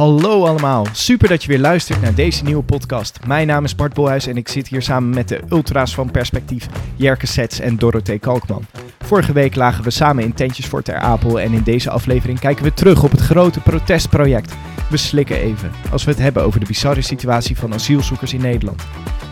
Hallo 0.00 0.46
allemaal, 0.46 0.86
super 0.92 1.28
dat 1.28 1.42
je 1.42 1.48
weer 1.48 1.58
luistert 1.58 2.00
naar 2.00 2.14
deze 2.14 2.44
nieuwe 2.44 2.62
podcast. 2.62 3.18
Mijn 3.26 3.46
naam 3.46 3.64
is 3.64 3.74
Bart 3.74 3.94
Bolhuis 3.94 4.26
en 4.26 4.36
ik 4.36 4.48
zit 4.48 4.68
hier 4.68 4.82
samen 4.82 5.10
met 5.10 5.28
de 5.28 5.40
ultra's 5.50 5.94
van 5.94 6.10
Perspectief, 6.10 6.66
Jerke 6.96 7.26
Sets 7.26 7.60
en 7.60 7.76
Dorothee 7.76 8.18
Kalkman. 8.18 8.64
Vorige 8.98 9.32
week 9.32 9.54
lagen 9.54 9.84
we 9.84 9.90
samen 9.90 10.24
in 10.24 10.34
tentjes 10.34 10.66
voor 10.66 10.82
Ter 10.82 10.96
Apel 10.96 11.40
en 11.40 11.52
in 11.52 11.62
deze 11.62 11.90
aflevering 11.90 12.38
kijken 12.38 12.64
we 12.64 12.74
terug 12.74 13.02
op 13.02 13.10
het 13.10 13.20
grote 13.20 13.60
protestproject. 13.60 14.54
We 14.90 14.96
slikken 14.96 15.36
even 15.36 15.70
als 15.92 16.04
we 16.04 16.10
het 16.10 16.20
hebben 16.20 16.42
over 16.42 16.60
de 16.60 16.66
bizarre 16.66 17.02
situatie 17.02 17.58
van 17.58 17.74
asielzoekers 17.74 18.32
in 18.32 18.40
Nederland. 18.40 18.82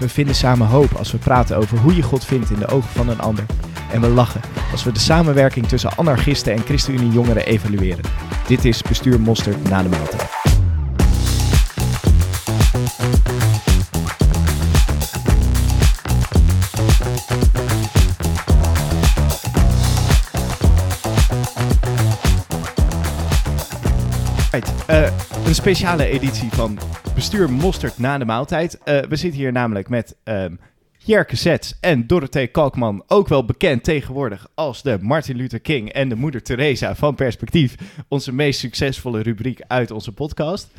We 0.00 0.08
vinden 0.08 0.34
samen 0.34 0.66
hoop 0.66 0.92
als 0.92 1.12
we 1.12 1.18
praten 1.18 1.56
over 1.56 1.78
hoe 1.78 1.96
je 1.96 2.02
God 2.02 2.24
vindt 2.24 2.50
in 2.50 2.58
de 2.58 2.68
ogen 2.68 2.90
van 2.90 3.08
een 3.08 3.20
ander. 3.20 3.44
En 3.92 4.00
we 4.00 4.08
lachen 4.08 4.40
als 4.72 4.84
we 4.84 4.92
de 4.92 4.98
samenwerking 4.98 5.66
tussen 5.66 5.96
anarchisten 5.96 6.52
en 6.52 6.62
ChristenUnie 6.64 7.12
jongeren 7.12 7.46
evalueren. 7.46 8.04
Dit 8.46 8.64
is 8.64 8.82
Bestuur 8.82 9.20
Mosterd 9.20 9.68
na 9.68 9.82
de 9.82 9.88
maaltijd. 9.88 10.37
Right, 24.50 24.86
eh, 24.86 25.12
een 25.46 25.54
speciale 25.54 26.06
editie 26.06 26.50
van 26.50 26.78
Bestuur 27.14 27.50
Mosterd 27.50 27.98
na 27.98 28.18
de 28.18 28.24
maaltijd. 28.24 28.78
Eh, 28.78 29.00
we 29.00 29.16
zitten 29.16 29.40
hier 29.40 29.52
namelijk 29.52 29.88
met 29.88 30.16
ehm 30.24 30.54
Jerke 30.98 31.36
Zets 31.36 31.74
en 31.80 32.06
Dorothee 32.06 32.46
Kalkman, 32.46 33.04
ook 33.06 33.28
wel 33.28 33.44
bekend 33.44 33.84
tegenwoordig 33.84 34.48
als 34.54 34.82
de 34.82 34.98
Martin 35.00 35.36
Luther 35.36 35.60
King 35.60 35.92
en 35.92 36.08
de 36.08 36.14
moeder 36.14 36.42
Teresa 36.42 36.94
van 36.94 37.14
Perspectief. 37.14 37.74
Onze 38.08 38.32
meest 38.32 38.60
succesvolle 38.60 39.22
rubriek 39.22 39.60
uit 39.66 39.90
onze 39.90 40.12
podcast. 40.12 40.70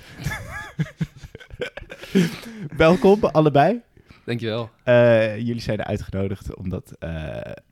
Welkom 2.78 3.24
allebei. 3.24 3.82
Dankjewel. 4.26 4.70
Eh 4.84 5.38
jullie 5.38 5.62
zijn 5.62 5.84
uitgenodigd 5.84 6.56
omdat 6.56 6.94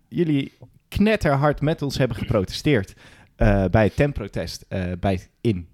jullie 0.08 0.54
knetterhard 0.88 1.62
met 1.62 1.82
ons 1.82 1.98
hebben 1.98 2.18
geprotesteerd 2.18 2.94
bij 3.72 3.84
het 3.84 3.96
temprotest 3.96 4.66
eh, 4.68 4.82
bij 5.00 5.28
in 5.42 5.68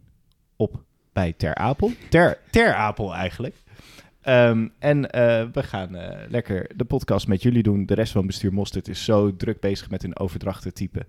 op 0.55 0.83
bij 1.13 1.33
Ter 1.37 1.55
Apel. 1.55 1.91
Ter, 2.09 2.37
ter 2.49 2.73
Apel 2.73 3.13
eigenlijk. 3.13 3.55
Ehm, 4.21 4.67
en 4.79 5.11
eh, 5.11 5.45
we 5.53 5.63
gaan 5.63 5.95
eh, 5.95 6.29
lekker 6.29 6.69
de 6.75 6.83
podcast 6.83 7.27
met 7.27 7.41
jullie 7.41 7.63
doen. 7.63 7.85
De 7.85 7.93
rest 7.93 8.11
van 8.11 8.27
bestuur 8.27 8.53
Mosterd 8.53 8.87
is 8.87 9.03
zo 9.03 9.35
druk 9.35 9.59
bezig 9.59 9.89
met 9.89 10.01
hun 10.01 10.17
overdrachten 10.17 10.73
type 10.73 11.05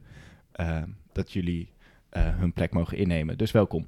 ehm, 0.53 0.89
dat 1.13 1.33
jullie 1.33 1.73
eh, 2.09 2.23
hun 2.39 2.53
plek 2.53 2.73
mogen 2.73 2.99
innemen. 2.99 3.39
Dus 3.39 3.51
welkom. 3.51 3.87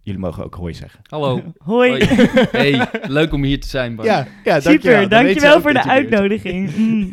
Jullie 0.00 0.20
mogen 0.20 0.44
ook 0.44 0.54
hoi 0.54 0.74
zeggen. 0.74 1.00
Hallo. 1.02 1.42
Hoi. 1.58 2.04
Hoi. 2.04 2.26
Hey, 2.50 2.88
leuk 3.02 3.32
om 3.32 3.42
hier 3.42 3.60
te 3.60 3.68
zijn, 3.68 3.94
Bart. 3.94 4.08
Ja, 4.08 4.26
ja 4.44 4.60
Super, 4.60 5.08
dankjewel 5.08 5.54
ook 5.54 5.62
voor 5.62 5.72
de 5.72 5.88
uitnodiging. 5.88 6.72
Mm. 6.76 7.08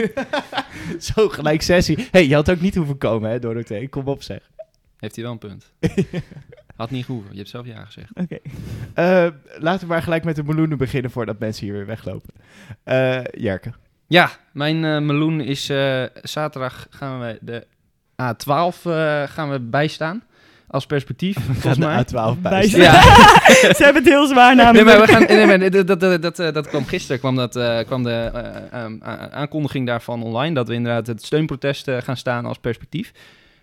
Zo 1.00 1.30
gelijk 1.30 1.62
sessie. 1.62 2.08
hey, 2.12 2.28
je 2.28 2.34
had 2.34 2.52
ook 2.52 2.62
niet 2.62 2.76
hoeven 2.76 2.98
komen, 2.98 3.30
hè, 3.30 3.40
Dorothee? 3.40 3.90
Kom 3.90 4.08
op, 4.08 4.24
zeg. 4.24 4.50
Heeft 4.98 5.16
hij 5.16 5.24
wel 5.24 5.34
een 5.34 5.40
punt. 5.40 5.72
Had 6.82 6.90
niet 6.92 7.06
gehoeven. 7.06 7.32
Je 7.32 7.38
hebt 7.38 7.50
zelf 7.50 7.66
ja 7.66 7.86
gezegd. 7.86 8.08
Oké. 8.14 8.38
Eh, 8.94 9.28
laten 9.60 9.80
we 9.88 9.94
maar 9.94 10.02
gelijk 10.04 10.24
met 10.24 10.36
de 10.36 10.44
meloenen 10.44 10.78
beginnen 10.78 11.12
voordat 11.12 11.40
mensen 11.40 11.66
hier 11.66 11.74
weer 11.74 11.86
weglopen. 11.86 12.34
Eh 12.84 13.20
Jerke. 13.32 13.72
Ja, 14.08 14.30
mijn 14.54 14.86
eh, 14.86 15.00
meloen 15.00 15.42
is... 15.42 15.70
eh, 15.70 16.04
zaterdag 16.22 16.88
gaan 16.90 17.20
we 17.20 17.38
de 17.42 17.66
A12 18.22 18.82
eh, 18.86 19.24
gaan 19.24 19.50
we 19.50 19.60
bijstaan. 19.60 20.24
Als 20.68 20.86
perspectief, 20.86 21.38
volgens 21.46 21.78
mij. 21.78 22.04
de 22.04 22.06
A12 22.36 22.42
bij. 22.42 22.52
Bijstaan. 22.52 22.82
Ja. 22.82 23.02
Ze 23.78 23.84
hebben 23.84 24.04
het 24.04 24.12
heel 24.12 24.28
zwaar 24.28 24.56
Nee, 24.56 24.66
namelijk. 24.66 24.86
maar 24.88 25.00
we 25.02 25.08
gaan, 25.08 25.24
nee, 25.38 25.46
maar 25.46 25.70
dat, 25.72 25.88
dat, 25.88 26.00
dat, 26.00 26.22
dat, 26.22 26.40
eh, 26.40 26.54
dat 26.54 26.68
kwam 26.68 26.86
gisteren, 26.86 27.20
kwam, 27.20 27.36
dat, 27.36 27.56
eh, 27.56 27.80
kwam 27.80 28.04
de 28.04 28.12
eh, 28.72 28.84
um, 28.84 29.02
a- 29.06 29.30
aankondiging 29.32 29.88
daarvan 29.88 30.24
online, 30.24 30.56
dat 30.56 30.68
we 30.68 30.74
inderdaad 30.74 31.08
het 31.08 31.24
steunprotest 31.26 31.90
gaan 31.92 32.18
staan 32.18 32.46
als 32.46 32.58
perspectief. 32.58 33.12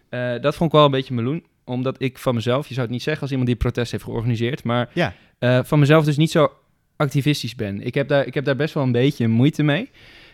Eh, 0.09 0.41
dat 0.41 0.55
vond 0.55 0.71
ik 0.71 0.77
wel 0.77 0.85
een 0.85 0.91
beetje 0.91 1.15
meloen, 1.15 1.45
omdat 1.69 1.97
ik 1.99 2.19
van 2.19 2.35
mezelf, 2.35 2.67
je 2.69 2.75
zou 2.75 2.87
het 2.87 2.95
niet 2.95 3.03
zeggen 3.03 3.23
als 3.23 3.31
iemand 3.31 3.49
die 3.49 3.59
protest 3.59 3.93
heeft 3.93 4.05
georganiseerd, 4.05 4.65
maar 4.65 4.91
Ja. 4.95 5.15
eh, 5.39 5.61
van 5.65 5.79
mezelf 5.79 6.05
dus 6.05 6.17
niet 6.17 6.31
zo 6.31 6.53
activistisch 6.97 7.55
ben. 7.55 7.87
Ik 7.87 7.95
heb 7.95 8.09
daar, 8.09 8.27
ik 8.27 8.35
heb 8.35 8.45
daar 8.45 8.57
best 8.57 8.75
wel 8.75 8.83
een 8.83 8.93
beetje 8.93 9.29
moeite 9.29 9.63
mee. 9.63 9.91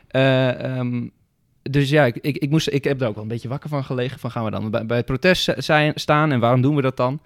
Eh, 0.09 0.65
ehm, 0.79 1.07
dus 1.63 1.91
ja, 1.91 2.05
ik, 2.05 2.17
ik, 2.17 2.37
ik, 2.37 2.51
moest, 2.51 2.69
ik 2.69 2.85
heb 2.85 2.99
daar 2.99 3.09
ook 3.09 3.15
wel 3.15 3.23
een 3.23 3.29
beetje 3.29 3.49
wakker 3.49 3.69
van 3.69 3.85
gelegen. 3.85 4.19
Van 4.19 4.31
gaan 4.31 4.45
we 4.45 4.51
dan 4.51 4.71
bij, 4.71 4.87
bij 4.87 4.97
het 4.97 5.07
protest 5.07 5.53
zijn, 5.57 5.93
staan 5.95 6.33
en 6.33 6.41
waarom 6.41 6.61
doen 6.63 6.75
we 6.77 6.83
dat 6.83 6.97
dan? 6.97 7.21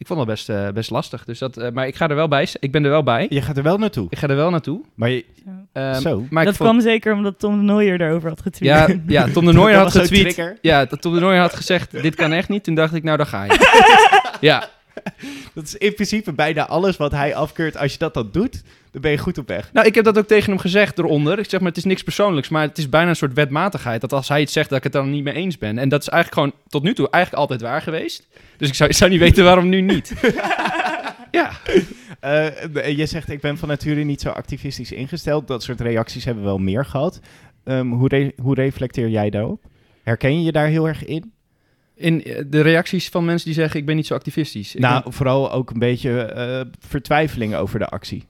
Ik 0.00 0.06
vond 0.06 0.18
dat 0.18 0.28
best, 0.28 0.48
eh, 0.48 0.68
best 0.68 0.90
lastig. 0.90 1.24
Dus 1.24 1.38
dat, 1.38 1.56
eh, 1.56 1.70
maar 1.70 1.86
ik 1.86 1.94
ga 1.94 2.08
er 2.08 2.14
wel 2.14 2.28
bij. 2.28 2.48
Ik 2.60 2.72
ben 2.72 2.84
er 2.84 2.90
wel 2.90 3.02
bij. 3.02 3.26
Je 3.28 3.42
gaat 3.42 3.56
er 3.56 3.62
wel 3.62 3.78
naartoe. 3.78 4.06
Ik 4.10 4.18
ga 4.18 4.28
er 4.28 4.36
wel 4.36 4.50
naartoe. 4.50 4.80
Maar 4.94 5.10
je, 5.10 5.24
Ehm, 5.72 6.00
Zo. 6.00 6.24
Maar 6.30 6.44
dat 6.44 6.56
vond- 6.56 6.68
kwam 6.68 6.80
zeker 6.82 7.14
omdat 7.14 7.38
Tom 7.38 7.56
de 7.56 7.62
Nooier 7.62 7.98
daarover 7.98 8.28
had 8.28 8.40
getweet. 8.40 8.68
ja, 8.68 8.88
ja, 9.06 9.26
Tom 9.32 9.44
de 9.44 9.52
Nooijer 9.52 9.78
Dat 9.82 9.92
had 9.92 10.02
getweet. 10.02 10.58
Ja, 10.60 10.84
dat 10.84 11.02
Tom 11.02 11.14
de 11.14 11.20
Nooijer 11.20 11.40
had 11.40 11.54
gezegd, 11.54 12.02
dit 12.02 12.14
kan 12.14 12.32
echt 12.32 12.48
niet. 12.48 12.64
Toen 12.64 12.74
dacht 12.74 12.94
ik, 12.94 13.02
nou, 13.02 13.16
dan 13.16 13.26
ga 13.26 13.44
je. 13.44 13.58
ja, 14.40 14.68
dat 15.54 15.64
is 15.64 15.74
in 15.76 15.94
principe 15.94 16.32
bijna 16.32 16.66
alles 16.66 16.96
wat 16.96 17.12
hij 17.12 17.34
afkeurt. 17.34 17.76
Als 17.76 17.92
je 17.92 17.98
dat 17.98 18.14
dan 18.14 18.28
doet, 18.32 18.62
dan 18.90 19.00
ben 19.00 19.10
je 19.10 19.18
goed 19.18 19.38
op 19.38 19.48
weg. 19.48 19.70
nou, 19.72 19.86
ik 19.86 19.94
heb 19.94 20.04
dat 20.04 20.18
ook 20.18 20.26
tegen 20.26 20.50
hem 20.50 20.58
gezegd 20.60 20.98
eronder. 20.98 21.38
Ik 21.38 21.50
zeg 21.50 21.60
maar, 21.60 21.68
het 21.68 21.78
is 21.78 21.84
niks 21.84 22.02
persoonlijks, 22.02 22.48
maar 22.48 22.62
het 22.62 22.78
is 22.78 22.88
bijna 22.88 23.08
een 23.08 23.16
soort 23.16 23.34
wetmatigheid. 23.34 24.00
Dat 24.00 24.12
als 24.12 24.28
hij 24.28 24.40
iets 24.40 24.52
zegt, 24.52 24.68
dat 24.68 24.78
ik 24.78 24.84
het 24.84 24.92
dan 24.92 25.10
niet 25.10 25.24
mee 25.24 25.34
eens 25.34 25.58
ben. 25.58 25.78
En 25.78 25.88
dat 25.88 26.00
is 26.02 26.08
eigenlijk 26.08 26.42
gewoon 26.42 26.60
tot 26.68 26.82
nu 26.82 26.94
toe 26.94 27.10
eigenlijk 27.10 27.42
altijd 27.42 27.60
waar 27.70 27.82
geweest. 27.82 28.28
Dus 28.56 28.68
ik 28.68 28.74
zou, 28.74 28.90
ik 28.90 28.96
zou 28.96 29.10
niet 29.10 29.20
weten 29.20 29.44
waarom 29.44 29.68
nu 29.68 29.80
niet. 29.80 30.12
ja, 31.30 31.50
Eh, 32.20 32.96
je 32.96 33.06
zegt, 33.06 33.30
ik 33.30 33.40
ben 33.40 33.58
van 33.58 33.68
nature 33.68 34.02
niet 34.04 34.20
zo 34.20 34.28
activistisch 34.28 34.92
ingesteld. 34.92 35.48
Dat 35.48 35.62
soort 35.62 35.80
reacties 35.80 36.24
hebben 36.24 36.42
we 36.42 36.48
wel 36.48 36.58
meer 36.58 36.84
gehad. 36.84 37.20
Ehm, 37.64 37.86
hoe, 37.90 38.08
re- 38.08 38.32
hoe 38.42 38.54
reflecteer 38.54 39.08
jij 39.08 39.30
daarop? 39.30 39.62
Herken 40.02 40.38
je 40.38 40.44
je 40.44 40.52
daar 40.52 40.66
heel 40.66 40.88
erg 40.88 41.04
in? 41.04 41.32
In 42.00 42.24
eh, 42.24 42.42
de 42.46 42.60
reacties 42.60 43.08
van 43.08 43.24
mensen 43.24 43.46
die 43.46 43.54
zeggen, 43.54 43.80
ik 43.80 43.86
ben 43.86 43.96
niet 43.96 44.06
zo 44.06 44.14
activistisch. 44.14 44.74
Ik 44.74 44.80
nou, 44.80 45.02
ben- 45.02 45.12
vooral 45.12 45.52
ook 45.52 45.70
een 45.70 45.78
beetje 45.78 46.22
eh 46.22 46.60
vertwijfeling 46.78 47.54
over 47.54 47.78
de 47.78 47.86
actie. 47.88 48.24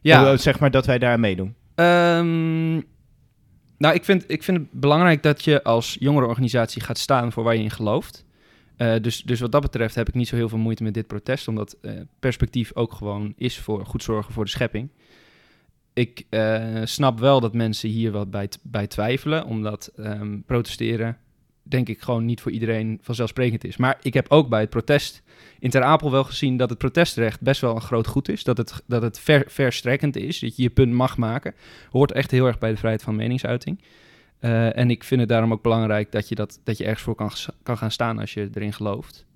ja. 0.00 0.32
Oh, 0.32 0.38
zeg 0.38 0.58
maar 0.58 0.70
dat 0.70 0.86
wij 0.86 0.98
daar 0.98 1.20
meedoen. 1.20 1.54
Ehm, 1.74 2.72
nou, 3.78 3.94
ik 3.94 4.04
vind, 4.04 4.24
ik 4.26 4.42
vind 4.42 4.56
het 4.56 4.66
belangrijk 4.72 5.22
dat 5.22 5.44
je 5.44 5.62
als 5.62 5.96
jongerenorganisatie 6.00 6.82
gaat 6.82 6.98
staan 6.98 7.32
voor 7.32 7.44
waar 7.44 7.56
je 7.56 7.62
in 7.62 7.70
gelooft. 7.70 8.24
Eh, 8.76 8.94
dus, 9.00 9.22
dus 9.22 9.40
wat 9.40 9.52
dat 9.52 9.60
betreft 9.62 9.94
heb 9.94 10.08
ik 10.08 10.14
niet 10.14 10.28
zo 10.28 10.36
heel 10.36 10.48
veel 10.48 10.58
moeite 10.58 10.82
met 10.82 10.94
dit 10.94 11.06
protest, 11.06 11.48
omdat 11.48 11.76
eh, 11.82 11.92
perspectief 12.18 12.70
ook 12.74 12.92
gewoon 12.92 13.32
is 13.36 13.58
voor 13.58 13.86
goed 13.86 14.02
zorgen 14.02 14.32
voor 14.32 14.44
de 14.44 14.50
schepping. 14.50 14.88
Ik 15.92 16.26
eh, 16.28 16.80
snap 16.84 17.18
wel 17.18 17.40
dat 17.40 17.54
mensen 17.54 17.88
hier 17.88 18.10
wat 18.10 18.30
bij, 18.30 18.48
bij 18.62 18.86
twijfelen, 18.86 19.44
omdat 19.44 19.92
ehm, 19.96 20.40
protesteren 20.46 21.18
denk 21.70 21.88
ik 21.88 22.00
gewoon 22.00 22.24
niet 22.24 22.40
voor 22.40 22.52
iedereen 22.52 22.98
vanzelfsprekend 23.02 23.64
is. 23.64 23.76
Maar 23.76 23.98
ik 24.02 24.14
heb 24.14 24.26
ook 24.28 24.48
bij 24.48 24.60
het 24.60 24.70
protest 24.70 25.22
in 25.58 25.70
Ter 25.70 25.82
Apel 25.82 26.10
wel 26.10 26.24
gezien 26.24 26.56
dat 26.56 26.70
het 26.70 26.78
protestrecht 26.78 27.40
best 27.40 27.60
wel 27.60 27.74
een 27.74 27.80
groot 27.80 28.06
goed 28.06 28.28
is. 28.28 28.44
Dat 28.44 28.56
het, 28.56 28.82
dat 28.86 29.02
het 29.02 29.18
ver, 29.18 29.44
verstrekkend 29.46 30.16
is, 30.16 30.38
dat 30.38 30.56
je 30.56 30.62
je 30.62 30.70
punt 30.70 30.92
mag 30.92 31.16
maken. 31.16 31.54
Hoort 31.90 32.12
echt 32.12 32.30
heel 32.30 32.46
erg 32.46 32.58
bij 32.58 32.70
de 32.70 32.76
vrijheid 32.76 33.02
van 33.02 33.16
meningsuiting. 33.16 33.80
Eh, 34.38 34.76
en 34.76 34.90
ik 34.90 35.04
vind 35.04 35.20
het 35.20 35.28
daarom 35.28 35.52
ook 35.52 35.62
belangrijk 35.62 36.12
dat 36.12 36.28
je, 36.28 36.34
dat, 36.34 36.60
dat 36.64 36.78
je 36.78 36.84
ergens 36.84 37.02
voor 37.02 37.14
kan, 37.14 37.30
kan 37.62 37.78
gaan 37.78 37.90
staan 37.90 38.18
als 38.18 38.34
je 38.34 38.50
erin 38.54 38.72
gelooft. 38.72 39.26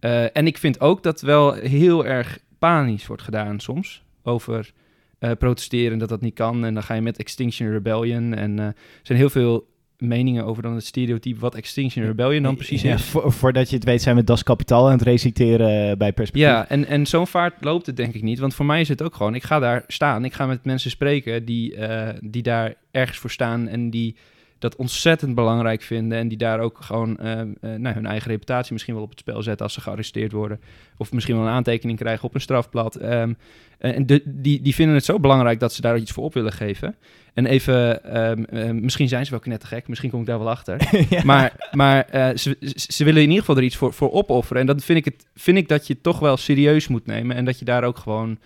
Eh, 0.00 0.36
en 0.36 0.46
ik 0.46 0.58
vind 0.58 0.80
ook 0.80 1.02
dat 1.02 1.20
wel 1.20 1.52
heel 1.52 2.06
erg 2.06 2.38
panisch 2.58 3.06
wordt 3.06 3.22
gedaan 3.22 3.60
soms 3.60 4.02
over 4.22 4.72
eh, 5.18 5.30
protesteren 5.38 5.98
dat 5.98 6.08
dat 6.08 6.20
niet 6.20 6.34
kan. 6.34 6.64
En 6.64 6.74
dan 6.74 6.82
ga 6.82 6.94
je 6.94 7.00
met 7.00 7.18
Extinction 7.18 7.70
Rebellion. 7.70 8.34
En 8.34 8.58
er 8.58 8.74
zijn 9.02 9.18
heel 9.18 9.30
veel 9.30 9.68
meningen 10.00 10.44
over 10.44 10.62
dan 10.62 10.74
het 10.74 10.84
stereotype 10.84 11.40
wat 11.40 11.54
Extinction 11.54 12.04
Rebellion 12.04 12.42
dan 12.42 12.54
precies 12.54 12.82
Ja, 12.82 12.94
is. 12.94 13.02
vo- 13.02 13.30
voordat 13.30 13.68
je 13.70 13.76
het 13.76 13.84
weet 13.84 14.02
zijn 14.02 14.16
we 14.16 14.24
Das 14.24 14.42
Kapitaal 14.42 14.86
aan 14.86 14.92
het 14.92 15.02
reciteren 15.02 15.90
eh, 15.90 15.96
bij 15.96 16.12
Perspectief. 16.12 16.48
Ja, 16.50 16.68
en, 16.68 16.86
en 16.86 17.06
zo'n 17.06 17.26
vaart 17.26 17.54
loopt 17.64 17.86
het 17.86 17.96
denk 17.96 18.14
ik 18.14 18.22
niet. 18.22 18.38
Want 18.38 18.54
voor 18.54 18.66
mij 18.66 18.80
is 18.80 18.88
het 18.88 19.02
ook 19.02 19.14
gewoon, 19.14 19.34
ik 19.34 19.42
ga 19.42 19.58
daar 19.58 19.84
staan. 19.86 20.24
Ik 20.24 20.32
ga 20.32 20.46
met 20.46 20.64
mensen 20.64 20.90
spreken 20.90 21.44
die, 21.44 21.74
eh, 21.76 22.08
die 22.20 22.42
daar 22.42 22.74
ergens 22.90 23.18
voor 23.18 23.30
staan 23.30 23.68
en 23.68 23.90
die 23.90 24.16
dat 24.60 24.76
ontzettend 24.76 25.34
belangrijk 25.34 25.82
vinden. 25.82 26.18
En 26.18 26.28
die 26.28 26.38
daar 26.38 26.60
ook 26.60 26.78
gewoon 26.80 27.18
eh, 27.18 27.40
eh, 27.40 27.46
nou, 27.60 27.94
hun 27.94 28.06
eigen 28.06 28.30
reputatie 28.30 28.72
misschien 28.72 28.94
wel 28.94 29.02
op 29.02 29.10
het 29.10 29.18
spel 29.18 29.42
zetten 29.42 29.64
als 29.64 29.74
ze 29.74 29.80
gearresteerd 29.80 30.32
worden. 30.32 30.60
Of 30.96 31.12
misschien 31.12 31.36
wel 31.36 31.44
een 31.44 31.52
aantekening 31.52 31.98
krijgen 31.98 32.24
op 32.24 32.34
een 32.34 32.40
strafblad. 32.40 32.94
Ehm, 32.94 33.32
en 33.78 34.06
de, 34.06 34.22
die, 34.24 34.62
die 34.62 34.74
vinden 34.74 34.94
het 34.94 35.04
zo 35.04 35.20
belangrijk 35.20 35.60
dat 35.60 35.72
ze 35.72 35.80
daar 35.80 35.98
iets 35.98 36.12
voor 36.12 36.24
op 36.24 36.34
willen 36.34 36.52
geven. 36.52 36.96
En 37.34 37.46
even, 37.46 38.04
ehm, 38.04 38.44
eh, 38.44 38.70
misschien 38.70 39.08
zijn 39.08 39.24
ze 39.24 39.30
wel 39.30 39.40
knettergek, 39.40 39.88
misschien 39.88 40.10
kom 40.10 40.20
ik 40.20 40.26
daar 40.26 40.38
wel 40.38 40.50
achter. 40.50 40.78
Ja. 41.08 41.24
Maar, 41.24 41.70
maar 41.72 42.04
eh, 42.04 42.36
ze, 42.36 42.56
ze 42.74 43.04
willen 43.04 43.22
in 43.22 43.28
ieder 43.28 43.40
geval 43.44 43.56
er 43.56 43.62
iets 43.62 43.76
voor, 43.76 43.92
voor 43.92 44.12
opofferen. 44.12 44.60
En 44.60 44.66
dat 44.66 44.84
vind 44.84 44.98
ik, 44.98 45.04
het, 45.04 45.26
vind 45.34 45.56
ik 45.56 45.68
dat 45.68 45.86
je 45.86 46.00
toch 46.00 46.18
wel 46.18 46.36
serieus 46.36 46.88
moet 46.88 47.06
nemen. 47.06 47.36
En 47.36 47.44
dat 47.44 47.58
je 47.58 47.64
daar 47.64 47.84
ook 47.84 47.98
gewoon 47.98 48.38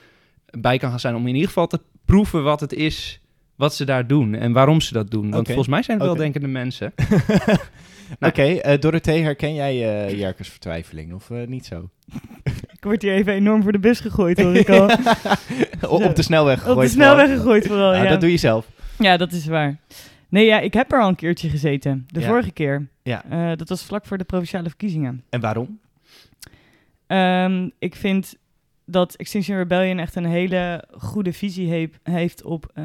bij 0.50 0.78
kan 0.78 0.90
gaan 0.90 1.00
zijn. 1.00 1.14
Om 1.14 1.26
in 1.26 1.34
ieder 1.34 1.48
geval 1.48 1.66
te 1.66 1.80
proeven 2.04 2.42
wat 2.42 2.60
het 2.60 2.72
is 2.72 3.20
wat 3.56 3.74
ze 3.74 3.84
daar 3.84 4.06
doen. 4.06 4.34
En 4.34 4.52
waarom 4.52 4.80
ze 4.80 4.92
dat 4.92 5.10
doen. 5.10 5.30
Want 5.30 5.46
volgens 5.46 5.68
mij 5.68 5.82
zijn 5.82 5.98
het 5.98 6.06
wel 6.06 6.16
denkende 6.16 6.48
mensen. 6.48 6.92
Oké, 8.20 8.42
eh, 8.42 8.80
Dorothee, 8.80 9.22
herken 9.22 9.54
jij 9.54 10.04
eh 10.06 10.18
Jerkes 10.18 10.48
vertwijfeling 10.48 11.12
of 11.14 11.30
eh, 11.30 11.46
niet 11.46 11.66
zo? 11.66 11.88
Ik 12.76 12.84
word 12.90 13.02
hier 13.02 13.12
even 13.14 13.32
enorm 13.32 13.62
voor 13.62 13.72
de 13.72 13.78
bus 13.78 14.00
gegooid, 14.00 14.40
hoor 14.42 14.54
ik 14.54 14.68
al. 14.68 14.90
op 16.06 16.16
de 16.16 16.22
snelweg 16.22 16.58
gegooid. 16.58 16.76
Op 16.76 16.82
de 16.82 16.88
snelweg 16.88 17.30
gegooid 17.30 17.66
vooral, 17.66 17.90
Nou, 17.92 18.04
ja. 18.04 18.10
Dat 18.10 18.20
doe 18.20 18.30
je 18.30 18.36
zelf. 18.36 18.66
Ja, 18.98 19.16
dat 19.16 19.32
is 19.32 19.46
waar. 19.46 19.78
Nee, 20.28 20.46
ja, 20.46 20.60
ik 20.60 20.74
heb 20.74 20.92
er 20.92 21.00
al 21.00 21.08
een 21.08 21.14
keertje 21.14 21.48
gezeten. 21.48 22.06
De 22.08 22.20
Ja. 22.20 22.26
vorige 22.26 22.50
keer. 22.52 22.88
Ja. 23.02 23.24
Eh, 23.30 23.56
dat 23.56 23.68
was 23.68 23.84
vlak 23.84 24.06
voor 24.06 24.18
de 24.18 24.24
provinciale 24.24 24.68
verkiezingen. 24.68 25.24
En 25.30 25.40
waarom? 25.40 25.78
Ehm, 27.06 27.68
ik 27.78 27.94
vind 27.94 28.34
dat 28.86 29.14
Extinction 29.14 29.56
Rebellion 29.56 29.98
echt 29.98 30.16
een 30.16 30.24
hele 30.24 30.84
goede 30.96 31.32
visie 31.32 31.68
heep- 31.68 31.96
heeft 32.02 32.42
op, 32.42 32.70
eh, 32.74 32.84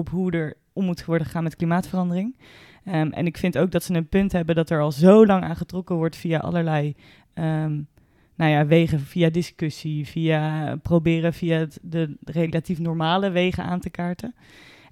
op 0.00 0.08
hoe 0.08 0.32
er 0.32 0.56
om 0.72 0.84
moet 0.84 1.04
worden 1.04 1.26
gegaan 1.26 1.42
met 1.42 1.56
klimaatverandering. 1.56 2.36
Ehm, 2.84 3.10
en 3.10 3.26
ik 3.26 3.36
vind 3.36 3.58
ook 3.58 3.70
dat 3.70 3.82
ze 3.82 3.94
een 3.94 4.08
punt 4.08 4.32
hebben 4.32 4.54
dat 4.54 4.70
er 4.70 4.80
al 4.80 4.92
zo 4.92 5.26
lang 5.26 5.44
aan 5.44 5.56
getrokken 5.56 5.96
wordt 5.96 6.16
via 6.16 6.38
allerlei 6.38 6.94
ehm, 7.34 7.80
nou 8.34 8.50
ja, 8.52 8.66
wegen, 8.66 9.00
via 9.00 9.30
discussie, 9.30 10.06
via 10.06 10.76
proberen 10.82 11.32
via 11.32 11.66
de 11.82 12.16
relatief 12.24 12.78
normale 12.78 13.30
wegen 13.30 13.64
aan 13.64 13.80
te 13.80 13.90
kaarten. 13.90 14.34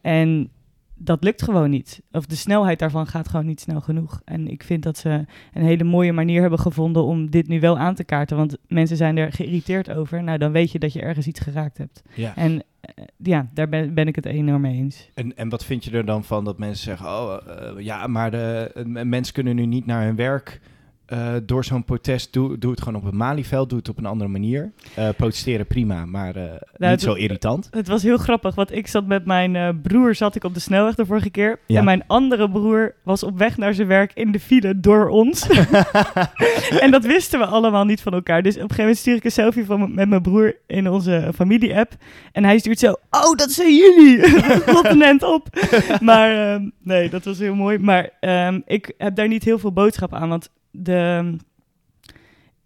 En 0.01 0.51
dat 0.99 1.25
lukt 1.25 1.43
gewoon 1.43 1.71
niet. 1.71 2.03
Of 2.13 2.27
de 2.27 2.37
snelheid 2.37 2.79
daarvan 2.79 3.07
gaat 3.07 3.29
gewoon 3.29 3.47
niet 3.47 3.61
snel 3.61 3.81
genoeg. 3.81 4.21
En 4.25 4.49
ik 4.49 4.63
vind 4.63 4.83
dat 4.83 4.99
ze 4.99 5.25
een 5.53 5.65
hele 5.65 5.85
mooie 5.85 6.13
manier 6.13 6.41
hebben 6.41 6.59
gevonden 6.59 7.05
om 7.05 7.31
dit 7.31 7.49
nu 7.49 7.61
wel 7.61 7.79
aan 7.79 7.95
te 7.95 8.05
kaarten. 8.05 8.37
Want 8.37 8.57
mensen 8.67 8.97
zijn 8.97 9.17
er 9.17 9.33
geïrriteerd 9.33 9.91
over. 9.91 10.23
Nou, 10.23 10.39
dan 10.39 10.53
weet 10.53 10.73
je 10.73 10.79
dat 10.79 10.93
je 10.93 11.01
ergens 11.01 11.27
iets 11.27 11.41
geraakt 11.41 11.79
hebt. 11.79 12.03
Ja. 12.15 12.37
En 12.37 12.63
eh, 12.81 13.05
ja, 13.17 13.49
daar 13.55 13.69
ben, 13.69 13.95
ben 13.95 14.07
ik 14.07 14.17
het 14.17 14.27
enorm 14.27 14.61
mee 14.61 14.77
eens. 14.77 15.11
En, 15.15 15.37
en 15.37 15.49
wat 15.49 15.65
vind 15.65 15.85
je 15.85 15.91
er 15.91 16.05
dan 16.05 16.25
van 16.25 16.45
dat 16.45 16.59
mensen 16.59 16.85
zeggen: 16.85 17.07
Oh, 17.07 17.37
eh, 17.47 17.85
ja, 17.85 18.07
maar 18.07 18.31
de, 18.31 18.71
eh, 18.75 19.03
mensen 19.03 19.35
kunnen 19.35 19.57
nu 19.57 19.67
niet 19.67 19.87
naar 19.87 20.05
hun 20.05 20.17
werk 20.17 20.61
eh, 21.09 21.35
door 21.43 21.65
zo'n 21.65 21.85
protest. 21.85 22.33
Doe, 22.33 22.59
doe 22.59 22.71
het 22.71 22.83
gewoon 22.83 23.01
op 23.03 23.09
een 23.13 23.17
Malieveld, 23.17 23.69
doe 23.69 23.79
het 23.79 23.89
op 23.89 23.99
een 23.99 24.07
andere 24.07 24.31
manier. 24.31 24.73
Eh, 24.95 25.09
protesteren 25.17 25.67
prima, 25.67 26.05
maar 26.05 26.37
eh, 26.37 26.43
niet 26.53 26.61
het- 26.91 27.01
zo 27.01 27.13
irritant. 27.15 27.69
Het 27.71 27.89
was 27.89 28.03
heel 28.03 28.17
grappig, 28.17 28.55
want 28.55 28.73
ik 28.75 28.87
zat 28.87 29.07
met 29.07 29.25
mijn 29.25 29.81
broer 29.81 30.15
zat 30.15 30.35
ik 30.35 30.45
op 30.45 30.55
de 30.55 30.61
snelweg 30.61 30.95
de 30.95 31.07
vorige 31.07 31.31
keer. 31.31 31.59
Ja. 31.67 31.79
En 31.79 31.85
mijn 31.85 32.05
andere 32.07 32.51
broer 32.51 32.95
was 33.03 33.23
op 33.23 33.39
weg 33.39 33.57
naar 33.57 33.75
zijn 33.75 33.89
werk 33.89 34.13
in 34.15 34.33
de 34.33 34.41
file 34.41 34.81
door 34.81 35.09
ons. 35.09 35.47
en 36.85 36.91
dat 36.91 37.05
wisten 37.05 37.39
we 37.39 37.47
allemaal 37.47 37.85
niet 37.85 38.01
van 38.01 38.13
elkaar. 38.13 38.43
Dus 38.43 38.55
op 38.55 38.61
een 38.63 38.69
gegeven 38.69 38.83
moment 38.85 38.99
stuur 39.01 39.17
ik 39.17 39.25
een 39.25 39.31
selfie 39.33 39.65
van 39.65 39.95
met 39.95 40.09
mijn 40.09 40.23
broer 40.23 40.57
in 40.67 40.89
onze 40.91 41.31
familie-app. 41.35 41.93
En 42.33 42.45
hij 42.45 42.59
stuurt 42.59 42.79
zo, 42.79 42.91
oh, 43.11 43.35
dat 43.37 43.51
zijn 43.51 43.75
jullie! 43.77 44.21
Continent 44.75 45.23
op! 45.23 45.49
maar 46.01 46.53
ehm, 46.55 46.69
nee, 46.83 47.09
dat 47.11 47.25
was 47.25 47.39
heel 47.39 47.55
mooi. 47.55 47.79
Maar 47.79 48.11
ehm, 48.21 48.61
ik 48.67 48.93
heb 48.99 49.17
daar 49.17 49.29
niet 49.29 49.45
heel 49.45 49.59
veel 49.59 49.73
boodschap 49.73 50.15
aan, 50.15 50.29
want 50.29 50.51
de... 50.71 51.37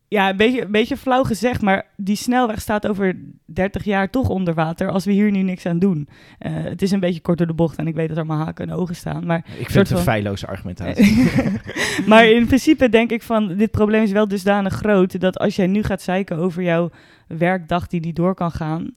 Ja, 0.08 0.30
een 0.30 0.36
beetje, 0.36 0.62
een 0.64 0.70
beetje 0.70 0.96
flauw 0.96 1.22
gezegd, 1.24 1.62
maar 1.62 1.86
die 1.96 2.16
snelweg 2.16 2.60
staat 2.60 2.86
over 2.86 3.20
30 3.44 3.84
jaar 3.84 4.10
toch 4.10 4.28
onder 4.28 4.54
water 4.54 4.90
als 4.90 5.04
we 5.04 5.12
hier 5.12 5.30
nu 5.30 5.42
niks 5.42 5.66
aan 5.66 5.78
doen. 5.78 6.08
Eh, 6.38 6.52
het 6.54 6.82
is 6.82 6.90
een 6.90 7.00
beetje 7.00 7.20
kort 7.20 7.38
door 7.38 7.46
de 7.46 7.54
bocht 7.54 7.76
en 7.76 7.86
ik 7.86 7.94
weet 7.94 8.08
dat 8.08 8.16
er 8.16 8.26
maar 8.26 8.44
haken 8.44 8.68
en 8.68 8.74
ogen 8.76 8.94
staan. 8.96 9.26
Maar, 9.26 9.38
Ik 9.58 9.70
vind 9.70 9.72
het 9.74 9.90
een 9.90 9.96
van- 9.96 10.04
feilloze 10.04 10.46
argumentatie. 10.46 11.30
maar 12.10 12.26
in 12.26 12.46
principe 12.46 12.88
denk 12.88 13.10
ik 13.10 13.22
van, 13.22 13.56
dit 13.56 13.70
probleem 13.70 14.02
is 14.02 14.12
wel 14.12 14.28
dusdanig 14.28 14.72
groot 14.74 15.20
dat 15.20 15.38
als 15.38 15.56
jij 15.56 15.66
nu 15.66 15.82
gaat 15.82 16.02
zeiken 16.02 16.36
over 16.36 16.62
jouw 16.62 16.90
werkdag 17.26 17.86
die 17.86 18.00
niet 18.00 18.16
door 18.16 18.34
kan 18.34 18.50
gaan, 18.50 18.94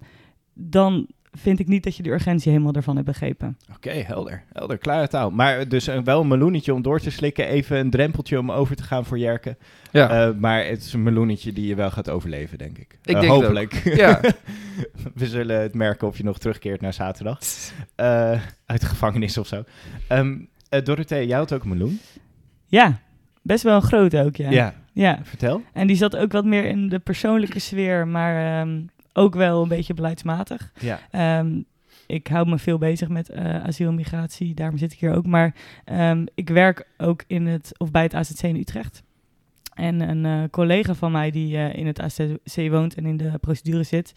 dan 0.53 1.07
vind 1.37 1.59
ik 1.59 1.67
niet 1.67 1.83
dat 1.83 1.95
je 1.95 2.03
de 2.03 2.09
urgentie 2.11 2.51
helemaal 2.51 2.73
ervan 2.73 2.95
hebt 2.95 3.07
begrepen. 3.07 3.57
Oké, 3.75 3.89
helder. 3.89 4.43
Helder, 4.53 4.77
klare 4.77 5.07
taal. 5.07 5.31
Maar 5.31 5.67
dus 5.67 5.87
eh, 5.87 5.99
wel 6.03 6.21
een 6.21 6.27
meloenetje 6.27 6.73
om 6.73 6.81
door 6.81 6.99
te 6.99 7.09
slikken. 7.11 7.47
Even 7.47 7.77
een 7.77 7.89
drempeltje 7.89 8.39
om 8.39 8.51
over 8.51 8.75
te 8.75 8.83
gaan 8.83 9.05
voor 9.05 9.19
Jerken. 9.19 9.57
Ja. 9.91 10.09
Eh, 10.27 10.33
maar 10.39 10.65
het 10.65 10.81
is 10.81 10.93
een 10.93 11.03
meloenetje 11.03 11.53
die 11.53 11.67
je 11.67 11.75
wel 11.75 11.91
gaat 11.91 12.09
overleven, 12.09 12.57
denk 12.57 12.77
ik. 12.77 12.93
Ik 12.93 12.97
Eh, 13.15 13.21
denk 13.21 13.33
het 13.33 13.41
hopelijk. 13.41 13.73
Ja. 13.95 14.19
We 15.13 15.27
zullen 15.27 15.61
het 15.61 15.73
merken 15.73 16.07
of 16.07 16.17
je 16.17 16.23
nog 16.23 16.37
terugkeert 16.37 16.81
naar 16.81 16.93
zaterdag. 16.93 17.39
Eh, 17.95 18.31
uit 18.65 18.81
de 18.81 18.87
gevangenis 18.87 19.37
of 19.37 19.47
zo. 19.47 19.63
Ehm 20.07 20.35
eh, 20.69 20.83
Dorothee, 20.83 21.27
jij 21.27 21.37
had 21.37 21.53
ook 21.53 21.63
een 21.63 21.69
meloen. 21.69 21.99
Ja, 22.67 22.99
best 23.41 23.63
wel 23.63 23.75
een 23.75 23.81
grote 23.81 24.23
ook, 24.23 24.35
ja. 24.35 24.49
Ja. 24.49 24.73
ja. 24.93 25.19
Vertel. 25.23 25.61
En 25.73 25.87
die 25.87 25.95
zat 25.95 26.15
ook 26.15 26.31
wat 26.31 26.45
meer 26.45 26.65
in 26.65 26.89
de 26.89 26.99
persoonlijke 26.99 27.59
sfeer, 27.59 28.07
maar 28.07 28.59
ehm, 28.61 28.81
ook 29.15 29.35
wel 29.35 29.61
een 29.61 29.67
beetje 29.67 29.93
beleidsmatig. 29.93 30.71
Ja. 30.79 30.99
Ehm, 31.11 31.61
ik 32.07 32.27
hou 32.27 32.49
me 32.49 32.57
veel 32.57 32.77
bezig 32.77 33.09
met 33.09 33.29
eh 33.29 33.63
asiel 33.63 33.87
en 33.87 33.95
migratie, 33.95 34.53
daarom 34.53 34.77
zit 34.77 34.93
ik 34.93 34.99
hier 34.99 35.15
ook. 35.15 35.25
Maar 35.25 35.55
ehm, 35.85 36.25
ik 36.35 36.49
werk 36.49 36.87
ook 36.97 37.23
in 37.27 37.47
het, 37.47 37.71
of 37.77 37.91
bij 37.91 38.03
het 38.03 38.13
AZC 38.13 38.41
in 38.41 38.55
Utrecht. 38.55 39.03
En 39.73 39.99
een 40.09 40.25
eh, 40.25 40.49
collega 40.51 40.93
van 40.93 41.11
mij 41.11 41.31
die 41.31 41.57
eh, 41.57 41.75
in 41.75 41.87
het 41.87 42.01
AZC 42.01 42.69
woont 42.69 42.95
en 42.95 43.05
in 43.05 43.17
de 43.17 43.37
procedure 43.41 43.83
zit, 43.83 44.13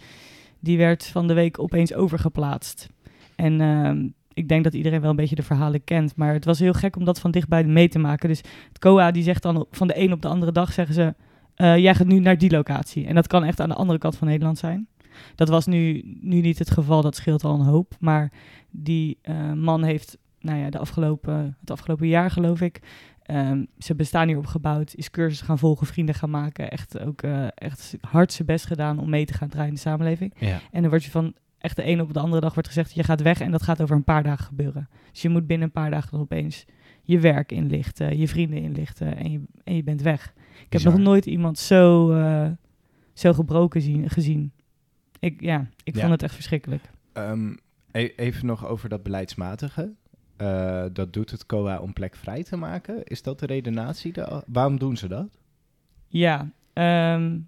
die 0.61 0.79
werd 0.79 1.07
van 1.07 1.27
de 1.27 1.35
week 1.35 1.59
opeens 1.59 1.95
overgeplaatst. 1.95 2.89
En 3.37 3.61
ehm, 3.61 4.09
ik 4.33 4.49
denk 4.49 4.65
dat 4.65 4.75
iedereen 4.75 5.01
wel 5.01 5.11
een 5.11 5.17
beetje 5.17 5.35
de 5.35 5.43
verhalen 5.43 5.85
kent, 5.85 6.17
maar 6.17 6.33
het 6.33 6.45
was 6.45 6.59
heel 6.59 6.73
gek 6.73 6.97
om 6.97 7.05
dat 7.05 7.21
van 7.21 7.31
dichtbij 7.31 7.65
mee 7.65 7.89
te 7.89 7.99
maken. 7.99 8.29
Dus 8.29 8.43
het 8.69 8.79
COA 8.79 9.11
die 9.11 9.23
zegt 9.23 9.43
dan 9.43 9.67
van 9.71 9.87
de 9.87 10.01
een 10.01 10.13
op 10.13 10.23
de 10.23 10.29
andere 10.29 10.53
dag 10.53 10.73
zeggen 10.73 10.95
ze, 10.95 11.15
eh, 11.59 11.77
jij 11.77 11.95
gaat 11.95 12.07
nu 12.07 12.19
naar 12.19 12.39
die 12.39 12.51
locatie. 12.51 13.07
En 13.07 13.15
dat 13.15 13.27
kan 13.27 13.45
echt 13.45 13.61
aan 13.61 13.69
de 13.69 13.75
andere 13.75 13.99
kant 13.99 14.17
van 14.17 14.27
Nederland 14.27 14.59
zijn. 14.59 14.89
Dat 15.35 15.49
was 15.49 15.67
nu, 15.67 16.03
nu 16.21 16.41
niet 16.41 16.59
het 16.59 16.71
geval, 16.71 17.03
dat 17.03 17.17
scheelt 17.17 17.45
al 17.45 17.55
een 17.55 17.67
hoop. 17.67 17.97
Maar 18.01 18.33
die 18.71 19.19
eh, 19.23 19.53
man 19.53 19.83
heeft 19.83 20.19
nou 20.41 20.59
ja, 20.59 20.71
de 20.71 20.79
afgelopen, 20.79 21.57
het 21.61 21.71
afgelopen 21.71 22.07
jaar, 22.07 22.31
geloof 22.31 22.61
ik, 22.61 22.81
ehm, 23.23 23.65
zijn 23.79 23.99
bestaan 23.99 24.27
hierop 24.27 24.47
gebouwd, 24.47 24.95
is 24.95 25.11
cursus 25.11 25.41
gaan 25.41 25.59
volgen, 25.59 25.87
vrienden 25.87 26.15
gaan 26.15 26.31
maken. 26.31 26.71
Echt 26.71 26.99
ook 26.99 27.23
eh, 27.23 27.47
echt 27.55 27.97
hard 28.01 28.33
zijn 28.33 28.47
best 28.47 28.67
gedaan 28.67 28.99
om 28.99 29.11
mee 29.11 29.25
te 29.25 29.35
gaan 29.35 29.49
draaien 29.49 29.69
in 29.69 29.75
de 29.75 29.81
samenleving. 29.81 30.35
Ja. 30.39 30.61
En 30.71 30.81
dan 30.81 30.91
word 30.91 31.05
je 31.05 31.11
van 31.11 31.35
echt 31.59 31.77
de 31.77 31.83
ene 31.83 32.03
op 32.03 32.13
de 32.13 32.21
andere 32.21 32.41
dag 32.41 32.55
wordt 32.55 32.69
gezegd, 32.69 32.95
je 32.95 33.03
gaat 33.03 33.23
weg 33.23 33.41
en 33.41 33.51
dat 33.51 33.63
gaat 33.63 33.83
over 33.83 33.97
een 33.97 34.05
paar 34.05 34.23
dagen 34.23 34.45
gebeuren. 34.45 34.89
Dus 35.13 35.23
je 35.23 35.29
moet 35.29 35.47
binnen 35.47 35.67
een 35.67 35.73
paar 35.73 35.91
dagen 35.91 36.19
opeens 36.19 36.65
je 37.09 37.19
werk 37.19 37.53
inlichten, 37.53 38.19
je 38.19 38.29
vrienden 38.29 38.59
inlichten 38.63 39.17
en 39.17 39.31
je, 39.31 39.41
en 39.65 39.75
je 39.77 39.83
bent 39.83 40.03
weg. 40.03 40.33
Ik 40.65 40.73
heb 40.73 40.83
nog 40.83 40.99
nooit 40.99 41.27
iemand 41.27 41.59
zo, 41.59 42.11
eh, 42.13 42.51
zo 43.13 43.33
gebroken 43.33 43.81
zien, 43.81 44.11
gezien. 44.11 44.53
Ik, 45.19 45.41
ja, 45.41 45.67
ik 45.85 45.95
Ja. 45.95 46.01
vond 46.01 46.13
het 46.13 46.23
echt 46.23 46.35
verschrikkelijk. 46.35 46.83
Ehm, 47.13 47.51
e- 47.93 48.13
even 48.17 48.47
nog 48.47 48.67
over 48.67 48.89
dat 48.89 49.03
beleidsmatige. 49.03 49.93
Eh, 50.37 50.85
dat 50.93 51.13
doet 51.13 51.31
het 51.31 51.47
COA 51.47 51.79
om 51.79 51.93
plek 51.93 52.17
vrij 52.17 52.43
te 52.43 52.57
maken. 52.57 53.05
Is 53.05 53.23
dat 53.23 53.39
de 53.39 53.47
redenatie? 53.47 54.13
da- 54.13 54.43
Waarom 54.47 54.79
doen 54.79 54.97
ze 54.97 55.09
dat? 55.09 55.29
Ja, 56.09 56.51
ehm, 56.73 57.39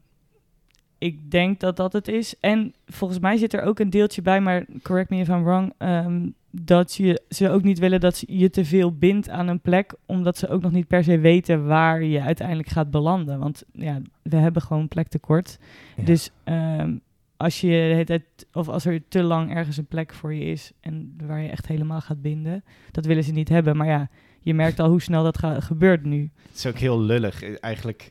ik 0.98 1.30
denk 1.30 1.60
dat 1.60 1.76
dat 1.76 1.92
het 1.92 2.08
is. 2.08 2.34
En 2.40 2.74
volgens 2.86 3.20
mij 3.20 3.36
zit 3.36 3.52
er 3.52 3.62
ook 3.62 3.78
een 3.78 3.90
deeltje 3.90 4.22
bij, 4.22 4.40
maar 4.40 4.66
correct 4.82 5.10
me 5.10 5.16
if 5.18 5.28
I'm 5.28 5.42
wrong, 5.44 5.72
ehm, 5.78 6.28
dat 6.50 6.94
je, 6.94 7.22
ze 7.28 7.50
ook 7.50 7.62
niet 7.62 7.78
willen 7.78 8.00
dat 8.00 8.22
je 8.26 8.50
te 8.50 8.64
veel 8.64 8.92
bindt 8.92 9.28
aan 9.28 9.48
een 9.48 9.60
plek, 9.60 9.94
omdat 10.06 10.38
ze 10.38 10.48
ook 10.48 10.62
nog 10.62 10.72
niet 10.72 10.86
per 10.86 11.04
se 11.04 11.18
weten 11.18 11.66
waar 11.66 12.02
je 12.02 12.20
uiteindelijk 12.20 12.68
gaat 12.68 12.90
belanden. 12.90 13.38
Want 13.38 13.64
ja, 13.72 14.00
we 14.22 14.36
hebben 14.36 14.62
gewoon 14.62 14.88
plektekort. 14.88 15.58
Ja. 15.96 16.04
Dus 16.04 16.30
ehm, 16.44 16.96
als 17.36 17.60
je 17.60 18.02
tijd, 18.04 18.24
of 18.52 18.68
als 18.68 18.84
er 18.84 19.08
te 19.08 19.22
lang 19.22 19.54
ergens 19.54 19.76
een 19.76 19.86
plek 19.86 20.14
voor 20.14 20.34
je 20.34 20.44
is 20.44 20.72
en 20.80 21.14
waar 21.26 21.40
je 21.40 21.48
echt 21.48 21.66
helemaal 21.66 22.00
gaat 22.00 22.22
binden, 22.22 22.64
dat 22.90 23.04
willen 23.04 23.24
ze 23.24 23.32
niet 23.32 23.48
hebben. 23.48 23.76
Maar 23.76 23.86
ja, 23.86 24.08
je 24.40 24.54
merkt 24.54 24.80
al 24.80 24.88
hoe 24.88 25.02
snel 25.02 25.22
dat 25.22 25.38
gebeurt 25.64 26.04
nu. 26.04 26.30
Het 26.48 26.56
is 26.56 26.66
ook 26.66 26.78
heel 26.78 27.00
lullig. 27.00 27.42
Eh, 27.42 27.56
Eigenlijk, 27.60 28.10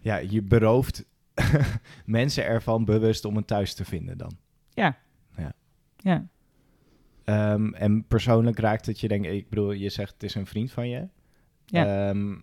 ja, 0.00 0.16
je 0.16 0.42
berooft 0.42 1.04
mensen 2.04 2.44
ervan 2.44 2.84
bewust 2.84 3.24
om 3.24 3.36
een 3.36 3.44
thuis 3.44 3.74
te 3.74 3.84
vinden 3.84 4.18
dan. 4.18 4.32
Ja. 4.70 4.96
Ja. 5.36 5.52
Ja. 5.96 6.26
Ehm, 7.30 7.72
en 7.74 8.04
persoonlijk 8.08 8.58
raakt 8.58 8.86
het 8.86 9.00
je, 9.00 9.08
denk 9.08 9.24
ik, 9.26 9.48
bedoel, 9.48 9.72
je 9.72 9.88
zegt 9.88 10.12
het 10.12 10.22
is 10.22 10.34
een 10.34 10.46
vriend 10.46 10.70
van 10.72 10.88
je. 10.88 11.06
Ja. 11.66 12.08
Ehm, 12.08 12.34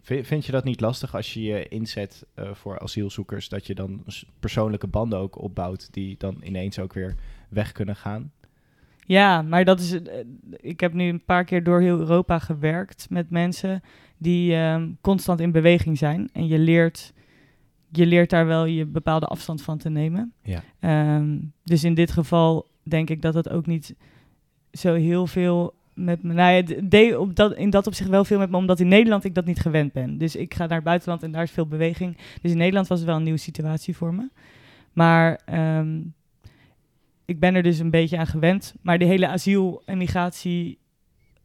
vind, 0.00 0.26
vind 0.26 0.46
je 0.46 0.52
dat 0.52 0.64
niet 0.64 0.80
lastig 0.80 1.14
als 1.14 1.34
je 1.34 1.42
je 1.42 1.68
inzet 1.68 2.26
eh, 2.34 2.54
voor 2.54 2.78
asielzoekers, 2.78 3.48
dat 3.48 3.66
je 3.66 3.74
dan 3.74 4.04
persoonlijke 4.40 4.86
banden 4.86 5.18
ook 5.18 5.42
opbouwt 5.42 5.92
die 5.92 6.14
dan 6.18 6.36
ineens 6.42 6.78
ook 6.78 6.92
weer 6.92 7.14
weg 7.48 7.72
kunnen 7.72 7.96
gaan? 7.96 8.32
Ja, 9.06 9.42
maar 9.42 9.64
dat 9.64 9.80
is. 9.80 9.92
eh, 9.92 10.24
Ik 10.60 10.80
heb 10.80 10.92
nu 10.92 11.08
een 11.08 11.24
paar 11.24 11.44
keer 11.44 11.62
door 11.64 11.80
heel 11.80 11.98
Europa 11.98 12.38
gewerkt 12.38 13.06
met 13.10 13.30
mensen 13.30 13.80
die 14.18 14.54
ehm, 14.54 14.90
constant 15.00 15.40
in 15.40 15.52
beweging 15.52 15.98
zijn. 15.98 16.28
En 16.32 16.46
je 16.46 16.58
leert, 16.58 17.12
je 17.92 18.06
leert 18.06 18.30
daar 18.30 18.46
wel 18.46 18.64
je 18.64 18.86
bepaalde 18.86 19.26
afstand 19.26 19.62
van 19.62 19.78
te 19.78 19.88
nemen. 19.90 20.32
Ja. 20.42 20.62
Dus 21.64 21.84
in 21.84 21.94
dit 21.94 22.10
geval 22.10 22.66
denk 22.88 23.10
ik 23.10 23.22
dat 23.22 23.34
het 23.34 23.48
ook 23.48 23.66
niet 23.66 23.94
zo 24.72 24.94
heel 24.94 25.26
veel 25.26 25.74
met 25.94 26.22
me. 26.22 26.32
Nou 26.32 26.52
het 26.52 26.90
deed 26.90 27.16
op 27.16 27.36
dat, 27.36 27.54
in 27.54 27.70
dat 27.70 27.86
opzicht 27.86 28.10
wel 28.10 28.24
veel 28.24 28.38
met 28.38 28.50
me, 28.50 28.56
omdat 28.56 28.80
in 28.80 28.88
Nederland 28.88 29.24
ik 29.24 29.34
dat 29.34 29.44
niet 29.44 29.60
gewend 29.60 29.92
ben. 29.92 30.18
Dus 30.18 30.36
ik 30.36 30.54
ga 30.54 30.66
naar 30.66 30.76
het 30.76 30.84
buitenland 30.84 31.22
en 31.22 31.32
daar 31.32 31.42
is 31.42 31.50
veel 31.50 31.66
beweging. 31.66 32.16
Dus 32.42 32.50
in 32.50 32.56
Nederland 32.56 32.86
was 32.86 32.98
het 32.98 33.08
wel 33.08 33.16
een 33.16 33.22
nieuwe 33.22 33.38
situatie 33.38 33.96
voor 33.96 34.14
me. 34.14 34.28
Maar 34.92 35.40
ehm, 35.44 36.00
ik 37.24 37.40
ben 37.40 37.54
er 37.54 37.62
dus 37.62 37.78
een 37.78 37.90
beetje 37.90 38.18
aan 38.18 38.26
gewend. 38.26 38.74
Maar 38.82 38.98
de 38.98 39.04
hele 39.04 39.28
asiel- 39.28 39.82
en 39.84 39.98
migratie 39.98 40.78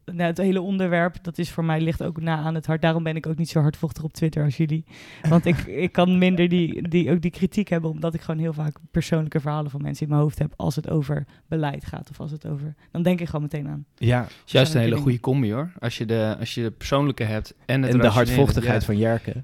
nou, 0.06 0.22
het 0.22 0.38
hele 0.38 0.62
onderwerp, 0.62 1.16
dat 1.22 1.38
is 1.38 1.52
voor 1.52 1.66
mij 1.66 1.82
ligt 1.82 2.04
ook 2.04 2.22
na 2.22 2.38
aan 2.38 2.56
het 2.56 2.66
hart. 2.66 2.82
Daarom 2.82 3.04
ben 3.04 3.16
ik 3.16 3.28
ook 3.28 3.38
niet 3.38 3.50
zo 3.50 3.60
hardvochtig 3.60 4.04
op 4.04 4.14
Twitter 4.14 4.44
als 4.44 4.58
jullie. 4.58 4.86
Want 5.30 5.46
ik, 5.46 5.58
ik 5.66 5.92
kan 5.92 6.18
minder 6.18 6.50
die, 6.50 6.88
die, 6.88 7.12
ook 7.12 7.22
die 7.22 7.32
kritiek 7.32 7.68
hebben, 7.68 7.90
omdat 7.90 8.14
ik 8.14 8.22
gewoon 8.22 8.40
heel 8.40 8.54
vaak 8.54 8.78
persoonlijke 8.92 9.40
verhalen 9.40 9.72
van 9.72 9.82
mensen 9.82 10.04
in 10.04 10.10
mijn 10.10 10.22
hoofd 10.22 10.40
heb 10.40 10.54
als 10.56 10.76
het 10.76 10.90
over 10.90 11.26
beleid 11.48 11.86
gaat 11.86 12.10
of 12.10 12.20
als 12.20 12.32
het 12.32 12.48
over... 12.48 12.76
Dan 12.92 13.04
denk 13.04 13.20
ik 13.20 13.26
gewoon 13.26 13.42
meteen 13.42 13.68
aan. 13.68 13.86
Ja, 13.96 14.22
Het 14.22 14.32
is 14.46 14.52
juist 14.52 14.74
een 14.74 14.82
hele 14.82 14.96
goede 14.96 15.20
combi 15.20 15.54
hoor. 15.54 15.72
Als 15.80 15.98
je 15.98 16.06
de, 16.06 16.36
als 16.40 16.54
je 16.54 16.62
de 16.62 16.72
persoonlijke 16.72 17.24
hebt 17.24 17.56
en, 17.66 17.82
het 17.82 17.94
en 17.94 18.00
de 18.00 18.08
hardvochtigheid 18.08 18.80
ja. 18.80 18.86
van 18.86 18.98
Jerke. 18.98 19.44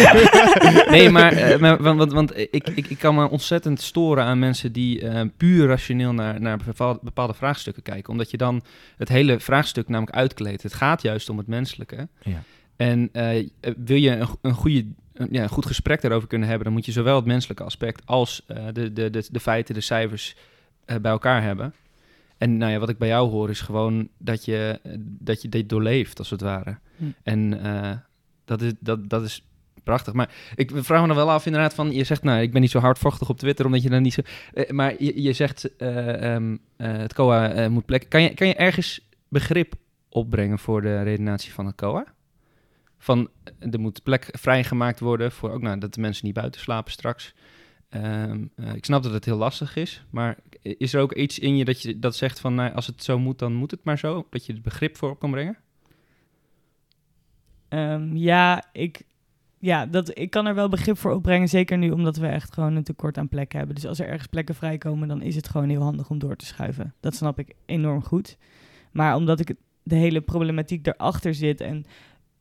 nee, 0.90 1.10
maar, 1.10 1.32
eh, 1.32 1.58
maar- 1.58 1.82
want, 1.82 1.98
want, 1.98 2.12
want 2.12 2.36
ik, 2.38 2.68
ik, 2.68 2.86
ik 2.86 2.98
kan 2.98 3.14
me 3.14 3.30
ontzettend 3.30 3.80
storen 3.80 4.24
aan 4.24 4.38
mensen 4.38 4.72
die 4.72 5.08
eh, 5.08 5.26
puur 5.36 5.66
rationeel 5.66 6.12
naar, 6.12 6.40
naar 6.40 6.58
bepaalde, 6.64 6.98
bepaalde 7.02 7.34
vraagstukken 7.34 7.82
kijken. 7.82 8.12
Omdat 8.12 8.30
je 8.30 8.36
dan 8.36 8.62
het 8.96 9.08
hele 9.08 9.40
vraagstuk 9.60 9.88
namelijk 9.88 10.16
uitkleedt. 10.16 10.62
Het 10.62 10.74
gaat 10.74 11.02
juist 11.02 11.28
om 11.28 11.38
het 11.38 11.46
menselijke. 11.46 12.08
Ja. 12.22 12.42
En 12.76 13.08
eh, 13.12 13.48
wil 13.76 13.96
je 13.96 14.10
een, 14.10 14.28
een, 14.40 14.54
goede, 14.54 14.86
een, 15.12 15.28
ja, 15.30 15.42
een 15.42 15.48
goed 15.48 15.66
gesprek 15.66 16.00
daarover 16.00 16.28
kunnen 16.28 16.48
hebben, 16.48 16.66
dan 16.66 16.74
moet 16.74 16.86
je 16.86 16.92
zowel 16.92 17.16
het 17.16 17.24
menselijke 17.24 17.64
aspect 17.64 18.06
als 18.06 18.44
eh, 18.46 18.64
de, 18.72 18.92
de, 18.92 19.10
de, 19.10 19.26
de 19.30 19.40
feiten, 19.40 19.74
de 19.74 19.80
cijfers 19.80 20.36
eh, 20.84 20.96
bij 20.96 21.10
elkaar 21.10 21.42
hebben. 21.42 21.74
En 22.38 22.56
nou 22.56 22.72
ja, 22.72 22.78
wat 22.78 22.88
ik 22.88 22.98
bij 22.98 23.08
jou 23.08 23.30
hoor 23.30 23.50
is 23.50 23.60
gewoon 23.60 24.08
dat 24.18 24.44
je, 24.44 24.80
dat 25.02 25.42
je 25.42 25.48
dit 25.48 25.68
doorleeft, 25.68 26.18
als 26.18 26.30
het 26.30 26.40
ware. 26.40 26.78
Hm. 26.96 27.04
En 27.22 27.62
eh, 27.62 27.96
dat, 28.44 28.62
is, 28.62 28.72
dat, 28.80 29.10
dat 29.10 29.24
is 29.24 29.44
prachtig. 29.84 30.12
Maar 30.12 30.30
ik 30.54 30.70
vraag 30.74 31.00
me 31.00 31.06
dan 31.06 31.16
wel 31.16 31.30
af 31.30 31.46
inderdaad 31.46 31.74
van... 31.74 31.92
Je 31.92 32.04
zegt, 32.04 32.22
nou, 32.22 32.40
ik 32.40 32.52
ben 32.52 32.60
niet 32.60 32.70
zo 32.70 32.78
hardvochtig 32.78 33.28
op 33.28 33.38
Twitter... 33.38 33.66
omdat 33.66 33.82
je 33.82 33.90
dan 33.90 34.02
niet 34.02 34.12
zo... 34.12 34.22
maar 34.68 34.94
je, 34.98 35.22
je 35.22 35.32
zegt, 35.32 35.76
eh, 35.76 36.34
ehm, 36.34 36.56
eh, 36.76 36.92
het 36.92 37.14
COA 37.14 37.68
moet 37.68 37.86
plek... 37.86 38.08
Kan 38.08 38.22
je, 38.22 38.34
kan 38.34 38.46
je 38.46 38.54
ergens 38.54 39.08
begrip 39.30 39.74
opbrengen 40.08 40.58
voor 40.58 40.82
de 40.82 41.02
redenatie 41.02 41.52
van 41.52 41.66
het 41.66 41.74
COA? 41.74 42.14
Van, 42.98 43.28
eh, 43.44 43.72
er 43.72 43.80
moet 43.80 44.02
plek 44.02 44.28
vrijgemaakt 44.32 45.00
worden... 45.00 45.32
voor 45.32 45.50
ook 45.50 45.62
nou, 45.62 45.78
dat 45.78 45.94
de 45.94 46.00
mensen 46.00 46.26
niet 46.26 46.34
buiten 46.34 46.60
slapen 46.60 46.92
straks. 46.92 47.34
Ehm, 47.88 48.46
eh, 48.56 48.74
ik 48.74 48.84
snap 48.84 49.02
dat 49.02 49.12
het 49.12 49.24
heel 49.24 49.36
lastig 49.36 49.76
is... 49.76 50.04
maar 50.10 50.38
is 50.62 50.94
er 50.94 51.00
ook 51.00 51.12
iets 51.12 51.38
in 51.38 51.56
je 51.56 51.64
dat 51.64 51.82
je 51.82 51.98
dat 51.98 52.16
zegt 52.16 52.40
van... 52.40 52.54
Nou, 52.54 52.74
als 52.74 52.86
het 52.86 53.04
zo 53.04 53.18
moet, 53.18 53.38
dan 53.38 53.52
moet 53.52 53.70
het 53.70 53.84
maar 53.84 53.98
zo? 53.98 54.26
Dat 54.30 54.46
je 54.46 54.52
er 54.52 54.60
begrip 54.60 54.96
voor 54.96 55.10
op 55.10 55.18
kan 55.18 55.30
brengen? 55.30 55.58
Ehm, 57.68 58.16
ja, 58.16 58.64
ik, 58.72 59.02
ja 59.58 59.86
dat, 59.86 60.18
ik 60.18 60.30
kan 60.30 60.46
er 60.46 60.54
wel 60.54 60.68
begrip 60.68 60.98
voor 60.98 61.12
opbrengen. 61.12 61.48
Zeker 61.48 61.78
nu 61.78 61.90
omdat 61.90 62.16
we 62.16 62.26
echt 62.26 62.54
gewoon 62.54 62.76
een 62.76 62.84
tekort 62.84 63.18
aan 63.18 63.28
plekken 63.28 63.58
hebben. 63.58 63.76
Dus 63.76 63.86
als 63.86 63.98
er 63.98 64.08
ergens 64.08 64.28
plekken 64.28 64.54
vrijkomen, 64.54 65.08
dan 65.08 65.22
is 65.22 65.36
het 65.36 65.48
gewoon 65.48 65.68
heel 65.68 65.82
handig 65.82 66.10
om 66.10 66.18
door 66.18 66.36
te 66.36 66.46
schuiven. 66.46 66.94
Dat 67.00 67.14
snap 67.14 67.38
ik 67.38 67.54
enorm 67.66 68.02
goed. 68.02 68.38
Maar 68.90 69.14
omdat 69.16 69.40
ik 69.40 69.54
de 69.82 69.94
hele 69.94 70.20
problematiek 70.20 70.86
erachter 70.86 71.34
zit 71.34 71.60
en 71.60 71.84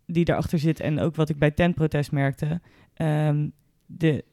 die 0.06 0.30
erachter 0.30 0.60
zit 0.60 0.80
en 0.80 1.00
ook 1.00 1.16
wat 1.16 1.30
ik 1.30 1.38
bij 1.40 1.52
tentprotest 1.52 2.12
merkte, 2.12 2.62
ehm, 2.94 3.48
de, 3.86 4.24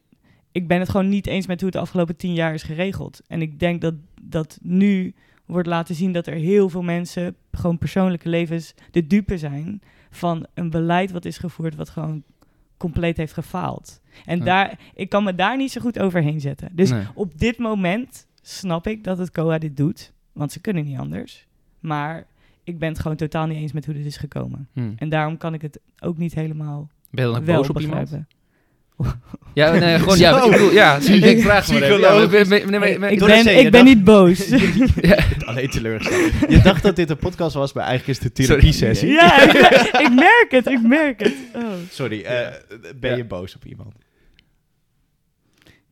ik 0.53 0.69
ben 0.69 0.79
het 0.81 0.89
gewoon 0.89 1.09
niet 1.09 1.27
eens 1.27 1.47
met 1.47 1.57
hoe 1.61 1.69
het 1.69 1.77
de 1.79 1.83
afgelopen 1.85 2.17
tien 2.17 2.35
jaar 2.35 2.55
is 2.55 2.63
geregeld. 2.63 3.21
En 3.27 3.43
ik 3.43 3.59
denk 3.59 3.81
dat 3.81 3.95
dat 4.23 4.59
nu 4.63 5.15
wordt 5.47 5.69
laten 5.69 5.95
zien 5.95 6.13
dat 6.13 6.27
er 6.27 6.35
heel 6.35 6.69
veel 6.69 6.83
mensen 6.83 7.37
gewoon 7.53 7.79
persoonlijke 7.79 8.29
levens 8.29 8.75
de 8.91 9.07
dupe 9.07 9.39
zijn 9.39 9.81
van 10.11 10.47
een 10.55 10.71
beleid 10.71 11.11
wat 11.11 11.25
is 11.25 11.39
gevoerd 11.39 11.75
wat 11.75 11.89
gewoon 11.89 12.23
compleet 12.77 13.17
heeft 13.17 13.33
gefaald. 13.33 14.01
En 14.25 14.39
Ja. 14.39 14.45
daar, 14.45 14.79
ik 14.95 15.09
kan 15.09 15.25
me 15.25 15.35
daar 15.35 15.57
niet 15.57 15.73
zo 15.73 15.81
goed 15.81 15.99
overheen 15.99 16.41
zetten. 16.41 16.69
Dus 16.73 16.91
Nee. 16.91 17.05
op 17.15 17.39
dit 17.39 17.59
moment 17.59 18.27
snap 18.43 18.87
ik 18.87 19.05
dat 19.05 19.19
het 19.19 19.31
COA 19.31 19.59
dit 19.59 19.77
doet, 19.77 20.13
want 20.33 20.53
ze 20.53 20.61
kunnen 20.61 20.85
niet 20.85 20.99
anders. 20.99 21.46
Maar 21.87 22.27
ik 22.65 22.79
ben 22.79 22.89
het 22.89 22.99
gewoon 22.99 23.17
totaal 23.17 23.47
niet 23.47 23.59
eens 23.59 23.73
met 23.73 23.85
hoe 23.85 23.95
dit 23.95 24.05
is 24.07 24.17
gekomen. 24.17 24.69
Hm. 24.73 24.93
En 24.97 25.09
daarom 25.09 25.37
kan 25.37 25.55
ik 25.55 25.63
het 25.63 25.81
ook 25.99 26.19
niet 26.19 26.35
helemaal 26.35 26.91
Ben 27.11 27.25
je 27.25 27.31
dan 27.31 27.41
ook 27.41 27.47
wel 27.47 27.57
boos 27.57 27.69
op 27.69 27.81
iemand? 27.81 28.11
Ja, 29.55 29.71
nee, 29.79 29.99
gewoon, 29.99 30.19
ja, 30.19 30.39
Zo. 30.39 30.45
ik 30.45 30.51
bedoel, 30.53 30.73
ja, 30.73 30.97
ik 31.01 31.41
vraag. 31.43 31.67
Ja, 31.67 31.99
maar- 31.99 32.23
ik 32.23 32.49
ben, 33.19 33.59
ik 33.59 33.71
ben 33.71 33.85
niet 33.85 34.05
boos. 34.05 34.53
Alleen 35.47 35.71
teleurgesteld. 35.71 36.33
Je 36.49 36.61
dacht 36.63 36.83
dat 36.83 36.97
dit 36.97 37.11
een 37.11 37.17
podcast 37.17 37.55
was, 37.55 37.73
maar 37.73 37.85
eigenlijk 37.85 38.19
is 38.19 38.25
het 38.25 38.39
een 38.39 38.47
therapie-sessie. 38.47 39.09
ja, 39.09 39.43
ik, 39.43 39.53
ik 40.01 40.15
merk 40.15 40.47
het, 40.49 40.67
ik 40.67 40.83
merk 40.83 41.21
het. 41.21 41.35
Oh. 41.55 41.63
Sorry, 41.91 42.23
eh, 42.23 42.47
ben 42.97 43.17
je 43.17 43.25
boos 43.25 43.57
op 43.57 43.65
iemand? 43.65 43.95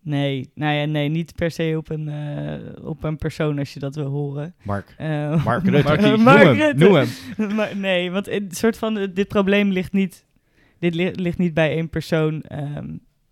Nee, 0.06 0.50
nou 0.54 0.74
ja, 0.74 0.84
nee, 0.84 1.08
niet 1.08 1.34
per 1.34 1.50
se 1.50 1.74
op 1.76 1.90
een, 1.90 2.08
eh, 2.08 2.84
op 2.86 3.04
een 3.04 3.16
persoon 3.16 3.58
als 3.58 3.72
je 3.74 3.80
dat 3.80 3.94
wil 3.94 4.06
horen. 4.10 4.54
Mark. 4.62 4.94
Eh, 4.98 5.44
Mark 5.44 5.64
Rutte. 5.68 5.88
Markie, 5.88 6.06
noem 6.06 6.20
Mark 6.22 6.42
hem, 6.42 6.54
Rutte. 6.56 6.84
noem 6.84 6.94
hem. 6.94 7.08
maar 7.56 7.76
nee, 7.76 8.10
want 8.10 8.26
het 8.26 8.56
soort 8.56 8.78
van, 8.78 8.98
eh, 8.98 9.08
dit 9.14 9.28
probleem 9.28 9.70
ligt 9.70 9.92
niet, 9.92 10.24
dit 10.78 10.94
li- 10.94 11.10
ligt 11.14 11.38
niet 11.38 11.54
bij 11.54 11.70
één 11.70 11.88
persoon. 11.90 12.42
Ehm, 12.42 12.88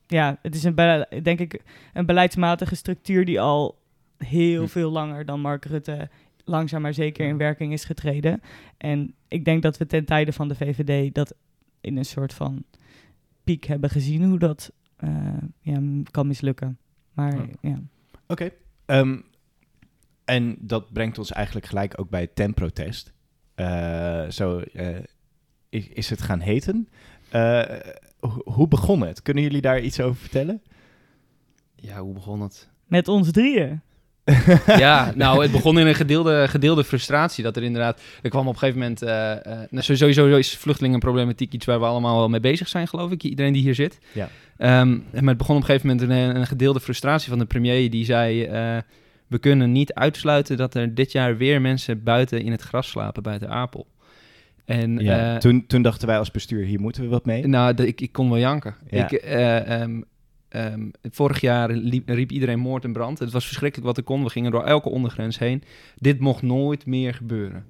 ja, 0.06 0.38
het 0.42 0.54
is 0.54 0.64
een, 0.64 0.74
denk 1.22 1.38
ik, 1.40 1.62
een 1.92 2.06
beleidsmatige 2.06 2.74
structuur 2.74 3.24
die 3.24 3.40
al 3.40 3.78
heel 4.18 4.62
Hm. 4.62 4.68
veel 4.68 4.90
langer 4.90 5.24
dan 5.24 5.40
Mark 5.40 5.64
Rutte 5.64 6.08
langzaam 6.44 6.82
maar 6.82 6.94
zeker 6.94 7.26
in 7.28 7.36
werking 7.36 7.72
is 7.72 7.84
getreden. 7.84 8.40
En 8.78 9.14
ik 9.28 9.44
denk 9.44 9.62
dat 9.62 9.76
we 9.78 9.86
ten 9.86 10.04
tijde 10.04 10.32
van 10.32 10.48
de 10.48 10.54
VVD 10.54 11.14
dat 11.14 11.34
in 11.80 11.96
een 11.96 12.04
soort 12.04 12.34
van 12.34 12.64
piek 13.44 13.64
hebben 13.64 13.90
gezien 13.90 14.24
hoe 14.24 14.38
dat 14.38 14.72
ja, 15.60 15.80
m- 15.80 16.02
kan 16.10 16.26
mislukken. 16.26 16.78
Maar 17.12 17.36
Ja. 17.36 17.46
ja. 17.60 17.78
Oké. 18.26 18.50
Ehm, 18.86 19.18
en 20.24 20.56
dat 20.60 20.92
brengt 20.92 21.18
ons 21.18 21.32
eigenlijk 21.32 21.66
gelijk 21.66 22.00
ook 22.00 22.10
bij 22.10 22.20
het 22.20 22.34
temprotest. 22.34 23.12
Eh, 23.54 24.28
zo 24.28 24.58
eh, 24.60 24.96
is, 25.68 25.88
is 25.88 26.10
het 26.10 26.22
gaan 26.22 26.40
heten. 26.40 26.88
Eh, 27.28 27.62
ho- 28.20 28.42
hoe 28.44 28.68
begon 28.68 29.00
het? 29.00 29.22
Kunnen 29.22 29.42
jullie 29.42 29.60
daar 29.60 29.80
iets 29.80 30.00
over 30.00 30.20
vertellen? 30.20 30.62
Ja, 31.76 32.00
hoe 32.00 32.14
begon 32.14 32.40
het? 32.40 32.70
met 32.86 33.08
ons 33.08 33.30
drieën. 33.30 33.80
ja, 34.66 35.12
nou, 35.14 35.42
het 35.42 35.52
begon 35.52 35.78
in 35.78 35.86
een 35.86 35.94
gedeelde, 35.94 36.48
gedeelde 36.48 36.84
frustratie. 36.84 37.44
Dat 37.44 37.56
er 37.56 37.62
inderdaad, 37.62 38.00
er 38.22 38.30
kwam 38.30 38.46
op 38.46 38.52
een 38.52 38.58
gegeven 38.58 38.80
moment, 38.80 39.02
eh, 39.02 39.32
eh, 39.32 39.40
nou, 39.70 39.82
sowieso, 39.84 40.12
sowieso 40.12 40.38
is 40.38 40.56
vluchtelingenproblematiek 40.56 41.52
iets 41.52 41.66
waar 41.66 41.78
we 41.80 41.86
allemaal 41.86 42.16
wel 42.18 42.28
mee 42.28 42.40
bezig 42.40 42.68
zijn, 42.68 42.88
geloof 42.88 43.10
ik. 43.10 43.22
Iedereen 43.22 43.52
die 43.52 43.62
hier 43.62 43.74
zit. 43.74 43.98
Ja. 44.12 44.28
Ehm, 44.56 44.90
maar 45.12 45.24
het 45.24 45.36
begon 45.36 45.56
op 45.56 45.60
een 45.62 45.66
gegeven 45.68 45.88
moment 45.88 46.10
een, 46.10 46.36
een 46.36 46.46
gedeelde 46.46 46.80
frustratie 46.80 47.28
van 47.28 47.38
de 47.38 47.44
premier. 47.44 47.90
Die 47.90 48.04
zei, 48.04 48.44
eh, 48.44 48.76
we 49.26 49.38
kunnen 49.38 49.72
niet 49.72 49.94
uitsluiten 49.94 50.56
dat 50.56 50.74
er 50.74 50.94
dit 50.94 51.12
jaar 51.12 51.36
weer 51.36 51.60
mensen 51.60 52.02
buiten 52.02 52.42
in 52.42 52.50
het 52.52 52.62
gras 52.62 52.88
slapen, 52.88 53.22
buiten 53.22 53.48
Apel. 53.50 53.86
En 54.64 54.98
Ja, 54.98 55.38
toen, 55.38 55.64
toen 55.66 55.82
dachten 55.82 56.06
wij 56.08 56.18
als 56.18 56.30
bestuur, 56.30 56.64
hier 56.64 56.80
moeten 56.80 57.02
we 57.02 57.08
wat 57.08 57.24
mee. 57.24 57.46
nou, 57.46 57.74
de- 57.74 57.86
ik, 57.86 58.00
ik 58.00 58.12
kon 58.12 58.28
wel 58.30 58.38
janken. 58.38 58.74
Ja. 58.90 59.04
Ik, 59.04 59.12
eh, 59.12 59.80
ehm, 59.80 60.00
ehm, 60.52 60.88
vorig 61.10 61.40
jaar 61.40 61.70
liep, 61.70 62.08
riep 62.08 62.30
iedereen 62.30 62.58
moord 62.58 62.84
en 62.84 62.92
brand. 62.92 63.18
Het 63.18 63.32
was 63.32 63.46
verschrikkelijk 63.46 63.88
wat 63.88 63.96
er 63.96 64.02
kon. 64.02 64.22
We 64.22 64.30
gingen 64.30 64.50
door 64.50 64.64
elke 64.64 64.88
ondergrens 64.88 65.38
heen. 65.38 65.62
Dit 65.96 66.18
mocht 66.18 66.42
nooit 66.42 66.86
meer 66.86 67.14
gebeuren. 67.14 67.66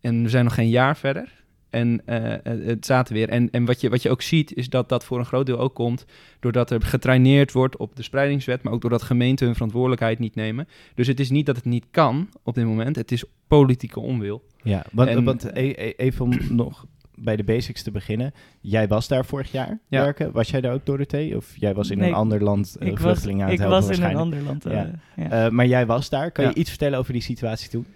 En 0.00 0.22
we 0.22 0.28
zijn 0.28 0.44
nog 0.44 0.54
geen 0.54 0.68
jaar 0.68 0.96
verder. 0.96 1.44
En 1.70 2.02
eh, 2.04 2.34
het 2.66 2.86
zaten 2.86 3.14
weer. 3.14 3.28
En, 3.28 3.50
en 3.50 3.64
wat, 3.64 3.80
je, 3.80 3.88
wat 3.88 4.02
je 4.02 4.10
ook 4.10 4.22
ziet, 4.22 4.54
is 4.54 4.68
dat 4.68 4.88
dat 4.88 5.04
voor 5.04 5.18
een 5.18 5.24
groot 5.24 5.46
deel 5.46 5.58
ook 5.58 5.74
komt... 5.74 6.04
doordat 6.40 6.70
er 6.70 6.82
getraineerd 6.82 7.52
wordt 7.52 7.76
op 7.76 7.96
de 7.96 8.02
spreidingswet... 8.02 8.62
maar 8.62 8.72
ook 8.72 8.80
doordat 8.80 9.02
gemeenten 9.02 9.46
hun 9.46 9.54
verantwoordelijkheid 9.54 10.18
niet 10.18 10.34
nemen. 10.34 10.68
Dus 10.94 11.06
het 11.06 11.20
is 11.20 11.30
niet 11.30 11.46
dat 11.46 11.56
het 11.56 11.64
niet 11.64 11.86
kan 11.90 12.28
op 12.42 12.54
dit 12.54 12.64
moment. 12.64 12.96
Het 12.96 13.12
is 13.12 13.24
politieke 13.46 14.00
onwil. 14.00 14.44
Ja, 14.62 14.84
want, 14.92 15.08
En- 15.08 15.24
want 15.24 15.44
e- 15.44 15.74
e- 15.76 15.92
even 15.96 16.24
om 16.24 16.38
nog 16.50 16.86
bij 17.16 17.36
de 17.36 17.44
basics 17.44 17.82
te 17.82 17.90
beginnen. 17.90 18.34
Jij 18.60 18.88
was 18.88 19.08
daar 19.08 19.24
vorig 19.24 19.52
jaar 19.52 19.78
Ja. 19.88 20.00
werken. 20.02 20.32
Was 20.32 20.50
jij 20.50 20.60
daar 20.60 20.72
ook, 20.72 20.86
Dorothee? 20.86 21.36
Of 21.36 21.52
jij 21.56 21.74
was 21.74 21.90
in 21.90 21.98
Nee, 21.98 22.08
een 22.08 22.14
ander 22.14 22.42
land 22.42 22.76
uh, 22.80 22.88
ik 22.88 22.98
vluchtelingen 22.98 23.46
aan 23.46 23.52
ik 23.52 23.58
het 23.58 23.68
helpen 23.68 23.88
was 23.88 23.98
in 23.98 24.04
een 24.04 24.16
ander 24.16 24.42
land. 24.42 24.64
Ja. 24.64 24.70
eh, 25.16 25.24
ja. 25.30 25.44
Eh, 25.46 25.50
maar 25.50 25.66
jij 25.66 25.86
was 25.86 26.08
daar. 26.08 26.30
Kan 26.30 26.44
je 26.44 26.54
iets 26.54 26.68
vertellen 26.70 26.98
over 26.98 27.12
die 27.12 27.22
situatie 27.22 27.70
toen? 27.70 27.86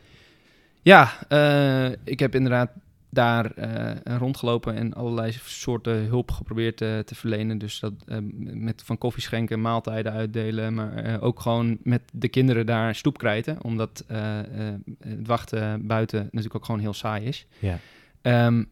Ja, 0.83 1.11
eh, 1.29 1.91
ik 2.05 2.19
heb 2.19 2.35
inderdaad 2.35 2.71
daar 3.13 3.51
eh, 3.51 4.17
rondgelopen 4.19 4.75
en 4.75 4.95
allerlei 4.95 5.33
soorten 5.45 6.05
hulp 6.07 6.31
geprobeerd 6.31 6.81
eh, 6.81 6.99
te 6.99 7.15
verlenen. 7.15 7.59
Dus 7.59 7.81
dat 7.81 7.93
eh, 8.07 8.17
met 8.39 8.83
van 8.85 8.99
koffie 8.99 9.23
schenken, 9.23 9.61
maaltijden 9.61 10.13
uitdelen, 10.13 10.75
maar 10.75 10.95
eh, 10.95 11.23
ook 11.23 11.41
gewoon 11.41 11.79
met 11.83 12.03
de 12.13 12.29
kinderen 12.29 12.67
daar 12.67 12.95
stoep 12.95 13.19
krijten, 13.19 13.57
omdat 13.63 14.05
eh, 14.09 14.39
eh, 14.39 14.75
het 14.99 15.27
wachten 15.27 15.87
buiten 15.87 16.23
natuurlijk 16.23 16.55
ook 16.55 16.65
gewoon 16.65 16.81
heel 16.81 16.93
saai 16.95 17.25
is. 17.25 17.47
Ja. 17.59 17.79
Ehm, 18.23 18.63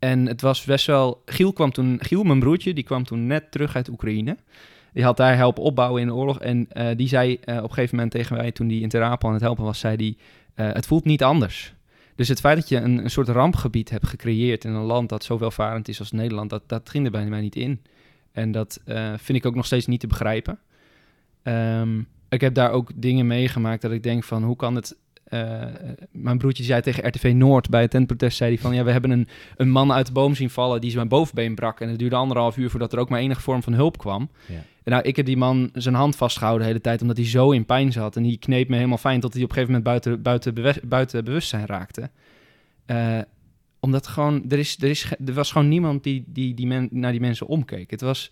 en 0.00 0.26
het 0.26 0.40
was 0.40 0.64
best 0.64 0.86
wel. 0.86 1.22
Giel 1.24 1.52
kwam 1.52 1.72
toen. 1.72 1.98
Giel, 2.00 2.22
mijn 2.22 2.38
broertje, 2.38 2.74
die 2.74 2.84
kwam 2.84 3.04
toen 3.04 3.26
net 3.26 3.50
terug 3.50 3.76
uit 3.76 3.88
Oekraïne. 3.88 4.36
Die 4.92 5.04
had 5.04 5.16
daar 5.16 5.36
helpen 5.36 5.62
opbouwen 5.62 6.00
in 6.00 6.06
de 6.06 6.14
oorlog. 6.14 6.40
En 6.40 6.66
eh, 6.68 6.96
die 6.96 7.08
zei 7.08 7.34
eh, 7.34 7.56
op 7.56 7.62
een 7.62 7.68
gegeven 7.68 7.94
moment 7.96 8.12
tegen 8.12 8.36
mij, 8.36 8.52
toen 8.52 8.68
die 8.68 8.82
in 8.82 8.88
Ter 8.88 9.02
Apel 9.02 9.28
aan 9.28 9.34
het 9.34 9.42
helpen 9.42 9.64
was, 9.64 9.78
zei 9.78 9.96
die: 9.96 10.18
eh, 10.54 10.72
Het 10.72 10.86
voelt 10.86 11.04
niet 11.04 11.22
anders. 11.22 11.74
Dus 12.14 12.28
het 12.28 12.40
feit 12.40 12.56
dat 12.56 12.68
je 12.68 12.76
een, 12.76 13.04
een 13.04 13.10
soort 13.10 13.28
rampgebied 13.28 13.90
hebt 13.90 14.06
gecreëerd 14.06 14.64
in 14.64 14.72
een 14.72 14.82
land 14.82 15.08
dat 15.08 15.24
zo 15.24 15.38
welvarend 15.38 15.88
is 15.88 15.98
als 15.98 16.12
Nederland, 16.12 16.50
dat, 16.50 16.62
dat 16.66 16.88
ging 16.88 17.04
er 17.04 17.10
bij 17.10 17.26
mij 17.26 17.40
niet 17.40 17.56
in. 17.56 17.82
En 18.32 18.52
dat 18.52 18.80
vind 19.16 19.38
ik 19.38 19.46
ook 19.46 19.54
nog 19.54 19.66
steeds 19.66 19.86
niet 19.86 20.00
te 20.00 20.06
begrijpen. 20.06 20.58
Ehm, 21.42 21.98
ik 22.28 22.40
heb 22.40 22.54
daar 22.54 22.70
ook 22.70 22.90
dingen 22.94 23.26
meegemaakt 23.26 23.82
dat 23.82 23.90
ik 23.90 24.02
denk 24.02 24.24
van 24.24 24.44
hoe 24.44 24.56
kan 24.56 24.74
het 24.74 24.96
eh, 25.30 25.66
mijn 26.10 26.38
broertje 26.38 26.64
zei 26.64 26.80
tegen 26.80 27.08
RTV 27.08 27.32
Noord 27.36 27.68
bij 27.68 27.80
het 27.80 27.90
tentprotest, 27.90 28.36
zei 28.36 28.52
hij 28.54 28.62
van, 28.62 28.74
ja, 28.74 28.84
we 28.84 28.90
hebben 28.90 29.10
een, 29.10 29.28
een 29.56 29.70
man 29.70 29.92
uit 29.92 30.06
de 30.06 30.12
boom 30.12 30.34
zien 30.34 30.50
vallen 30.50 30.80
die 30.80 30.90
zijn 30.90 31.08
bovenbeen 31.08 31.54
brak. 31.54 31.80
En 31.80 31.88
het 31.88 31.98
duurde 31.98 32.16
anderhalf 32.16 32.56
uur 32.56 32.70
voordat 32.70 32.92
er 32.92 32.98
ook 32.98 33.08
maar 33.08 33.20
enige 33.20 33.40
vorm 33.40 33.62
van 33.62 33.72
hulp 33.72 33.98
kwam. 33.98 34.30
Ja. 34.46 34.54
En 34.54 34.92
nou, 34.92 35.02
ik 35.02 35.16
heb 35.16 35.26
die 35.26 35.36
man 35.36 35.70
zijn 35.72 35.94
hand 35.94 36.16
vastgehouden 36.16 36.62
de 36.62 36.68
hele 36.68 36.82
tijd, 36.82 37.02
omdat 37.02 37.16
hij 37.16 37.26
zo 37.26 37.50
in 37.50 37.64
pijn 37.64 37.92
zat. 37.92 38.16
En 38.16 38.22
die 38.22 38.38
kneep 38.38 38.68
me 38.68 38.76
helemaal 38.76 38.98
fijn 38.98 39.20
tot 39.20 39.34
hij 39.34 39.42
op 39.42 39.48
een 39.48 39.54
gegeven 39.54 39.74
moment 39.74 40.02
buiten, 40.02 40.22
buiten, 40.22 40.88
buiten 40.88 41.24
bewustzijn 41.24 41.66
raakte. 41.66 42.10
Eh, 42.86 43.18
omdat 43.80 44.06
gewoon, 44.06 44.44
er, 44.48 44.58
is, 44.58 44.76
er, 44.82 44.90
is, 44.90 45.12
er 45.26 45.32
was 45.32 45.52
gewoon 45.52 45.68
niemand 45.68 46.02
die, 46.02 46.24
die, 46.26 46.54
die 46.54 46.66
men, 46.66 46.88
naar 46.90 47.12
die 47.12 47.20
mensen 47.20 47.46
omkeek. 47.46 47.90
Het 47.90 48.00
was, 48.00 48.30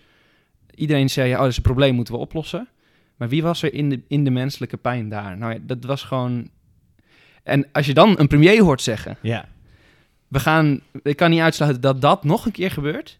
iedereen 0.75 1.11
zei, 1.11 1.33
oh, 1.33 1.39
dat 1.39 1.49
is 1.49 1.57
een 1.57 1.63
probleem, 1.63 1.95
moeten 1.95 2.15
we 2.15 2.21
oplossen. 2.21 2.69
Maar 3.17 3.29
wie 3.29 3.43
was 3.43 3.63
er 3.63 3.75
in 3.75 3.89
de, 3.89 4.01
in 4.09 4.25
de 4.25 4.31
menselijke 4.31 4.77
pijn 4.77 5.09
daar? 5.09 5.39
Nou 5.39 5.53
ja, 5.53 5.59
dat 5.63 5.85
was 5.85 6.03
gewoon... 6.03 6.51
En 7.43 7.67
als 7.73 7.87
je 7.87 7.95
dan 7.95 8.15
een 8.19 8.27
premier 8.29 8.63
hoort 8.63 8.83
zeggen, 8.83 9.17
Ja. 9.23 9.49
we 10.29 10.39
gaan, 10.41 10.81
ik 11.03 11.17
kan 11.17 11.31
niet 11.31 11.41
uitsluiten 11.41 11.81
dat 11.81 12.01
dat 12.01 12.25
nog 12.25 12.47
een 12.47 12.53
keer 12.53 12.71
gebeurt. 12.71 13.19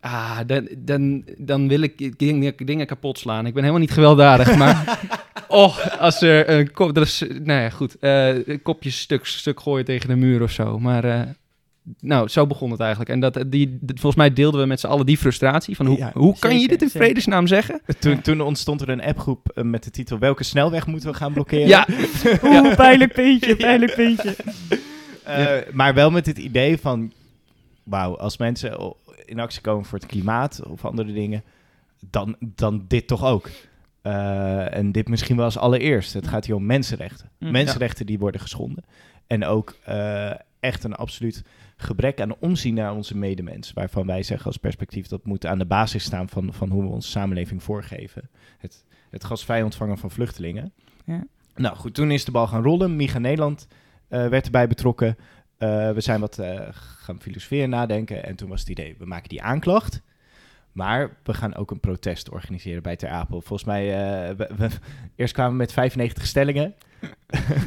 Ah, 0.00 0.38
dan, 0.46 0.68
dan, 0.78 1.24
dan 1.38 1.68
wil 1.68 1.80
ik 1.80 2.18
dingen, 2.18 2.54
dingen 2.56 2.86
kapot 2.86 3.18
slaan. 3.18 3.46
Ik 3.46 3.52
ben 3.54 3.62
helemaal 3.62 3.80
niet 3.84 3.90
gewelddadig, 3.92 4.56
maar... 4.62 4.98
oh, 5.48 5.78
als 5.98 6.22
er 6.22 6.48
een 6.50 6.70
kop... 6.72 6.94
Dat 6.94 7.04
is, 7.06 7.24
nou 7.28 7.60
ja, 7.60 7.70
goed. 7.70 7.98
eh, 7.98 8.46
een 8.46 8.62
kopje 8.62 8.90
stuk, 8.90 9.26
stuk 9.26 9.60
gooien 9.60 9.84
tegen 9.84 10.08
de 10.08 10.16
muur 10.16 10.42
of 10.42 10.50
zo. 10.50 10.78
Maar... 10.78 11.04
eh, 11.04 11.20
nou, 12.00 12.28
zo 12.28 12.46
begon 12.46 12.70
het 12.70 12.80
eigenlijk. 12.80 13.10
En 13.10 13.20
dat, 13.20 13.44
die, 13.46 13.78
dat- 13.80 14.00
volgens 14.00 14.16
mij 14.22 14.32
deelden 14.32 14.60
we 14.60 14.66
met 14.66 14.80
z'n 14.80 14.86
allen 14.86 15.06
die 15.06 15.16
frustratie 15.18 15.76
van 15.76 15.86
hoe, 15.86 15.96
Ja, 15.98 16.10
hoe 16.14 16.38
kan 16.38 16.58
je 16.60 16.68
dit 16.68 16.82
in 16.82 16.88
zeker. 16.88 17.04
vredesnaam 17.06 17.46
zeggen? 17.46 17.80
Toen, 17.98 18.20
toen 18.20 18.40
ontstond 18.40 18.80
er 18.80 18.88
een 18.88 19.02
appgroep 19.02 19.48
eh, 19.48 19.64
met 19.64 19.84
de 19.84 19.90
titel 19.90 20.18
Welke 20.18 20.44
snelweg 20.44 20.86
moeten 20.86 21.10
we 21.10 21.16
gaan 21.16 21.32
blokkeren? 21.32 21.66
Ja, 21.68 21.86
Oeh, 22.44 22.74
pijnlijk 22.74 23.12
puntje, 23.12 23.56
pijnlijk 23.56 23.94
puntje. 23.94 24.36
Eh, 25.24 25.46
Maar 25.72 25.94
wel 25.94 26.10
met 26.10 26.26
het 26.26 26.38
idee 26.38 26.78
van, 26.78 27.12
wauw, 27.82 28.16
als 28.16 28.36
mensen 28.36 28.94
in 29.24 29.40
actie 29.40 29.60
komen 29.60 29.84
voor 29.84 29.98
het 29.98 30.06
klimaat 30.08 30.60
of 30.68 30.84
andere 30.84 31.12
dingen, 31.12 31.42
dan, 32.10 32.36
dan 32.40 32.84
dit 32.88 33.06
toch 33.06 33.24
ook. 33.24 33.50
Eh, 34.02 34.76
en 34.76 34.92
dit 34.92 35.08
misschien 35.08 35.36
wel 35.36 35.44
als 35.44 35.58
allereerst. 35.58 36.12
Het 36.12 36.26
gaat 36.28 36.46
hier 36.46 36.54
om 36.54 36.66
mensenrechten. 36.66 37.28
Mm. 37.38 37.50
Mensenrechten 37.50 38.06
die 38.06 38.18
worden 38.18 38.40
geschonden. 38.40 38.84
En 39.26 39.44
ook 39.44 39.76
eh, 39.84 40.30
echt 40.62 40.84
een 40.84 40.94
absoluut 40.94 41.42
gebrek 41.76 42.20
aan 42.20 42.36
omzien 42.38 42.74
naar 42.74 42.94
onze 42.94 43.16
medemens. 43.16 43.72
Waarvan 43.72 44.06
wij 44.06 44.22
zeggen 44.22 44.46
als 44.46 44.56
perspectief 44.56 45.06
dat 45.06 45.24
moet 45.24 45.46
aan 45.46 45.58
de 45.58 45.66
basis 45.66 46.04
staan 46.04 46.28
van, 46.28 46.52
van 46.52 46.70
hoe 46.70 46.82
we 46.82 46.88
onze 46.88 47.08
samenleving 47.10 47.62
voorgeven. 47.62 48.30
Het, 48.58 48.84
het 49.10 49.24
gastvrij 49.24 49.62
ontvangen 49.62 49.98
van 49.98 50.10
vluchtelingen. 50.10 50.72
Ja. 51.04 51.24
Nou 51.54 51.76
goed, 51.76 51.94
toen 51.94 52.10
is 52.10 52.24
de 52.24 52.30
bal 52.30 52.46
gaan 52.46 52.62
rollen. 52.62 52.96
Miga 52.96 53.18
Nederland 53.18 53.66
eh, 54.08 54.28
werd 54.28 54.44
erbij 54.44 54.68
betrokken. 54.68 55.16
Eh, 55.58 55.90
we 55.92 56.00
zijn 56.00 56.20
wat 56.20 56.38
eh, 56.38 56.60
gaan 56.72 57.20
filosoferen, 57.20 57.70
nadenken. 57.70 58.24
En 58.24 58.36
toen 58.36 58.48
was 58.48 58.60
het 58.60 58.68
idee, 58.68 58.94
we 58.98 59.06
maken 59.06 59.28
die 59.28 59.42
aanklacht. 59.42 60.02
Maar 60.72 61.16
we 61.22 61.34
gaan 61.34 61.54
ook 61.54 61.70
een 61.70 61.80
protest 61.80 62.30
organiseren 62.30 62.82
bij 62.82 62.96
Ter 62.96 63.08
Apel. 63.08 63.40
Volgens 63.40 63.64
mij, 63.64 63.86
we, 64.36 64.50
we- 64.56 64.68
eerst 65.16 65.32
kwamen 65.34 65.52
we 65.52 65.58
met 65.58 65.72
95 65.72 66.26
stellingen. 66.26 66.74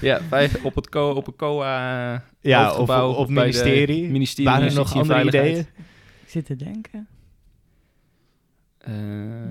Ja 0.01 0.19
vijf, 0.29 0.63
op 0.63 0.75
het 0.75 0.89
co, 0.89 1.09
op 1.09 1.25
het 1.25 1.35
COA 1.35 2.23
Ja, 2.41 2.75
of 2.77 2.89
op, 2.89 3.15
op 3.17 3.29
ministerie. 3.29 4.09
ministerie 4.09 4.49
Waren 4.51 4.65
er 4.65 4.71
van 4.73 4.81
nog 4.81 4.93
andere 4.95 5.13
Veiligheid. 5.13 5.47
ideeën? 5.51 5.67
Ik 6.23 6.29
zit 6.31 6.45
te 6.45 6.55
denken. 6.55 7.07
Eh, 8.77 8.93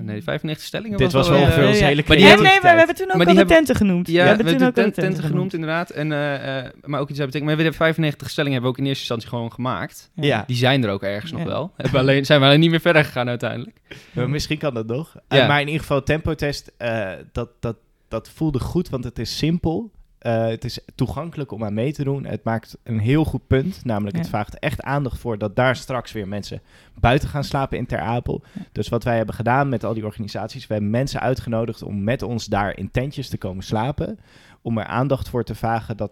nee, 0.01 0.23
95 0.23 0.65
stellingen 0.67 0.97
Dit 0.97 1.11
was 1.11 1.27
wel, 1.27 1.37
wel 1.37 1.37
eh, 1.37 1.43
ongeveer 1.47 1.63
eh, 1.63 1.69
onze 1.69 1.81
ja. 1.81 1.87
hele 1.87 2.03
Maar 2.07 2.15
die 2.17 2.25
Ja, 2.25 2.31
hebben- 2.31 2.47
nee, 2.51 2.59
maar 2.61 2.71
we 2.71 2.77
hebben 2.77 2.95
toen 2.95 3.05
ook 3.11 3.17
maar 3.17 3.25
al 3.27 3.33
die 3.33 3.33
de 3.33 3.39
hebben- 3.39 3.55
tenten 3.65 3.75
genoemd. 3.75 4.07
Ja, 4.07 4.21
we 4.21 4.27
hebben 4.27 4.45
toen 4.45 4.55
ook 4.55 4.61
al 4.61 4.71
tent, 4.71 4.95
de 4.95 5.01
tenten 5.01 5.23
genoemd 5.23 5.53
inderdaad. 5.53 5.89
En, 5.89 6.11
eh, 6.11 6.57
eh, 6.57 6.65
maar 6.83 6.99
ook 6.99 7.09
iets 7.09 7.17
hebben 7.19 7.25
betekend. 7.25 7.43
Maar 7.43 7.55
we 7.55 7.61
hebben 7.61 7.73
95 7.73 8.29
stellingen 8.29 8.53
hebben 8.53 8.71
we 8.71 8.77
ook 8.77 8.83
in 8.83 8.89
eerste 8.89 9.03
instantie 9.13 9.29
gewoon 9.29 9.51
gemaakt. 9.51 10.09
Ja, 10.13 10.43
Die 10.47 10.55
zijn 10.55 10.83
er 10.83 10.89
ook 10.89 11.03
ergens 11.03 11.31
nog 11.31 11.43
wel. 11.43 11.71
Hebben 11.75 11.93
we 11.93 11.99
alleen, 11.99 12.25
zijn 12.25 12.39
we 12.39 12.45
alleen 12.45 12.59
niet 12.59 12.69
meer 12.69 12.79
verder 12.79 13.05
gegaan 13.05 13.27
uiteindelijk. 13.29 13.77
maar 14.13 14.29
misschien 14.29 14.57
kan 14.57 14.73
dat 14.73 14.87
nog. 14.87 15.15
Eh, 15.27 15.47
maar 15.47 15.59
in 15.61 15.65
ieder 15.67 15.81
geval, 15.81 16.03
tempotest, 16.03 16.71
eh 16.77 17.09
dat, 17.31 17.49
dat, 17.59 17.75
dat 18.07 18.29
voelde 18.29 18.59
goed, 18.59 18.89
want 18.89 19.03
het 19.03 19.19
is 19.19 19.37
simpel. 19.37 19.91
Eh, 20.17 20.47
het 20.47 20.63
is 20.63 20.79
toegankelijk 20.95 21.51
om 21.51 21.63
aan 21.63 21.73
mee 21.73 21.93
te 21.93 22.03
doen. 22.03 22.25
Het 22.25 22.43
maakt 22.43 22.77
een 22.83 22.99
heel 22.99 23.25
goed 23.25 23.47
punt. 23.47 23.85
Namelijk, 23.85 24.17
het 24.17 24.29
vraagt 24.29 24.59
echt 24.59 24.81
aandacht 24.81 25.19
voor 25.19 25.37
dat 25.37 25.55
daar 25.55 25.75
straks 25.75 26.11
weer 26.11 26.27
mensen 26.27 26.61
buiten 26.99 27.29
gaan 27.29 27.43
slapen 27.43 27.77
in 27.77 27.85
Ter 27.85 27.99
Apel. 27.99 28.43
Dus 28.71 28.89
wat 28.89 29.03
wij 29.03 29.17
hebben 29.17 29.35
gedaan 29.35 29.69
met 29.69 29.83
al 29.83 29.93
die 29.93 30.05
organisaties, 30.05 30.67
we 30.67 30.73
hebben 30.73 30.91
mensen 30.91 31.19
uitgenodigd 31.19 31.81
om 31.81 32.03
met 32.03 32.21
ons 32.21 32.45
daar 32.45 32.77
in 32.77 32.91
tentjes 32.91 33.29
te 33.29 33.37
komen 33.37 33.63
slapen. 33.63 34.19
Om 34.61 34.77
er 34.77 34.85
aandacht 34.85 35.29
voor 35.29 35.43
te 35.43 35.55
vragen 35.55 35.97
dat 35.97 36.11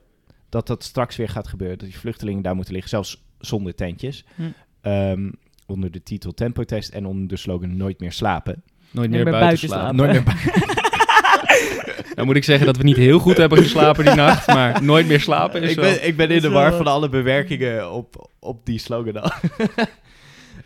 dat, 0.49 0.67
dat 0.67 0.83
straks 0.83 1.15
weer 1.15 1.29
gaat 1.29 1.47
gebeuren. 1.47 1.77
Dat 1.77 1.87
die 1.87 1.99
vluchtelingen 1.99 2.43
daar 2.43 2.55
moeten 2.55 2.73
liggen, 2.73 2.91
zelfs 2.91 3.23
zonder 3.39 3.75
tentjes. 3.75 4.25
Hm. 4.35 4.43
Ehm, 4.81 5.31
onder 5.65 5.91
de 5.91 6.03
titel 6.03 6.33
Tempotest 6.33 6.89
en 6.89 7.05
onder 7.05 7.27
de 7.27 7.37
slogan 7.37 7.77
Nooit 7.77 7.99
meer 7.99 8.11
slapen. 8.11 8.63
Nooit 8.91 9.09
meer 9.09 9.23
meer 9.23 9.33
buiten 9.33 9.69
buiten 9.69 9.95
slapen. 9.95 9.95
slapen. 9.95 10.25
Nooit 10.25 10.25
meer 10.25 11.91
Nou 12.15 12.27
moet 12.27 12.35
ik 12.35 12.43
zeggen 12.43 12.65
dat 12.65 12.77
we 12.77 12.83
niet 12.83 12.95
heel 12.95 13.19
goed 13.19 13.37
hebben 13.37 13.57
geslapen 13.57 14.05
die 14.05 14.13
nacht. 14.15 14.47
Maar 14.47 14.83
nooit 14.83 15.07
meer 15.07 15.19
slapen 15.19 15.61
is 15.61 15.69
ik, 15.69 15.75
wel... 15.75 15.89
ben, 15.89 16.07
ik 16.07 16.17
ben 16.17 16.29
in 16.29 16.41
de 16.41 16.49
war 16.49 16.73
van 16.73 16.87
alle 16.87 17.09
bewerkingen 17.09 17.91
op, 17.91 18.29
op 18.39 18.65
die 18.65 18.79
slogan 18.79 19.21
al. 19.21 19.31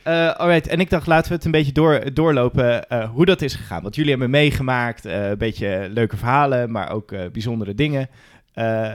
Eh, 0.08 0.30
alright, 0.30 0.68
en 0.68 0.80
ik 0.80 0.90
dacht 0.90 1.08
laten 1.08 1.30
we 1.30 1.36
het 1.36 1.46
een 1.46 1.52
beetje 1.52 1.72
door, 1.72 2.14
doorlopen 2.14 2.90
eh, 2.90 3.10
hoe 3.10 3.26
dat 3.26 3.42
is 3.42 3.56
gegaan. 3.56 3.82
Want 3.82 3.96
jullie 3.96 4.10
hebben 4.10 4.30
meegemaakt, 4.30 5.06
eh, 5.06 5.30
een 5.30 5.38
beetje 5.38 5.88
leuke 5.92 6.18
verhalen, 6.18 6.72
maar 6.72 6.92
ook 6.92 7.12
eh, 7.12 7.22
bijzondere 7.32 7.74
dingen. 7.74 8.10
Eh, 8.54 8.94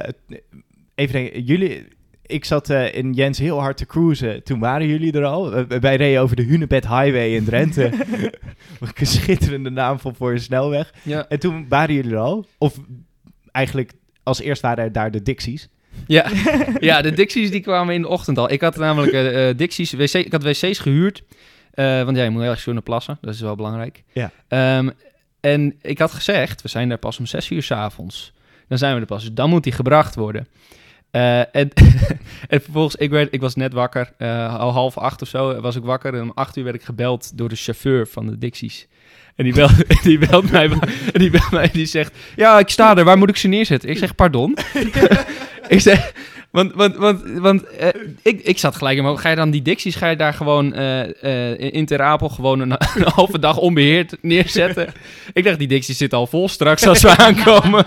even 0.94 1.12
denken, 1.12 1.42
jullie, 1.42 1.88
ik 2.32 2.44
zat 2.44 2.70
eh, 2.70 2.94
in 2.94 3.12
Jens 3.12 3.38
heel 3.38 3.60
hard 3.60 3.76
te 3.76 3.86
cruisen. 3.86 4.42
Toen 4.42 4.58
waren 4.60 4.86
jullie 4.86 5.12
er 5.12 5.24
al. 5.24 5.52
Eh, 5.52 5.78
wij 5.80 5.96
reden 5.96 6.20
over 6.22 6.36
de 6.36 6.42
Hunebed 6.42 6.88
Highway 6.88 7.34
in 7.34 7.44
Drenthe. 7.44 7.90
Wat 8.78 8.92
een 9.00 9.06
schitterende 9.06 9.70
naam 9.70 9.98
voor, 9.98 10.14
voor 10.14 10.32
een 10.32 10.40
snelweg. 10.40 10.92
Ja, 11.02 11.26
En 11.28 11.38
toen 11.38 11.66
waren 11.68 11.94
jullie 11.94 12.12
er 12.12 12.18
al. 12.18 12.46
Of 12.58 12.78
eigenlijk 13.50 13.92
als 14.22 14.40
eerst 14.40 14.62
waren 14.62 14.84
er 14.84 14.92
daar 14.92 15.10
de 15.10 15.22
Dixies. 15.22 15.68
ja. 16.06 16.26
ja, 16.80 17.02
de 17.02 17.12
Dixies 17.12 17.50
die 17.50 17.60
kwamen 17.60 17.94
in 17.94 18.02
de 18.02 18.08
ochtend 18.08 18.38
al. 18.38 18.50
Ik 18.52 18.60
had 18.60 18.76
namelijk 18.76 19.12
eh, 19.12 19.56
Dixies, 19.56 19.92
wc, 19.92 20.14
ik 20.14 20.32
had 20.32 20.42
wc's 20.42 20.78
gehuurd. 20.78 21.22
Eh, 21.72 22.02
want 22.04 22.16
ja, 22.16 22.24
je 22.24 22.30
moet 22.30 22.42
ergens 22.42 22.64
kunnen 22.64 22.82
plassen. 22.82 23.18
Dat 23.20 23.34
is 23.34 23.40
wel 23.40 23.56
belangrijk. 23.56 24.02
Ja. 24.12 24.30
Ehm, 24.48 24.90
en 25.40 25.74
ik 25.80 25.98
had 25.98 26.12
gezegd, 26.12 26.62
we 26.62 26.68
zijn 26.68 26.88
daar 26.88 26.98
pas 26.98 27.18
om 27.18 27.26
zes 27.26 27.50
uur 27.50 27.62
's 27.62 27.70
avonds. 27.70 28.32
Dan 28.68 28.78
zijn 28.78 28.94
we 28.94 29.00
er 29.00 29.06
pas. 29.06 29.22
Dus 29.24 29.34
dan 29.34 29.50
moet 29.50 29.62
die 29.62 29.72
gebracht 29.72 30.14
worden. 30.14 30.46
Eh, 31.12 31.38
en, 31.38 31.52
en 32.48 32.60
vervolgens, 32.62 32.94
ik, 32.96 33.10
werd, 33.10 33.28
ik 33.34 33.40
was 33.40 33.54
net 33.54 33.72
wakker. 33.72 34.12
eh, 34.18 34.58
al 34.58 34.72
half 34.72 34.98
acht 34.98 35.22
of 35.22 35.28
zo 35.28 35.60
was 35.60 35.76
ik 35.76 35.82
wakker. 35.82 36.14
En 36.14 36.22
om 36.22 36.32
acht 36.34 36.56
uur 36.56 36.64
werd 36.64 36.76
ik 36.76 36.82
gebeld 36.82 37.38
door 37.38 37.48
de 37.48 37.56
chauffeur 37.56 38.06
van 38.06 38.26
de 38.26 38.38
Dixies. 38.38 38.86
En 39.36 39.44
die 39.44 39.54
belt, 39.54 39.72
die 40.04 40.18
belt 40.18 40.50
mij 40.50 40.70
en 40.70 40.80
die 41.22 41.30
belt 41.30 41.50
mij 41.50 41.62
en 41.62 41.70
die 41.72 41.86
zegt... 41.86 42.14
Ja, 42.36 42.58
ik 42.58 42.68
sta 42.68 42.96
er. 42.96 43.04
Waar 43.04 43.18
moet 43.18 43.28
ik 43.28 43.36
ze 43.36 43.48
neerzetten? 43.48 43.88
Ik 43.90 43.98
zeg, 43.98 44.14
pardon? 44.14 44.56
ik 45.68 45.80
zeg... 45.80 46.12
Want, 46.50 46.72
want, 46.74 46.96
want, 46.96 47.22
want 47.38 47.64
eh, 47.66 47.88
ik, 48.22 48.40
ik 48.40 48.58
zat 48.58 48.76
gelijk 48.76 48.98
in. 48.98 49.18
Ga 49.18 49.28
je 49.30 49.36
dan 49.36 49.50
die 49.50 49.62
Dixies, 49.62 49.94
ga 49.94 50.08
je 50.08 50.16
daar 50.16 50.34
gewoon 50.34 50.74
in- 50.74 51.72
in 51.72 51.86
Ter 51.86 52.02
Apel 52.02 52.28
gewoon 52.28 52.60
een, 52.60 52.70
een 52.70 53.02
halve 53.14 53.38
dag 53.38 53.56
onbeheerd 53.56 54.16
neerzetten? 54.20 54.92
ik 55.32 55.44
dacht, 55.44 55.58
die 55.58 55.68
Dixies 55.68 55.96
zitten 55.96 56.18
al 56.18 56.26
vol 56.26 56.48
straks 56.48 56.86
als 56.86 57.02
we 57.02 57.16
aankomen. 57.16 57.84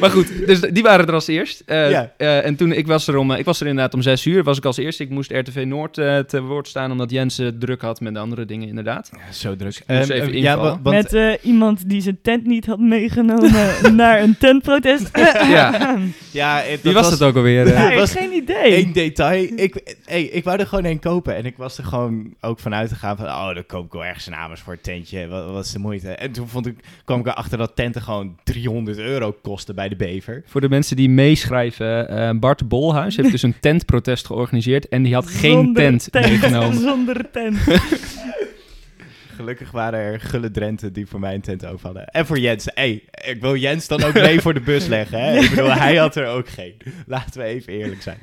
Maar 0.00 0.10
goed, 0.10 0.46
dus 0.46 0.60
die 0.60 0.82
waren 0.82 1.06
er 1.06 1.14
als 1.14 1.26
eerst. 1.26 1.62
Eh, 1.66 1.90
Ja. 1.90 2.12
eh, 2.16 2.46
en 2.46 2.56
toen, 2.56 2.72
ik 2.72 2.86
was 2.86 3.06
er 3.06 3.16
om, 3.16 3.30
eh, 3.30 3.38
ik 3.38 3.44
was 3.44 3.60
er 3.60 3.66
inderdaad 3.66 3.94
om 3.94 4.02
zes 4.02 4.26
uur, 4.26 4.42
was 4.44 4.58
ik 4.58 4.64
als 4.64 4.76
eerste. 4.76 5.02
Ik 5.02 5.10
moest 5.10 5.30
RTV 5.32 5.64
Noord 5.66 5.98
eh, 5.98 6.18
te 6.18 6.42
woord 6.42 6.68
staan, 6.68 6.90
omdat 6.90 7.10
Jens 7.10 7.40
druk 7.58 7.80
had 7.82 8.00
met 8.00 8.14
de 8.14 8.20
andere 8.20 8.44
dingen, 8.44 8.68
inderdaad. 8.68 9.10
zo 9.32 9.56
druk. 9.56 9.82
Dus 9.86 9.98
moest 9.98 10.10
even 10.10 10.40
ja, 10.40 10.56
want, 10.58 10.82
Met 10.82 11.12
eh, 11.14 11.32
iemand 11.42 11.88
die 11.88 12.00
zijn 12.00 12.18
tent 12.22 12.46
niet 12.46 12.66
had 12.66 12.78
meegenomen 12.78 13.50
naar 13.96 14.22
een 14.22 14.36
tentprotest. 14.38 15.10
Ja. 15.50 15.98
ja, 16.30 16.56
het- 16.56 16.82
Wie 16.82 16.92
dat 16.92 17.02
was 17.02 17.12
het 17.12 17.22
ook 17.22 17.36
alweer? 17.36 17.66
Ja, 17.68 17.82
ik 17.84 17.88
heb 17.90 17.98
was 17.98 18.12
geen 18.12 18.32
idee. 18.32 18.78
Eén 18.78 18.92
detail. 18.92 19.48
Ik, 19.56 19.96
hey, 20.04 20.22
ik 20.22 20.44
wou 20.44 20.58
er 20.58 20.66
gewoon 20.66 20.84
één 20.84 20.98
kopen. 21.00 21.36
En 21.36 21.44
ik 21.46 21.56
was 21.56 21.78
er 21.78 21.84
gewoon 21.84 22.34
ook 22.40 22.58
vanuit 22.58 22.88
gegaan 22.92 23.16
van... 23.16 23.26
Oh, 23.26 23.54
dan 23.54 23.66
koop 23.66 23.84
ik 23.86 23.92
wel 23.92 24.04
ergens 24.04 24.26
een 24.26 24.34
Amersfoort 24.34 24.82
tentje. 24.82 25.28
Wat, 25.28 25.50
wat 25.50 25.64
is 25.64 25.72
de 25.72 25.78
moeite? 25.78 26.08
En 26.10 26.32
toen 26.32 26.48
vond 26.48 26.66
ik, 26.66 26.76
kwam 27.04 27.20
ik 27.20 27.26
erachter 27.26 27.58
dat 27.58 27.76
tenten 27.76 28.02
gewoon 28.02 28.36
300 28.44 28.98
euro 28.98 29.36
kosten 29.42 29.74
bij 29.80 29.88
de 29.88 29.96
Bever. 29.96 30.42
Voor 30.46 30.60
de 30.60 30.68
mensen 30.68 30.96
die 30.96 31.08
meeschrijven, 31.08 32.08
eh, 32.08 32.30
Bart 32.38 32.68
Bolhuis 32.68 33.16
heeft 33.16 33.30
dus 33.30 33.42
een 33.42 33.60
tentprotest 33.66 34.26
georganiseerd 34.26 34.88
en 34.88 35.02
die 35.02 35.14
had 35.14 35.26
geen 35.26 35.52
Zonder 35.52 35.82
tent, 35.82 36.08
meegenomen. 36.12 36.78
Zonder 36.78 37.30
tent. 37.30 37.58
Gelukkig 39.36 39.70
waren 39.70 40.00
er 40.00 40.20
gulle 40.20 40.50
Drenten 40.50 40.92
die 40.92 41.06
voor 41.06 41.20
mij 41.20 41.34
een 41.34 41.40
tent 41.40 41.66
over 41.66 41.84
hadden. 41.86 42.06
En 42.06 42.26
voor 42.26 42.38
Jens. 42.38 42.68
hey, 42.74 43.04
ik 43.24 43.40
wil 43.40 43.56
Jens 43.56 43.88
dan 43.88 44.02
ook 44.02 44.14
mee 44.14 44.40
voor 44.40 44.54
de 44.54 44.60
bus 44.60 44.86
leggen. 44.86 45.20
Hè? 45.20 45.38
Ik 45.38 45.50
bedoel, 45.50 45.72
hij 45.72 45.96
had 45.96 46.16
er 46.16 46.26
ook 46.26 46.48
geen. 46.48 46.74
Laten 47.06 47.40
we 47.40 47.46
even 47.46 47.72
eerlijk 47.72 48.02
zijn. 48.02 48.18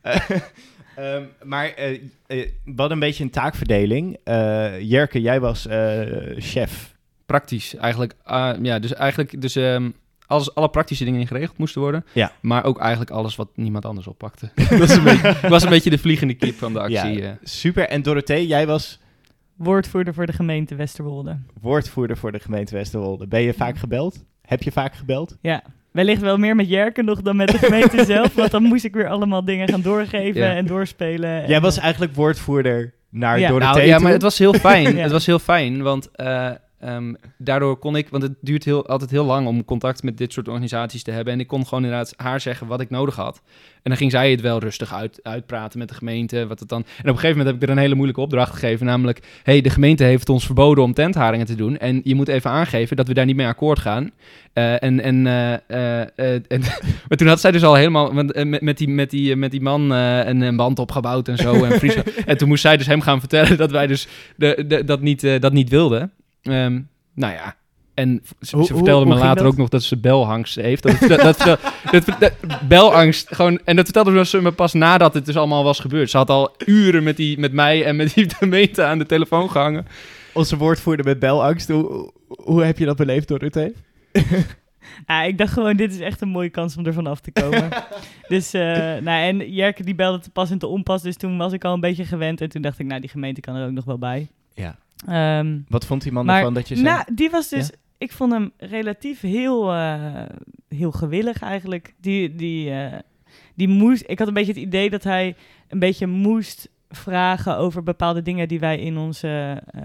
Eh, 0.00 0.30
ehm, 0.96 1.22
maar 1.42 1.74
eh, 1.74 2.00
hadden 2.64 2.90
een 2.90 2.98
beetje 2.98 3.24
een 3.24 3.30
taakverdeling. 3.30 4.16
Eh, 4.24 4.80
Jerke, 4.80 5.20
jij 5.20 5.40
was 5.40 5.66
chef. 6.36 6.94
Praktisch, 7.26 7.74
eigenlijk. 7.74 8.14
ah, 8.22 8.62
ja, 8.62 8.78
dus 8.78 8.94
eigenlijk, 8.94 9.40
dus, 9.40 9.56
ehm, 9.56 9.90
alles, 10.32 10.54
alle 10.54 10.68
praktische 10.68 11.04
dingen 11.04 11.18
die 11.18 11.28
geregeld 11.28 11.58
moesten 11.58 11.80
worden. 11.80 12.04
Ja. 12.12 12.32
Maar 12.40 12.64
ook 12.64 12.78
eigenlijk 12.78 13.10
alles 13.10 13.36
wat 13.36 13.48
niemand 13.54 13.84
anders 13.84 14.06
oppakte. 14.06 14.50
dat 14.70 14.78
was 14.78 14.90
een, 14.96 15.04
beetje, 15.04 15.36
was 15.48 15.62
een 15.62 15.68
beetje 15.68 15.90
de 15.90 15.98
vliegende 15.98 16.34
kip 16.34 16.54
van 16.54 16.72
de 16.72 16.80
actie. 16.80 17.12
Ja, 17.22 17.28
eh. 17.28 17.30
super. 17.42 17.88
En 17.88 18.02
Dorothee, 18.02 18.46
jij 18.46 18.66
was 18.66 19.00
Woordvoerder 19.56 20.14
voor 20.14 20.26
de 20.26 20.32
gemeente 20.32 20.74
Westerwolde. 20.74 21.38
woordvoerder 21.60 22.16
voor 22.16 22.32
de 22.32 22.38
gemeente 22.40 22.74
Westerwolde. 22.74 23.26
Ben 23.26 23.42
je 23.42 23.52
vaak 23.54 23.78
gebeld? 23.78 24.24
Heb 24.42 24.62
je 24.62 24.72
vaak 24.72 24.94
gebeld? 24.94 25.36
Ja, 25.40 25.62
wellicht 25.90 26.20
wel 26.20 26.36
meer 26.38 26.56
met 26.56 26.68
Jerken 26.68 27.04
nog 27.04 27.22
dan 27.22 27.36
met 27.36 27.48
de 27.48 27.58
gemeente 27.58 28.04
zelf. 28.14 28.34
Want 28.34 28.50
dan 28.50 28.62
moest 28.62 28.84
ik 28.84 28.94
weer 28.94 29.08
allemaal 29.08 29.44
dingen 29.44 29.68
gaan 29.68 29.82
doorgeven 29.82 30.40
Ja. 30.40 30.54
en 30.54 30.66
doorspelen. 30.66 31.30
Jij 31.30 31.56
En, 31.56 31.62
was 31.62 31.76
eh, 31.76 31.82
eigenlijk 31.82 32.14
woordvoerder 32.14 32.94
naar 33.10 33.38
Ja. 33.38 33.48
Dorothee 33.48 33.72
Nou, 33.74 33.86
ja, 33.86 33.98
maar 33.98 34.12
het 34.12 34.22
was 34.22 34.38
heel 34.38 34.54
fijn. 34.54 34.96
Ja. 34.96 35.02
Het 35.02 35.12
was 35.12 35.26
heel 35.26 35.38
fijn, 35.38 35.82
want 35.82 36.10
eh, 36.10 36.50
ehm, 36.82 37.14
daardoor 37.38 37.76
kon 37.76 37.96
ik... 37.96 38.08
Want 38.08 38.22
het 38.22 38.34
duurt 38.40 38.64
heel, 38.64 38.86
altijd 38.86 39.10
heel 39.10 39.24
lang 39.24 39.46
om 39.46 39.64
contact 39.64 40.02
met 40.02 40.18
dit 40.18 40.32
soort 40.32 40.48
organisaties 40.48 41.02
te 41.02 41.10
hebben. 41.10 41.32
En 41.32 41.40
ik 41.40 41.46
kon 41.46 41.66
gewoon 41.66 41.84
inderdaad 41.84 42.14
haar 42.16 42.40
zeggen 42.40 42.66
wat 42.66 42.80
ik 42.80 42.90
nodig 42.90 43.16
had. 43.16 43.42
En 43.74 43.90
dan 43.90 43.96
ging 43.96 44.10
zij 44.10 44.30
het 44.30 44.40
wel 44.40 44.58
rustig 44.58 44.94
uit, 44.94 45.20
uitpraten 45.22 45.78
met 45.78 45.88
de 45.88 45.94
gemeente. 45.94 46.46
Wat 46.46 46.60
het 46.60 46.68
dan... 46.68 46.78
En 46.78 46.86
op 46.86 47.06
een 47.06 47.14
gegeven 47.14 47.36
moment 47.36 47.46
heb 47.46 47.56
ik 47.56 47.62
er 47.62 47.74
een 47.74 47.82
hele 47.82 47.94
moeilijke 47.94 48.22
opdracht 48.22 48.52
gegeven. 48.52 48.86
Namelijk, 48.86 49.40
hey, 49.42 49.60
de 49.60 49.70
gemeente 49.70 50.04
heeft 50.04 50.28
ons 50.28 50.46
verboden 50.46 50.84
om 50.84 50.94
tentharingen 50.94 51.46
te 51.46 51.54
doen. 51.54 51.78
En 51.78 52.00
je 52.04 52.14
moet 52.14 52.28
even 52.28 52.50
aangeven 52.50 52.96
dat 52.96 53.08
we 53.08 53.14
daar 53.14 53.26
niet 53.26 53.36
mee 53.36 53.46
akkoord 53.46 53.78
gaan. 53.78 54.10
Eh, 54.52 54.82
en, 54.82 55.00
en, 55.00 55.26
eh, 55.26 55.52
eh, 55.52 56.34
en 56.48 56.60
maar 57.08 57.18
toen 57.18 57.26
had 57.26 57.40
zij 57.40 57.50
dus 57.50 57.64
al 57.64 57.74
helemaal 57.74 58.12
met, 58.12 58.60
met, 58.62 58.78
die, 58.78 58.88
met, 58.88 59.10
die, 59.10 59.36
met 59.36 59.50
die 59.50 59.60
man 59.60 59.90
een, 59.90 60.40
een 60.40 60.56
band 60.56 60.78
opgebouwd 60.78 61.28
en 61.28 61.36
zo. 61.36 61.64
En, 61.64 61.80
en 62.26 62.36
toen 62.36 62.48
moest 62.48 62.62
zij 62.62 62.76
dus 62.76 62.86
hem 62.86 63.00
gaan 63.00 63.20
vertellen 63.20 63.56
dat 63.56 63.70
wij 63.70 63.86
dus 63.86 64.08
de, 64.36 64.64
de, 64.66 64.84
dat, 64.84 65.00
niet, 65.00 65.40
dat 65.40 65.52
niet 65.52 65.68
wilden. 65.68 66.12
Ehm, 66.42 66.80
nou 67.14 67.32
ja. 67.32 67.56
En 67.94 68.20
ze, 68.40 68.56
Hoe- 68.56 68.64
ze 68.66 68.72
hoe- 68.72 68.82
vertelde 68.82 69.04
hoe 69.06 69.14
me 69.14 69.20
later 69.20 69.42
dat? 69.42 69.52
ook 69.52 69.58
nog 69.58 69.68
dat 69.68 69.82
ze 69.82 69.96
belangst 69.96 70.54
heeft. 70.54 70.82
Dat, 70.82 70.98
dat, 71.00 71.20
dat, 71.38 71.38
dat, 71.90 72.04
dat- 72.04 72.20
dat- 72.20 72.60
belangst, 72.68 73.34
gewoon... 73.34 73.60
En 73.64 73.76
dat 73.76 73.84
vertelde 73.84 74.24
ze 74.24 74.42
me 74.42 74.52
pas 74.52 74.72
nadat 74.72 75.14
het 75.14 75.26
dus 75.26 75.36
allemaal 75.36 75.64
was 75.64 75.78
gebeurd. 75.80 76.10
Ze 76.10 76.16
had 76.16 76.30
al 76.30 76.54
uren 76.66 77.02
met, 77.02 77.16
die, 77.16 77.38
met 77.38 77.52
mij 77.52 77.84
en 77.84 77.96
met 77.96 78.14
die 78.14 78.30
gemeente 78.38 78.84
aan 78.84 78.98
de 78.98 79.06
telefoon 79.06 79.50
gehangen. 79.50 79.86
Onze 80.32 80.56
woordvoerder 80.56 81.04
met 81.04 81.18
belangst. 81.18 81.68
Hoe, 81.68 82.12
hoe 82.28 82.64
heb 82.64 82.78
je 82.78 82.84
dat 82.84 82.96
beleefd, 82.96 83.28
Dorothee? 83.28 83.72
ah, 85.06 85.26
ik 85.30 85.38
dacht 85.38 85.52
gewoon, 85.52 85.76
dit 85.76 85.92
is 85.92 86.00
echt 86.00 86.20
een 86.20 86.28
mooie 86.28 86.50
kans 86.50 86.76
om 86.76 86.86
er 86.86 86.92
vanaf 86.92 87.20
te 87.20 87.30
komen. 87.32 87.68
dus, 88.28 88.52
eh, 88.52 88.62
nou, 88.76 89.06
en 89.08 89.52
Jerke 89.52 89.82
die 89.84 89.94
belde 89.94 90.18
te 90.18 90.30
pas 90.30 90.50
en 90.50 90.58
te 90.58 90.66
onpas. 90.66 91.02
Dus 91.02 91.16
toen 91.16 91.36
was 91.38 91.52
ik 91.52 91.64
al 91.64 91.74
een 91.74 91.80
beetje 91.80 92.04
gewend. 92.04 92.40
En 92.40 92.48
toen 92.48 92.62
dacht 92.62 92.78
ik, 92.78 92.86
nou, 92.86 93.00
die 93.00 93.10
gemeente 93.10 93.40
kan 93.40 93.54
er 93.54 93.66
ook 93.66 93.72
nog 93.72 93.84
wel 93.84 93.98
bij. 93.98 94.28
Ja. 94.54 94.76
Ehm, 95.06 95.58
Wat 95.68 95.86
vond 95.86 96.02
die 96.02 96.12
man 96.12 96.24
Maar- 96.26 96.38
ervan 96.38 96.54
dat 96.54 96.68
je 96.68 96.74
zei? 96.74 96.86
Nou, 96.88 97.14
die 97.14 97.30
was 97.30 97.48
dus... 97.48 97.70
Ik 97.98 98.12
vond 98.12 98.32
hem 98.32 98.52
relatief 98.56 99.20
heel, 99.20 99.72
eh, 99.72 100.22
heel 100.68 100.92
gewillig 100.92 101.42
eigenlijk. 101.42 101.94
Die, 102.00 102.34
die, 102.34 102.70
eh, 102.70 102.98
die 103.54 103.68
moest... 103.68 104.04
Ik 104.06 104.18
had 104.18 104.28
een 104.28 104.34
beetje 104.34 104.52
het 104.52 104.62
idee 104.62 104.90
dat 104.90 105.04
hij 105.04 105.36
een 105.68 105.78
beetje 105.78 106.06
moest 106.06 106.68
vragen 106.88 107.56
over 107.56 107.82
bepaalde 107.82 108.22
dingen 108.22 108.48
die 108.48 108.60
wij 108.60 108.78
in 108.78 108.96
onze 108.96 109.62
eh, 109.66 109.84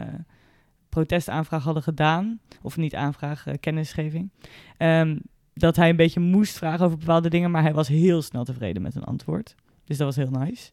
protestaanvraag 0.90 1.64
hadden 1.64 1.84
gedaan. 1.84 2.40
Of 2.62 2.78
niet 2.78 2.96
aanvraag, 2.96 3.46
kennisgeving. 3.60 4.30
Ehm, 4.78 5.18
dat 5.54 5.76
hij 5.76 5.90
een 5.90 5.96
beetje 5.96 6.20
moest 6.20 6.58
vragen 6.58 6.86
over 6.86 6.98
bepaalde 6.98 7.30
dingen, 7.30 7.52
maar 7.52 7.62
hij 7.62 7.74
was 7.74 7.88
heel 7.88 8.22
snel 8.22 8.44
tevreden 8.44 8.82
met 8.82 8.96
een 8.96 9.04
antwoord. 9.04 9.56
Dus 9.86 9.98
dat 9.98 10.16
was 10.16 10.16
heel 10.16 10.40
nice. 10.40 10.72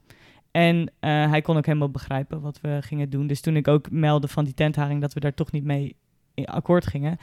En 0.54 0.92
eh, 1.00 1.30
hij 1.30 1.42
kon 1.42 1.56
ook 1.56 1.66
helemaal 1.66 1.90
begrijpen 1.90 2.40
wat 2.40 2.60
we 2.60 2.78
gingen 2.80 3.10
doen. 3.10 3.26
Dus 3.26 3.40
toen 3.40 3.56
ik 3.56 3.68
ook 3.68 3.90
meldde 3.90 4.28
van 4.28 4.44
die 4.44 4.54
tentharing 4.54 5.00
dat 5.00 5.12
we 5.12 5.20
daar 5.20 5.34
toch 5.34 5.52
niet 5.52 5.64
mee 5.64 5.96
in 6.34 6.46
akkoord 6.46 6.86
gingen, 6.86 7.18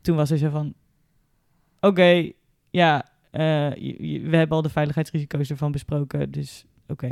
toen 0.00 0.16
was 0.16 0.30
er 0.30 0.38
zo 0.38 0.50
van: 0.50 0.74
Oké, 1.80 2.30
ja, 2.70 3.08
eh, 3.30 3.70
we 4.30 4.36
hebben 4.36 4.56
al 4.56 4.62
de 4.62 4.68
veiligheidsrisico's 4.68 5.50
ervan 5.50 5.72
besproken, 5.72 6.30
dus 6.30 6.64
oké. 6.88 7.08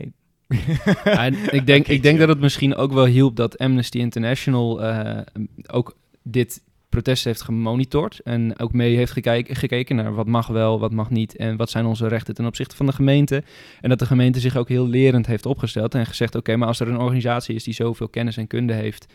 Ik 1.50 1.66
denk, 1.66 1.86
ik 1.86 2.02
denk 2.02 2.18
dat 2.18 2.28
het 2.28 2.40
misschien 2.40 2.74
ook 2.74 2.92
wel 2.92 3.06
hielp 3.06 3.36
dat 3.36 3.58
Amnesty 3.58 3.98
International 3.98 4.82
eh, 4.82 5.20
ook 5.66 5.96
dit 6.22 6.62
protest 6.94 7.24
heeft 7.24 7.42
gemonitord. 7.42 8.20
En 8.20 8.58
ook 8.58 8.72
mee 8.72 8.96
heeft 8.96 9.12
gekijk- 9.12 9.48
gekeken 9.58 9.96
naar 9.96 10.14
wat 10.14 10.26
mag 10.26 10.46
wel, 10.46 10.78
wat 10.80 10.92
mag 10.92 11.10
niet. 11.10 11.36
En 11.36 11.56
wat 11.56 11.70
zijn 11.70 11.86
onze 11.86 12.06
rechten 12.08 12.34
ten 12.34 12.46
opzichte 12.46 12.76
van 12.76 12.86
de 12.86 12.92
gemeente. 12.92 13.42
En 13.80 13.88
dat 13.88 13.98
de 13.98 14.06
gemeente 14.06 14.40
zich 14.40 14.56
ook 14.56 14.68
heel 14.68 14.88
lerend 14.88 15.26
heeft 15.26 15.46
opgesteld. 15.46 15.94
En 15.94 16.06
gezegd, 16.06 16.34
oké, 16.34 16.56
maar 16.56 16.68
als 16.68 16.80
er 16.80 16.88
een 16.88 16.98
organisatie 16.98 17.54
is 17.54 17.64
die 17.64 17.74
zoveel 17.74 18.08
kennis 18.08 18.36
en 18.36 18.46
kunde 18.46 18.72
heeft... 18.72 19.06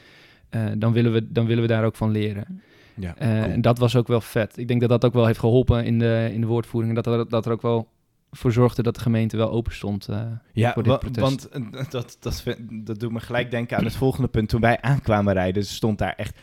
eh, 0.50 0.66
dan, 0.78 0.94
willen 0.94 1.12
we, 1.14 1.32
dan 1.32 1.46
willen 1.46 1.62
we 1.62 1.68
daar 1.70 1.86
ook 1.86 1.96
van 1.96 2.12
leren. 2.12 2.62
Ja, 2.96 3.16
Eh, 3.18 3.28
cool. 3.42 3.52
En 3.52 3.62
dat 3.62 3.78
was 3.80 3.96
ook 3.96 4.08
wel 4.08 4.22
vet. 4.22 4.58
Ik 4.58 4.68
denk 4.68 4.80
dat 4.80 4.90
dat 4.90 5.06
ook 5.06 5.14
wel 5.14 5.26
heeft 5.26 5.40
geholpen 5.40 5.86
in 5.86 6.00
de, 6.00 6.30
in 6.34 6.42
de 6.42 6.48
woordvoering. 6.48 6.98
En 6.98 7.04
dat 7.04 7.14
er, 7.20 7.30
dat 7.30 7.46
er 7.46 7.52
ook 7.52 7.62
wel 7.62 7.88
voor 8.32 8.52
zorgde 8.52 8.84
dat 8.84 8.96
de 8.96 9.02
gemeente 9.02 9.38
wel 9.38 9.52
open 9.52 9.74
stond. 9.74 10.08
eh, 10.08 10.22
Ja, 10.54 10.74
voor 10.74 10.84
dit 10.84 11.00
protest. 11.00 11.20
want 11.52 11.92
dat, 11.92 12.18
dat, 12.20 12.42
vind- 12.42 12.86
dat 12.88 13.00
doet 13.00 13.12
me 13.12 13.20
gelijk 13.20 13.52
denken 13.52 13.78
aan 13.78 13.84
het 13.84 13.96
volgende 13.96 14.28
punt. 14.28 14.50
Toen 14.50 14.62
wij 14.62 14.82
aankwamen 14.82 15.34
rijden, 15.34 15.66
stond 15.66 15.98
daar 15.98 16.14
echt... 16.18 16.38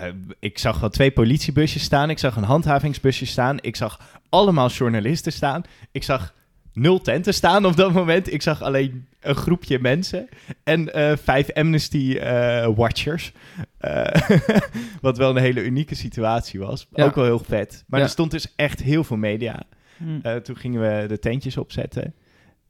eh, 0.00 0.12
ik 0.38 0.58
zag 0.58 0.80
wel 0.80 0.88
twee 0.90 1.10
politiebusjes 1.10 1.82
staan. 1.82 2.10
Ik 2.10 2.18
zag 2.18 2.36
een 2.36 2.42
handhavingsbusje 2.42 3.26
staan. 3.26 3.56
Ik 3.60 3.76
zag 3.76 4.00
allemaal 4.28 4.68
journalisten 4.68 5.32
staan. 5.32 5.62
Ik 5.92 6.02
zag 6.02 6.34
nul 6.72 7.00
tenten 7.00 7.34
staan 7.34 7.64
op 7.66 7.76
dat 7.76 7.92
moment. 7.92 8.32
Ik 8.32 8.42
zag 8.42 8.62
alleen 8.62 9.06
een 9.20 9.34
groepje 9.34 9.78
mensen 9.78 10.28
en 10.64 10.92
eh, 10.94 11.16
vijf 11.16 11.52
Amnesty-watchers. 11.52 13.32
wat 15.00 15.16
wel 15.18 15.30
een 15.30 15.42
hele 15.42 15.64
unieke 15.64 15.94
situatie 15.94 16.60
was. 16.60 16.86
Ja. 16.92 17.04
Ook 17.04 17.14
wel 17.14 17.24
heel 17.24 17.38
vet. 17.38 17.84
Maar 17.86 18.00
Ja. 18.00 18.04
er 18.06 18.12
stond 18.12 18.30
dus 18.30 18.52
echt 18.56 18.82
heel 18.82 19.04
veel 19.04 19.16
media. 19.16 19.62
Hm. 19.96 20.18
Eh, 20.22 20.36
toen 20.36 20.56
gingen 20.56 20.80
we 20.80 21.06
de 21.08 21.18
tentjes 21.18 21.56
opzetten. 21.56 22.14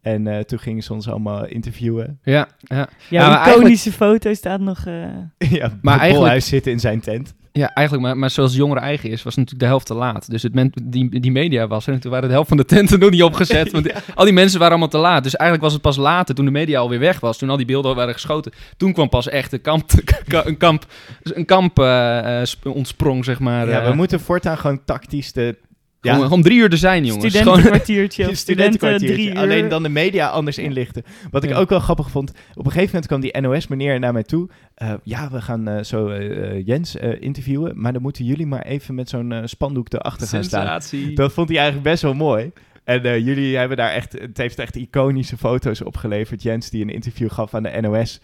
En 0.05 0.27
eh, 0.27 0.39
toen 0.41 0.59
gingen 0.59 0.83
ze 0.83 0.93
ons 0.93 1.09
allemaal 1.09 1.47
interviewen. 1.47 2.19
Ja, 2.23 2.49
ja. 2.59 2.89
Ja, 3.11 3.29
maar 3.29 3.49
iconische 3.55 3.93
foto 3.93 4.35
staat 4.35 4.61
nog... 4.61 4.87
eh, 4.87 4.95
ja, 5.59 5.73
Maar 5.83 5.99
eigenlijk- 5.99 6.13
Bolhuis 6.13 6.47
zitten 6.47 6.73
in 6.73 6.81
zijn 6.81 7.01
tent. 7.01 7.35
ja 7.53 7.71
eigenlijk, 7.75 8.07
maar, 8.07 8.17
maar 8.19 8.31
zoals 8.31 8.55
jongeren 8.55 8.83
eigen 8.83 9.11
is, 9.11 9.23
was 9.23 9.35
natuurlijk 9.35 9.63
de 9.63 9.69
helft 9.69 9.87
te 9.87 9.95
laat. 9.95 10.31
Dus 10.31 10.43
het 10.43 10.55
men, 10.55 10.73
die, 10.83 11.21
die 11.21 11.31
media 11.33 11.67
was 11.67 11.87
er 11.87 11.93
en 11.93 12.01
toen 12.01 12.11
waren 12.11 12.27
de 12.29 12.35
helft 12.35 12.49
van 12.49 12.57
de 12.57 12.65
tenten 12.65 12.99
nog 12.99 13.11
niet 13.11 13.23
opgezet. 13.23 13.71
Want 13.73 13.91
al 14.15 14.25
die 14.25 14.33
mensen 14.35 14.59
waren 14.59 14.73
allemaal 14.73 14.91
te 14.93 14.99
laat. 14.99 15.23
Dus 15.23 15.37
eigenlijk 15.37 15.63
was 15.63 15.73
het 15.73 15.83
pas 15.83 15.97
later, 15.97 16.35
toen 16.35 16.45
de 16.45 16.51
media 16.51 16.79
alweer 16.81 16.99
weg 16.99 17.21
was, 17.21 17.39
toen 17.39 17.51
al 17.51 17.57
die 17.57 17.67
beelden 17.67 17.91
al 17.91 17.97
waren 17.97 18.15
geschoten. 18.15 18.53
Toen 18.77 18.93
kwam 18.93 19.09
pas 19.09 19.29
echt 19.29 19.53
een 19.53 19.61
kamp, 19.61 19.91
een 20.45 20.57
kamp, 20.57 20.87
een 21.23 21.45
kamp 21.45 21.77
sp- 22.43 22.67
ontsprong, 22.67 23.25
zeg 23.25 23.39
maar. 23.41 23.69
ja, 23.69 23.89
we 23.91 23.95
moeten 23.95 24.21
voortaan 24.21 24.59
gewoon 24.59 24.85
tactisch 24.85 25.33
de 25.33 25.57
ja, 26.05 26.15
gewoon 26.23 26.43
drie 26.43 26.59
uur 26.59 26.71
er 26.71 26.77
zijn, 26.79 27.05
jongens. 27.05 27.37
Gewoon, 27.37 27.43
Studentenkwartiertje 27.59 28.35
studentenkwartiertje. 28.45 29.15
drie 29.15 29.31
uur. 29.31 29.39
Alleen 29.39 29.69
dan 29.69 29.83
de 29.83 29.89
media 29.89 30.29
anders 30.29 30.59
inlichten. 30.59 31.03
Wat 31.31 31.45
ik 31.45 31.51
Ja. 31.51 31.57
ook 31.57 31.69
wel 31.69 31.81
grappig 31.81 32.11
vond. 32.11 32.31
Op 32.55 32.65
een 32.65 32.71
gegeven 32.73 32.87
moment 32.87 33.07
kwam 33.07 33.21
die 33.21 33.41
NOS-meneer 33.41 33.99
naar 33.99 34.13
mij 34.13 34.23
toe. 34.23 34.49
Eh, 34.75 34.93
ja, 35.03 35.31
we 35.31 35.41
gaan 35.41 35.69
eh, 35.69 35.83
zo 35.85 36.09
eh, 36.09 36.67
Jens 36.67 36.97
eh, 36.97 37.11
interviewen. 37.23 37.73
Maar 37.81 37.93
dan 37.93 38.03
moeten 38.03 38.25
jullie 38.25 38.47
maar 38.47 38.63
even 38.63 38.95
met 38.95 39.09
zo'n 39.09 39.35
spandoek 39.45 39.93
erachter 39.93 40.27
gaan 40.27 40.45
staan. 40.45 40.81
Dat 41.15 41.33
vond 41.33 41.49
hij 41.49 41.59
eigenlijk 41.59 41.89
best 41.89 42.03
wel 42.03 42.15
mooi. 42.15 42.51
En 42.85 43.03
eh, 43.05 43.19
jullie 43.19 43.57
hebben 43.57 43.77
daar 43.77 43.91
echt, 43.91 44.13
het 44.13 44.37
heeft 44.37 44.59
echt 44.59 44.77
iconische 44.77 45.37
foto's 45.37 45.83
opgeleverd. 45.83 46.43
Jens 46.43 46.71
die 46.71 46.83
een 46.83 46.91
interview 46.91 47.31
gaf 47.31 47.55
aan 47.55 47.63
de 47.63 47.79
NOS. 47.81 48.21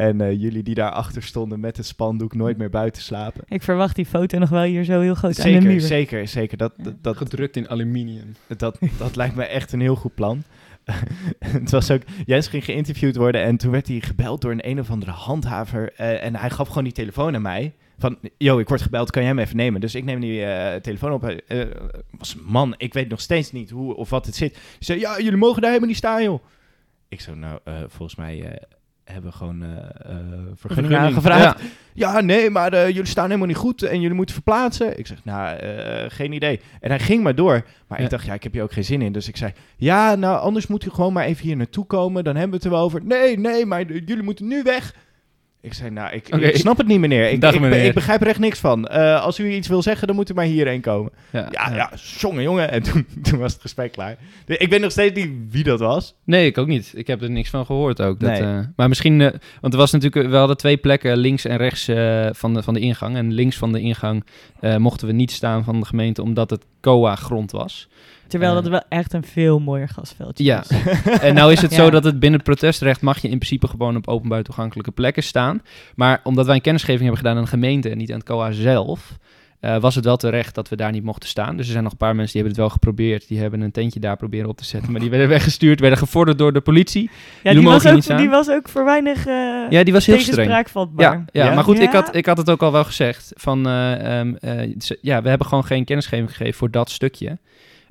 En 0.00 0.20
eh, 0.20 0.40
jullie 0.40 0.62
die 0.62 0.74
daarachter 0.74 1.22
stonden 1.22 1.60
met 1.60 1.76
het 1.76 1.86
spandoek 1.86 2.34
nooit 2.34 2.56
meer 2.58 2.70
buiten 2.70 3.02
slapen. 3.02 3.42
Ik 3.48 3.62
verwacht 3.62 3.96
die 3.96 4.06
foto 4.06 4.38
nog 4.38 4.48
wel 4.48 4.62
hier 4.62 4.84
zo 4.84 5.00
heel 5.00 5.14
groot 5.14 5.38
aan 5.38 5.44
de 5.44 5.50
Zeker, 5.52 5.68
muur. 5.70 5.80
zeker, 5.80 6.28
zeker. 6.28 6.56
Dat, 6.56 6.72
dat, 6.76 6.94
dat, 7.02 7.16
Gedrukt 7.16 7.56
in 7.56 7.68
aluminium. 7.68 8.34
dat, 8.56 8.78
dat 8.98 9.16
lijkt 9.16 9.34
me 9.34 9.44
echt 9.44 9.72
een 9.72 9.80
heel 9.80 9.94
goed 9.96 10.14
plan. 10.14 10.42
het 11.38 11.70
was 11.70 11.90
ook, 11.90 12.02
Jens 12.26 12.48
ging 12.48 12.64
geïnterviewd 12.64 13.16
worden 13.16 13.42
en 13.42 13.56
toen 13.56 13.70
werd 13.70 13.88
hij 13.88 14.00
gebeld 14.00 14.40
door 14.40 14.50
een 14.50 14.68
een 14.68 14.80
of 14.80 14.90
andere 14.90 15.10
handhaver. 15.10 15.92
eh, 15.96 16.24
en 16.24 16.36
hij 16.36 16.50
gaf 16.50 16.68
gewoon 16.68 16.84
die 16.84 16.92
telefoon 16.92 17.34
aan 17.34 17.42
mij. 17.42 17.74
Van, 17.98 18.18
yo, 18.36 18.58
ik 18.58 18.68
word 18.68 18.82
gebeld, 18.82 19.10
kan 19.10 19.22
jij 19.22 19.30
hem 19.30 19.40
even 19.40 19.56
nemen? 19.56 19.80
Dus 19.80 19.94
ik 19.94 20.04
neem 20.04 20.20
die 20.20 20.44
eh, 20.44 20.80
telefoon 20.80 21.12
op. 21.12 21.24
Eh, 21.24 21.60
was 22.18 22.36
man, 22.36 22.74
ik 22.76 22.92
weet 22.94 23.08
nog 23.08 23.20
steeds 23.20 23.52
niet 23.52 23.70
hoe 23.70 23.94
of 23.94 24.10
wat 24.10 24.26
het 24.26 24.34
zit. 24.34 24.52
Hij 24.54 24.62
zei, 24.78 25.00
ja, 25.00 25.18
jullie 25.20 25.36
mogen 25.36 25.60
daar 25.60 25.68
helemaal 25.70 25.88
niet 25.88 25.98
staan, 25.98 26.22
joh. 26.22 26.42
Ik 27.08 27.20
zo, 27.20 27.34
nou, 27.34 27.58
eh, 27.64 27.74
volgens 27.86 28.18
mij 28.18 28.42
eh, 28.44 28.62
hebben 29.12 29.30
we 29.30 29.36
gewoon 29.36 29.62
eh 29.62 29.70
eh 30.10 30.16
vergunning 30.54 30.94
aangevraagd. 30.96 31.62
Ja, 31.92 32.20
nee, 32.20 32.50
maar 32.50 32.72
eh, 32.72 32.86
jullie 32.88 33.06
staan 33.06 33.26
helemaal 33.26 33.46
niet 33.46 33.56
goed 33.56 33.82
en 33.82 34.00
jullie 34.00 34.16
moeten 34.16 34.34
verplaatsen. 34.34 34.98
Ik 34.98 35.06
zeg, 35.06 35.24
nou, 35.24 35.58
geen 36.08 36.32
idee. 36.32 36.60
En 36.80 36.90
hij 36.90 36.98
ging 36.98 37.22
maar 37.22 37.34
door. 37.34 37.64
Maar 37.86 37.98
Ja. 37.98 38.04
ik 38.04 38.10
dacht, 38.10 38.24
ja, 38.24 38.34
ik 38.34 38.42
heb 38.42 38.52
hier 38.52 38.62
ook 38.62 38.72
geen 38.72 38.84
zin 38.84 39.02
in. 39.02 39.12
Dus 39.12 39.28
ik 39.28 39.36
zei, 39.36 39.52
ja, 39.76 40.14
nou, 40.14 40.40
anders 40.40 40.66
moet 40.66 40.84
u 40.86 40.90
gewoon 40.90 41.12
maar 41.12 41.24
even 41.24 41.44
hier 41.46 41.56
naartoe 41.56 41.86
komen. 41.86 42.24
Dan 42.24 42.32
hebben 42.36 42.50
we 42.50 42.56
het 42.56 42.64
er 42.64 42.70
wel 42.78 42.84
over. 42.84 43.00
Nee, 43.04 43.38
nee, 43.38 43.66
maar 43.66 43.84
jullie 43.92 44.22
moeten 44.22 44.46
nu 44.46 44.62
weg. 44.62 44.94
Ik 45.62 45.74
zei, 45.74 45.90
nou, 45.90 46.12
ik, 46.14 46.28
ik 46.28 46.56
snap 46.56 46.76
het 46.78 46.86
niet, 46.86 46.98
meneer. 46.98 47.30
Ik, 47.30 47.40
Dag, 47.40 47.54
ik, 47.54 47.60
meneer. 47.60 47.84
ik 47.84 47.94
begrijp 47.94 48.20
er 48.20 48.26
echt 48.26 48.38
niks 48.38 48.58
van. 48.58 48.86
Eh, 48.86 49.22
als 49.22 49.38
u 49.38 49.50
iets 49.52 49.68
wil 49.68 49.82
zeggen, 49.82 50.06
dan 50.06 50.16
moet 50.16 50.30
u 50.30 50.34
maar 50.34 50.44
hierheen 50.44 50.80
komen. 50.80 51.12
Ja, 51.30 51.48
Ja, 51.50 51.74
ja, 51.74 51.90
jongen, 52.18 52.42
jongen. 52.42 52.70
En 52.70 52.82
toen, 52.82 53.06
toen 53.22 53.38
was 53.38 53.52
het 53.52 53.60
gesprek 53.60 53.92
klaar. 53.92 54.16
Ik 54.46 54.70
weet 54.70 54.80
nog 54.80 54.90
steeds 54.90 55.14
niet 55.20 55.30
wie 55.50 55.64
dat 55.64 55.78
was. 55.80 56.14
Nee, 56.24 56.46
ik 56.46 56.58
ook 56.58 56.66
niet. 56.66 56.92
Ik 56.94 57.06
heb 57.06 57.22
er 57.22 57.30
niks 57.30 57.50
van 57.50 57.66
gehoord 57.66 58.02
ook. 58.02 58.20
Dat, 58.20 58.30
Nee. 58.30 58.40
eh, 58.42 58.58
maar 58.76 58.88
misschien, 58.88 59.20
eh, 59.20 59.30
want 59.60 59.72
er 59.72 59.78
was 59.78 59.90
natuurlijk, 59.90 60.30
we 60.30 60.36
hadden 60.36 60.56
twee 60.56 60.76
plekken 60.76 61.16
links 61.16 61.44
en 61.44 61.56
rechts 61.56 61.84
van, 62.38 62.54
de, 62.54 62.62
van 62.62 62.74
de 62.74 62.80
ingang. 62.80 63.16
En 63.16 63.32
links 63.32 63.56
van 63.56 63.72
de 63.72 63.80
ingang 63.80 64.24
mochten 64.78 65.06
we 65.06 65.12
niet 65.12 65.30
staan 65.30 65.64
van 65.64 65.80
de 65.80 65.86
gemeente, 65.86 66.22
omdat 66.22 66.50
het 66.50 66.64
COA-grond 66.80 67.50
was. 67.50 67.88
Terwijl 68.30 68.56
Eh. 68.56 68.62
dat 68.62 68.70
wel 68.70 68.82
echt 68.88 69.12
een 69.12 69.24
veel 69.24 69.58
mooier 69.58 69.88
gasveldje 69.88 70.44
Ja. 70.44 70.60
is. 70.60 70.68
En 71.20 71.34
nou 71.34 71.52
is 71.52 71.60
het 71.60 71.72
zo 71.80 71.90
dat 71.90 72.04
het 72.04 72.18
binnen 72.20 72.40
het 72.40 72.48
protestrecht 72.48 73.00
mag 73.00 73.18
je 73.22 73.28
in 73.28 73.38
principe 73.38 73.66
gewoon 73.68 73.96
op 73.96 74.08
openbaar 74.08 74.42
toegankelijke 74.42 74.90
plekken 74.90 75.22
staan. 75.22 75.62
Maar 75.94 76.20
omdat 76.24 76.46
wij 76.46 76.54
een 76.54 76.60
kennisgeving 76.60 77.00
hebben 77.02 77.18
gedaan 77.18 77.36
aan 77.36 77.42
de 77.42 77.48
gemeente 77.48 77.88
en 77.90 77.98
niet 77.98 78.12
aan 78.12 78.18
het 78.18 78.26
COA 78.28 78.50
zelf, 78.52 79.18
eh, 79.60 79.76
was 79.80 79.94
het 79.94 80.04
wel 80.04 80.16
terecht 80.16 80.54
dat 80.54 80.68
we 80.68 80.76
daar 80.76 80.92
niet 80.92 81.02
mochten 81.04 81.28
staan. 81.28 81.56
Dus 81.56 81.66
er 81.66 81.70
zijn 81.72 81.82
nog 81.82 81.92
een 81.92 81.98
paar 81.98 82.14
mensen 82.16 82.32
die 82.32 82.42
hebben 82.42 82.62
het 82.62 82.66
wel 82.68 82.78
geprobeerd. 82.80 83.28
Die 83.28 83.38
hebben 83.40 83.60
een 83.60 83.70
tentje 83.70 84.00
daar 84.00 84.16
proberen 84.16 84.48
op 84.48 84.56
te 84.56 84.64
zetten. 84.64 84.90
Maar 84.92 85.00
die 85.00 85.10
werden 85.10 85.28
weggestuurd, 85.38 85.80
werden 85.80 85.98
gevorderd 85.98 86.38
door 86.38 86.52
de 86.52 86.60
politie. 86.60 87.10
Ja, 87.42 87.52
die 87.52 87.60
mogen 87.62 87.94
was, 87.94 88.10
ook, 88.10 88.18
die 88.18 88.28
was 88.28 88.50
ook 88.50 88.68
voor 88.68 88.84
weinig 88.84 89.26
eh 89.26 89.34
Ja, 89.70 89.84
die 89.84 89.92
was 89.92 90.06
heel 90.06 90.18
streng. 90.20 90.68
vatbaar. 90.68 91.12
Ja, 91.12 91.24
ja, 91.32 91.44
Ja? 91.46 91.54
maar 91.54 91.64
goed, 91.64 91.78
Ik, 91.78 91.92
had, 91.92 92.14
ik 92.14 92.26
had 92.26 92.36
het 92.36 92.50
ook 92.50 92.62
al 92.62 92.72
wel 92.72 92.84
gezegd. 92.84 93.32
Van, 93.36 93.66
eh, 93.66 94.18
ehm, 94.20 94.34
eh, 94.40 94.74
ja, 95.00 95.22
we 95.22 95.28
hebben 95.28 95.46
gewoon 95.46 95.64
geen 95.64 95.84
kennisgeving 95.84 96.28
gegeven 96.30 96.54
voor 96.54 96.70
dat 96.70 96.90
stukje. 96.90 97.38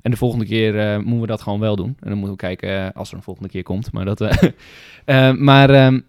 En 0.02 0.10
de 0.10 0.16
volgende 0.16 0.44
keer 0.44 0.78
eh, 0.78 0.96
moeten 0.96 1.20
we 1.20 1.26
dat 1.26 1.42
gewoon 1.42 1.60
wel 1.60 1.76
doen. 1.76 1.96
En 2.00 2.08
dan 2.08 2.18
moeten 2.18 2.30
we 2.30 2.36
kijken 2.36 2.84
eh, 2.84 2.88
als 2.94 3.10
er 3.10 3.16
een 3.16 3.22
volgende 3.22 3.48
keer 3.48 3.62
komt. 3.62 3.92
Maar 3.92 4.04
dat. 4.04 4.20
eh, 4.20 5.32
maar. 5.48 5.70
ehm, 5.70 6.00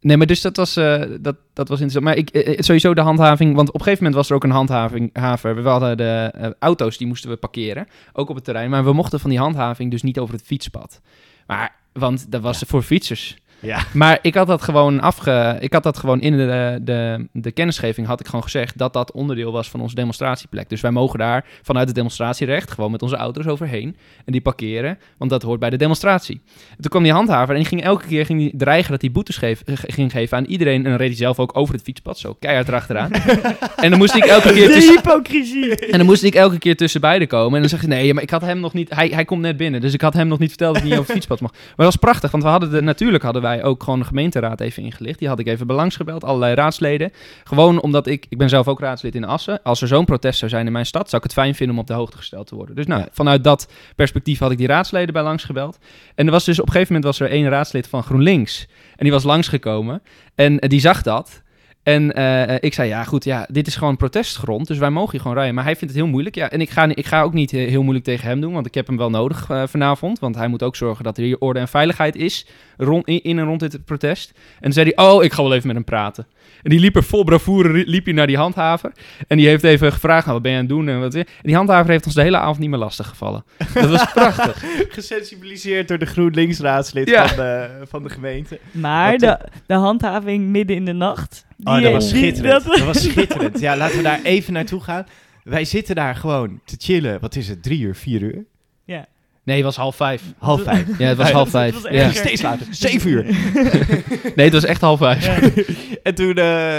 nee, 0.00 0.16
maar 0.16 0.26
dus 0.26 0.40
dat 0.40 0.56
was, 0.56 0.74
dat, 1.20 1.36
dat 1.52 1.68
was 1.68 1.80
interessant. 1.80 2.04
Maar 2.04 2.16
ik, 2.16 2.56
sowieso 2.62 2.94
de 2.94 3.00
handhaving. 3.00 3.54
Want 3.54 3.68
op 3.68 3.74
een 3.74 3.80
gegeven 3.80 4.04
moment 4.04 4.20
was 4.20 4.30
er 4.30 4.36
ook 4.36 4.44
een 4.44 4.50
handhaving. 4.50 5.10
Haver. 5.12 5.62
We 5.62 5.68
hadden 5.68 5.96
de 5.96 6.54
auto's, 6.58 6.96
die 6.96 7.06
moesten 7.06 7.30
we 7.30 7.36
parkeren. 7.36 7.86
Ook 8.12 8.28
op 8.28 8.34
het 8.34 8.44
terrein. 8.44 8.70
Maar 8.70 8.84
we 8.84 8.92
mochten 8.92 9.20
van 9.20 9.30
die 9.30 9.38
handhaving 9.38 9.90
dus 9.90 10.02
niet 10.02 10.18
over 10.18 10.34
het 10.34 10.44
fietspad. 10.44 11.00
Maar, 11.46 11.74
want 11.92 12.30
dat 12.30 12.40
was 12.40 12.62
voor 12.66 12.82
fietsers. 12.82 13.36
Ja. 13.62 13.82
Maar 13.92 14.18
ik 14.22 14.34
had 14.34 14.46
dat 14.46 14.62
gewoon 14.62 15.00
afge... 15.00 15.56
Ik 15.60 15.72
had 15.72 15.82
dat 15.82 15.98
gewoon 15.98 16.20
in 16.20 16.36
de, 16.36 16.78
de, 16.82 17.28
de 17.32 17.52
kennisgeving 17.52 18.06
had 18.06 18.20
ik 18.20 18.26
gewoon 18.26 18.42
gezegd 18.42 18.78
dat 18.78 18.92
dat 18.92 19.12
onderdeel 19.12 19.52
was 19.52 19.70
van 19.70 19.80
onze 19.80 19.94
demonstratieplek. 19.94 20.68
Dus 20.68 20.80
wij 20.80 20.90
mogen 20.90 21.18
daar 21.18 21.44
vanuit 21.62 21.86
het 21.86 21.94
demonstratierecht 21.94 22.70
gewoon 22.70 22.90
met 22.90 23.02
onze 23.02 23.16
auto's 23.16 23.46
overheen 23.46 23.96
en 24.24 24.32
die 24.32 24.40
parkeren, 24.40 24.98
want 25.18 25.30
dat 25.30 25.42
hoort 25.42 25.60
bij 25.60 25.70
de 25.70 25.76
demonstratie. 25.76 26.42
En 26.70 26.76
toen 26.80 26.90
kwam 26.90 27.02
die 27.02 27.12
handhaver 27.12 27.54
en 27.54 27.60
die 27.60 27.68
ging 27.68 27.82
elke 27.82 28.06
keer 28.06 28.26
ging 28.26 28.38
die 28.38 28.52
dreigen 28.56 28.90
dat 28.90 29.00
hij 29.00 29.10
boetes 29.10 29.36
geef, 29.36 29.62
ging 29.66 30.10
geven 30.12 30.36
aan 30.36 30.44
iedereen. 30.44 30.84
En 30.84 30.90
dan 30.90 30.98
reed 30.98 31.08
hij 31.08 31.16
zelf 31.16 31.38
ook 31.38 31.56
over 31.56 31.74
het 31.74 31.82
fietspad, 31.82 32.18
zo 32.18 32.36
keihard 32.38 32.68
erachteraan. 32.68 33.12
en 33.84 33.90
dan 33.90 33.98
moest 33.98 34.14
ik 34.14 34.24
elke 34.24 34.52
keer 34.52 34.66
De 34.66 34.72
tussen... 34.72 34.94
hypocrisie. 34.94 35.76
En 35.76 35.98
dan 35.98 36.06
moest 36.06 36.22
ik 36.22 36.34
elke 36.34 36.58
keer 36.58 36.76
tussen 36.76 37.00
beiden 37.00 37.28
komen. 37.28 37.54
En 37.54 37.60
dan 37.60 37.68
zeg 37.68 37.80
je, 37.80 37.86
nee, 37.86 38.14
maar 38.14 38.22
ik 38.22 38.30
had 38.30 38.42
hem 38.42 38.60
nog 38.60 38.72
niet... 38.72 38.94
Hij, 38.94 39.08
hij 39.08 39.24
komt 39.24 39.40
net 39.40 39.56
binnen, 39.56 39.80
dus 39.80 39.94
ik 39.94 40.00
had 40.00 40.14
hem 40.14 40.28
nog 40.28 40.38
niet 40.38 40.48
verteld 40.48 40.74
dat 40.74 40.82
hij 40.82 40.90
niet 40.90 41.00
over 41.00 41.12
het 41.12 41.22
fietspad 41.22 41.40
mag. 41.40 41.52
Maar 41.52 41.72
dat 41.76 41.86
was 41.86 41.96
prachtig, 41.96 42.30
want 42.30 42.42
we 42.42 42.48
hadden 42.48 42.70
de, 42.70 42.82
natuurlijk 42.82 43.22
hadden 43.22 43.42
wij 43.42 43.51
ook 43.60 43.82
gewoon 43.82 43.98
de 43.98 44.04
gemeenteraad 44.04 44.60
even 44.60 44.82
ingelicht. 44.82 45.18
Die 45.18 45.28
had 45.28 45.38
ik 45.38 45.46
even 45.46 45.66
belangsgebeld, 45.66 46.24
allerlei 46.24 46.54
raadsleden. 46.54 47.12
Gewoon 47.44 47.80
omdat 47.80 48.06
ik... 48.06 48.26
Ik 48.28 48.38
ben 48.38 48.48
zelf 48.48 48.68
ook 48.68 48.80
raadslid 48.80 49.14
in 49.14 49.24
Assen. 49.24 49.62
Als 49.62 49.82
er 49.82 49.88
zo'n 49.88 50.04
protest 50.04 50.38
zou 50.38 50.50
zijn 50.50 50.66
in 50.66 50.72
mijn 50.72 50.86
stad, 50.86 51.10
zou 51.10 51.16
ik 51.16 51.22
het 51.22 51.38
fijn 51.38 51.54
vinden 51.54 51.74
om 51.74 51.80
op 51.80 51.86
de 51.86 51.92
hoogte 51.92 52.16
gesteld 52.16 52.46
te 52.46 52.54
worden. 52.54 52.74
Dus 52.76 52.86
nou, 52.86 53.00
Ja. 53.00 53.08
vanuit 53.12 53.44
dat 53.44 53.72
perspectief 53.96 54.38
had 54.38 54.50
ik 54.50 54.58
die 54.58 54.66
raadsleden 54.66 55.12
bij 55.12 55.22
langs 55.22 55.44
gebeld. 55.44 55.78
En 56.14 56.26
er 56.26 56.32
was 56.32 56.44
dus 56.44 56.60
op 56.60 56.66
een 56.66 56.72
gegeven 56.72 56.94
moment 56.94 57.18
was 57.18 57.28
er 57.28 57.34
één 57.34 57.48
raadslid 57.48 57.86
van 57.86 58.02
GroenLinks. 58.02 58.66
En 58.96 59.04
die 59.04 59.12
was 59.12 59.24
langsgekomen. 59.24 60.02
En 60.34 60.56
die 60.56 60.80
zag 60.80 61.02
dat. 61.02 61.41
En 61.82 62.12
eh, 62.14 62.56
ik 62.60 62.74
zei, 62.74 62.88
ja 62.88 63.04
goed, 63.04 63.24
ja, 63.24 63.46
dit 63.50 63.66
is 63.66 63.76
gewoon 63.76 63.96
protestgrond, 63.96 64.66
dus 64.66 64.78
wij 64.78 64.90
mogen 64.90 65.10
hier 65.10 65.20
gewoon 65.20 65.36
rijden. 65.36 65.54
Maar 65.54 65.64
hij 65.64 65.76
vindt 65.76 65.94
het 65.94 66.02
heel 66.02 66.10
moeilijk. 66.12 66.34
Ja, 66.34 66.50
en 66.50 66.60
ik 66.60 66.70
ga, 66.70 66.84
ik 66.94 67.06
ga 67.06 67.22
ook 67.22 67.32
niet 67.32 67.52
eh, 67.52 67.68
heel 67.68 67.82
moeilijk 67.82 68.04
tegen 68.04 68.28
hem 68.28 68.40
doen, 68.40 68.52
want 68.52 68.66
ik 68.66 68.74
heb 68.74 68.86
hem 68.86 68.96
wel 68.96 69.10
nodig 69.10 69.50
eh, 69.50 69.62
vanavond. 69.66 70.18
Want 70.18 70.34
hij 70.36 70.48
moet 70.48 70.62
ook 70.62 70.76
zorgen 70.76 71.04
dat 71.04 71.16
er 71.18 71.24
hier 71.24 71.38
orde 71.38 71.58
en 71.58 71.68
veiligheid 71.68 72.16
is 72.16 72.46
rond, 72.76 73.06
in, 73.06 73.22
in 73.22 73.38
en 73.38 73.44
rond 73.44 73.60
dit 73.60 73.84
protest. 73.84 74.32
En 74.54 74.62
toen 74.62 74.72
zei 74.72 74.92
hij, 74.94 75.06
oh, 75.06 75.24
ik 75.24 75.32
ga 75.32 75.42
wel 75.42 75.54
even 75.54 75.66
met 75.66 75.76
hem 75.76 75.84
praten. 75.84 76.26
En 76.62 76.70
die 76.70 76.80
liep 76.80 76.96
er 76.96 77.04
vol 77.04 77.24
bravoure, 77.24 77.84
liep 77.86 78.04
hij 78.04 78.14
naar 78.14 78.26
die 78.26 78.36
handhaver. 78.36 78.92
En 79.26 79.36
die 79.36 79.46
heeft 79.48 79.64
even 79.64 79.92
gevraagd, 79.92 80.26
nou, 80.26 80.32
wat 80.32 80.42
ben 80.42 80.52
je 80.52 80.58
aan 80.58 80.64
het 80.64 80.72
doen? 80.72 80.88
En, 80.88 81.00
wat, 81.00 81.14
en 81.14 81.26
die 81.42 81.56
handhaver 81.56 81.90
heeft 81.90 82.06
ons 82.06 82.14
de 82.14 82.22
hele 82.22 82.36
avond 82.36 82.58
niet 82.58 82.70
meer 82.70 82.78
lastig 82.78 83.08
gevallen. 83.08 83.44
Dat 83.74 83.90
was 83.90 84.12
prachtig. 84.14 84.64
Gesensibiliseerd 84.88 85.88
door 85.88 85.98
de 85.98 86.06
GroenLinks-raadslid 86.06 87.08
Ja. 87.08 87.28
van, 87.28 87.36
de, 87.36 87.68
van 87.88 88.02
de 88.02 88.08
gemeente. 88.08 88.58
Maar 88.70 89.10
Wat 89.10 89.20
de, 89.20 89.38
de 89.66 89.74
handhaving 89.74 90.46
midden 90.48 90.76
in 90.76 90.84
de 90.84 90.92
nacht. 90.92 91.44
Oh, 91.64 91.80
dat 91.82 91.92
was 91.92 92.08
schitterend. 92.08 92.64
dat- 92.64 92.76
Dat 92.76 92.84
was 92.86 93.02
schitterend. 93.02 93.60
Ja, 93.60 93.76
laten 93.76 93.96
we 93.96 94.02
daar 94.02 94.20
even 94.22 94.52
naartoe 94.52 94.80
gaan. 94.80 95.06
Wij 95.44 95.64
zitten 95.64 95.94
daar 95.94 96.14
gewoon 96.16 96.60
te 96.64 96.76
chillen. 96.78 97.20
Wat 97.20 97.36
is 97.36 97.48
het? 97.48 97.62
Drie 97.62 97.80
uur, 97.80 97.94
vier 97.94 98.22
uur? 98.22 98.44
ja. 98.84 99.06
Nee, 99.44 99.56
het 99.56 99.64
was 99.64 99.76
half 99.76 99.96
vijf. 99.96 100.22
Half 100.38 100.62
vijf. 100.62 100.98
Ja, 100.98 101.06
het 101.08 101.16
was 101.16 101.30
half 101.30 101.48
vijf. 101.60 101.72
dat 101.74 101.82
was 101.82 101.92
Ja. 101.92 102.10
Steeds 102.12 102.42
later. 102.42 102.66
Zeven 102.70 103.10
uur. 103.10 103.24
Nee, 104.36 104.44
het 104.44 104.52
was 104.52 104.64
echt 104.64 104.80
half 104.80 104.98
vijf. 104.98 105.26
En 106.02 106.14
toen 106.14 106.34
eh, 106.34 106.76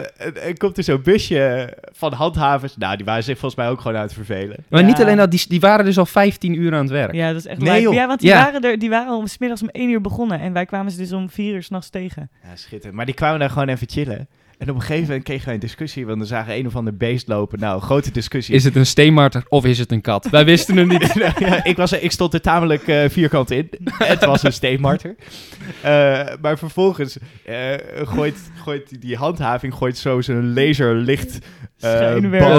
komt 0.57 0.77
er 0.77 0.83
zo'n 0.83 1.01
busje 1.01 1.73
van 1.91 2.13
handhavers. 2.13 2.77
Nou, 2.77 2.95
die 2.95 3.05
waren 3.05 3.23
zich 3.23 3.37
volgens 3.37 3.61
mij 3.61 3.69
ook 3.69 3.81
gewoon 3.81 3.97
aan 3.97 4.03
het 4.03 4.13
vervelen. 4.13 4.55
Maar 4.69 4.79
Ja. 4.81 4.85
niet 4.87 5.01
alleen 5.01 5.17
dat, 5.17 5.31
die, 5.31 5.45
die 5.47 5.59
waren 5.59 5.85
dus 5.85 5.97
al 5.97 6.05
15 6.05 6.53
uur 6.61 6.73
aan 6.73 6.79
het 6.81 6.89
werk. 6.89 7.13
Ja, 7.13 7.27
dat 7.27 7.35
is 7.37 7.45
echt 7.45 7.59
Nee. 7.61 7.89
Ja, 7.91 8.07
want 8.07 8.19
die, 8.19 8.29
Ja. 8.29 8.43
waren 8.43 8.61
er, 8.61 8.79
die 8.79 8.89
waren 8.89 9.11
al 9.11 9.27
's 9.27 9.37
middags 9.37 9.61
om 9.61 9.69
één 9.69 9.89
uur 9.89 10.01
begonnen. 10.01 10.39
En 10.39 10.53
wij 10.53 10.65
kwamen 10.65 10.91
ze 10.91 10.97
dus 10.97 11.11
om 11.11 11.29
vier 11.29 11.53
uur 11.53 11.63
s'nachts 11.63 11.89
tegen. 11.89 12.29
Ja, 12.43 12.55
schitterend. 12.55 12.93
Maar 12.95 13.05
die 13.05 13.15
kwamen 13.15 13.39
daar 13.39 13.49
gewoon 13.49 13.67
even 13.69 13.89
chillen. 13.89 14.27
En 14.63 14.69
op 14.69 14.75
een 14.75 14.81
gegeven 14.81 15.07
moment 15.07 15.23
kregen 15.23 15.45
wij 15.45 15.53
een 15.53 15.59
discussie, 15.59 16.05
want 16.05 16.19
we 16.19 16.25
zagen 16.25 16.55
een 16.55 16.67
of 16.67 16.75
ander 16.75 16.97
beest 16.97 17.27
lopen. 17.27 17.59
Nou, 17.59 17.81
grote 17.81 18.11
discussie. 18.11 18.55
Is 18.55 18.63
het 18.63 18.75
een 18.75 18.85
steenmarter 18.85 19.43
of 19.47 19.65
is 19.65 19.79
het 19.79 19.91
een 19.91 20.01
kat? 20.01 20.29
Wij 20.29 20.45
wisten 20.45 20.77
het 20.77 20.87
niet. 20.87 21.13
ja, 21.39 21.63
ik, 21.63 21.77
was, 21.77 21.91
er- 21.91 22.03
ik 22.03 22.11
stond 22.11 22.33
er 22.33 22.41
tamelijk 22.41 22.87
eh, 22.87 23.09
vierkant 23.09 23.51
in. 23.51 23.69
Het 23.83 24.25
was 24.25 24.43
een 24.43 24.53
steenmarter. 24.53 25.15
Eh, 25.81 26.21
maar 26.41 26.57
vervolgens 26.57 27.17
eh, 27.45 27.55
gooit, 27.93 28.37
gooit 28.63 29.01
die- 29.01 29.15
handhaving 29.15 29.73
gooit 29.73 29.97
zo 29.97 30.21
zijn 30.21 30.53
laserlicht 30.53 31.37
eh 31.79 32.15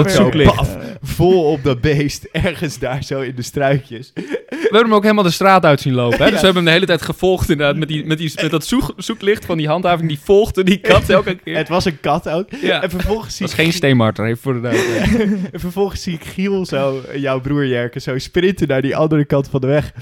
zo 0.07 0.29
paf, 0.43 0.77
vol 1.01 1.51
op 1.51 1.63
dat 1.63 1.81
beest. 1.81 2.27
Ergens 2.31 2.79
daar 2.79 3.03
zo 3.03 3.21
in 3.21 3.35
de 3.35 3.41
struikjes. 3.41 4.13
We 4.49 4.57
hebben 4.61 4.81
hem 4.81 4.93
ook 4.93 5.01
helemaal 5.03 5.23
de 5.23 5.31
straat 5.31 5.65
uit 5.65 5.81
zien 5.81 5.93
lopen. 5.93 6.17
Hè? 6.17 6.23
Dus 6.31 6.33
Ja. 6.33 6.39
we 6.39 6.45
hebben 6.45 6.55
hem 6.55 6.65
de 6.65 6.71
hele 6.71 6.85
tijd 6.85 7.01
gevolgd 7.01 7.49
inderdaad. 7.49 7.75
Met, 7.75 7.87
die, 7.87 8.05
met, 8.05 8.17
die, 8.17 8.31
met 8.41 8.51
dat 8.51 8.65
zoek, 8.65 8.93
zoeklicht 8.97 9.45
van 9.45 9.57
die 9.57 9.67
handhaving. 9.67 10.07
Die 10.09 10.19
volgde 10.23 10.63
die 10.63 10.77
kat 10.77 11.09
elke 11.19 11.35
keer. 11.35 11.57
Het 11.57 11.69
was 11.69 11.85
een 11.85 11.99
kat 11.99 12.29
ook. 12.29 12.47
ja. 12.61 12.81
En 12.83 12.89
vervolgens 12.89 13.35
zie 13.35 13.45
Het 13.45 13.55
was 13.55 13.59
ik 13.65 13.65
geen 13.71 13.77
steenmarter, 13.77 14.25
even 14.25 14.41
voor 14.41 14.53
de 14.53 14.61
duidelijkheid. 14.61 15.29
En 15.53 15.59
vervolgens 15.59 16.01
zie 16.01 16.13
ik 16.13 16.23
Giel 16.23 16.65
zo, 16.65 17.01
eh, 17.11 17.21
jouw 17.21 17.39
broer 17.41 17.67
Jerke, 17.67 17.99
zo 17.99 18.17
sprinten 18.17 18.67
naar 18.67 18.81
die 18.81 18.95
andere 18.95 19.25
kant 19.25 19.47
van 19.49 19.61
de 19.61 19.67
weg. 19.67 19.93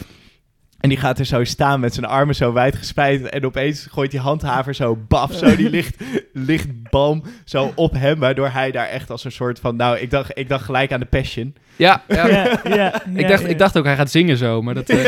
En 0.84 0.89
die 0.89 0.98
gaat 0.98 1.19
er 1.19 1.26
zo 1.26 1.43
staan 1.43 1.80
met 1.80 1.93
zijn 1.93 2.06
armen 2.06 2.36
zo 2.36 2.54
wijd 2.54 2.76
gespreid. 2.76 3.30
En 3.30 3.46
opeens 3.46 3.88
gooit 3.91 4.12
die 4.12 4.19
handhaver 4.19 4.76
zo 4.76 4.96
baf, 5.08 5.34
zo 5.34 5.56
die 5.56 5.69
licht, 5.80 5.96
lichtbalm 6.34 7.24
zo 7.46 7.72
op 7.76 7.93
hem. 7.93 8.19
Waardoor 8.19 8.50
hij 8.50 8.72
daar 8.72 8.88
echt 8.88 9.10
als 9.10 9.24
een 9.24 9.32
soort 9.32 9.60
van, 9.60 9.76
nou, 9.76 9.98
ik 9.98 10.10
dacht, 10.10 10.38
ik 10.38 10.50
dacht 10.50 10.65
gelijk 10.65 10.91
aan 10.91 11.00
de 11.00 11.06
Passion. 11.06 11.56
Ja, 11.76 12.04
ja. 12.08 12.28
Ja, 12.28 12.48
ja, 12.63 13.06
ik, 13.06 13.28
dacht, 13.28 13.41
ja. 13.41 13.48
ik 13.48 13.58
dacht 13.58 13.78
ook, 13.78 13.86
hij 13.86 13.96
gaat 13.96 14.12
zingen 14.12 14.38
zo. 14.38 14.62
Maar 14.62 14.74
dat... 14.74 14.89
eh, 14.89 15.06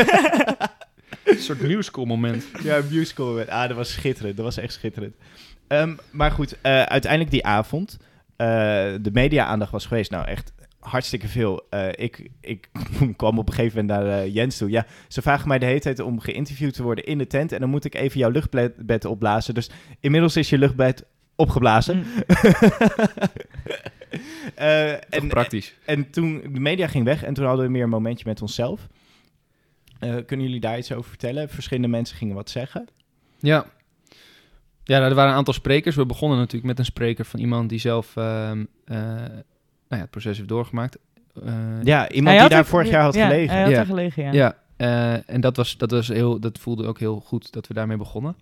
een 1.24 1.38
soort 1.38 1.60
musical 1.60 2.04
moment. 2.04 2.44
Ja, 2.62 2.76
een 2.76 2.88
musical. 2.90 3.26
moment. 3.26 3.48
Ah, 3.48 3.68
dat 3.68 3.76
was 3.76 3.92
schitterend. 3.92 4.36
Dat 4.36 4.44
was 4.44 4.56
echt 4.56 4.72
schitterend. 4.72 5.14
Ehm, 5.68 5.94
maar 6.10 6.30
goed, 6.30 6.56
eh, 6.60 6.82
uiteindelijk 6.82 7.30
die 7.30 7.46
avond, 7.46 7.98
eh, 8.36 8.46
de 9.00 9.10
media-aandacht 9.12 9.70
was 9.70 9.86
geweest. 9.86 10.10
Nou, 10.10 10.26
echt 10.26 10.52
hartstikke 10.88 11.28
veel. 11.28 11.66
Eh, 11.70 11.88
ik, 11.94 12.30
ik 12.40 12.68
kwam 13.16 13.38
op 13.38 13.48
een 13.48 13.54
gegeven 13.54 13.84
moment 13.84 14.00
naar 14.00 14.18
eh, 14.18 14.34
Jens 14.34 14.56
toe. 14.56 14.70
Ja, 14.70 14.86
ze 15.08 15.22
vragen 15.22 15.48
mij 15.48 15.58
de 15.58 15.66
hele 15.66 15.80
tijd 15.80 16.00
om 16.00 16.20
geïnterviewd 16.20 16.74
te 16.74 16.82
worden 16.82 17.04
in 17.04 17.18
de 17.18 17.26
tent. 17.26 17.52
En 17.52 17.60
dan 17.60 17.70
moet 17.70 17.84
ik 17.84 17.94
even 17.94 18.18
jouw 18.18 18.30
luchtbed 18.30 19.04
opblazen. 19.04 19.54
Dus 19.54 19.70
inmiddels 20.00 20.36
is 20.36 20.50
je 20.50 20.58
luchtbed 20.58 21.04
opgeblazen. 21.34 21.96
Mm. 21.96 22.04
Eh, 24.54 24.92
en, 24.92 25.28
praktisch. 25.28 25.74
en 25.84 26.10
toen 26.10 26.42
de 26.52 26.60
media 26.60 26.86
ging 26.86 27.04
weg 27.04 27.22
en 27.22 27.34
toen 27.34 27.44
hadden 27.44 27.64
we 27.64 27.70
meer 27.70 27.82
een 27.82 27.88
momentje 27.88 28.24
met 28.26 28.42
onszelf. 28.42 28.88
Eh, 29.98 30.14
kunnen 30.26 30.46
jullie 30.46 30.60
daar 30.60 30.78
iets 30.78 30.92
over 30.92 31.08
vertellen? 31.08 31.48
Verschillende 31.48 31.88
mensen 31.88 32.16
gingen 32.16 32.34
wat 32.34 32.50
zeggen. 32.50 32.88
Ja. 33.38 33.66
Ja, 34.84 34.98
nou, 34.98 35.08
er 35.08 35.14
waren 35.14 35.30
een 35.30 35.36
aantal 35.36 35.54
sprekers. 35.54 35.96
We 35.96 36.06
begonnen 36.06 36.38
natuurlijk 36.38 36.66
met 36.66 36.78
een 36.78 36.84
spreker 36.84 37.24
van 37.24 37.40
iemand 37.40 37.68
die 37.68 37.78
zelf 37.78 38.16
ehm, 38.16 38.64
ja, 39.88 39.96
het 39.96 40.10
proces 40.10 40.36
heeft 40.36 40.48
doorgemaakt. 40.48 40.98
Eh, 41.44 41.52
Ja, 41.82 42.10
iemand 42.10 42.40
die 42.40 42.48
daar 42.48 42.64
vorig 42.66 42.88
jaar 42.90 43.02
had 43.02 43.14
ja, 43.14 43.26
gelegen. 43.26 43.54
Hij 43.54 43.62
had 43.62 43.72
Ja. 43.72 43.84
gelegen, 43.84 44.22
ja. 44.24 44.32
Ja, 44.32 44.56
eh, 44.76 45.30
en 45.34 45.40
dat, 45.40 45.56
was, 45.56 45.76
dat, 45.76 45.90
was 45.90 46.08
heel, 46.08 46.40
dat 46.40 46.58
voelde 46.58 46.86
ook 46.86 46.98
heel 46.98 47.20
goed 47.26 47.52
dat 47.52 47.66
we 47.66 47.74
daarmee 47.74 47.96
begonnen. 47.96 48.36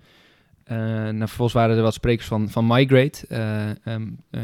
Eh 0.65 0.77
nou, 0.79 1.19
vervolgens 1.19 1.53
waren 1.53 1.77
er 1.77 1.83
wat 1.83 1.95
sprekers 1.95 2.27
van, 2.29 2.49
van 2.51 2.67
Migrate. 2.67 3.27
eh, 3.29 3.71
ehm, 3.95 4.07
eh, 4.31 4.43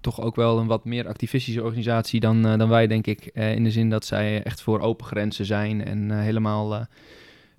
toch 0.00 0.20
ook 0.20 0.36
wel 0.36 0.58
een 0.58 0.66
wat 0.66 0.84
meer 0.84 1.08
activistische 1.08 1.62
organisatie 1.62 2.20
dan, 2.20 2.46
eh, 2.46 2.58
dan 2.58 2.68
wij, 2.68 2.86
denk 2.86 3.06
ik. 3.06 3.26
Eh, 3.34 3.54
in 3.54 3.64
de 3.64 3.70
zin 3.70 3.90
dat 3.90 4.04
zij 4.04 4.42
echt 4.42 4.60
voor 4.62 4.80
open 4.80 5.06
grenzen 5.06 5.44
zijn 5.46 5.84
en 5.84 6.10
eh, 6.10 6.18
helemaal... 6.18 6.86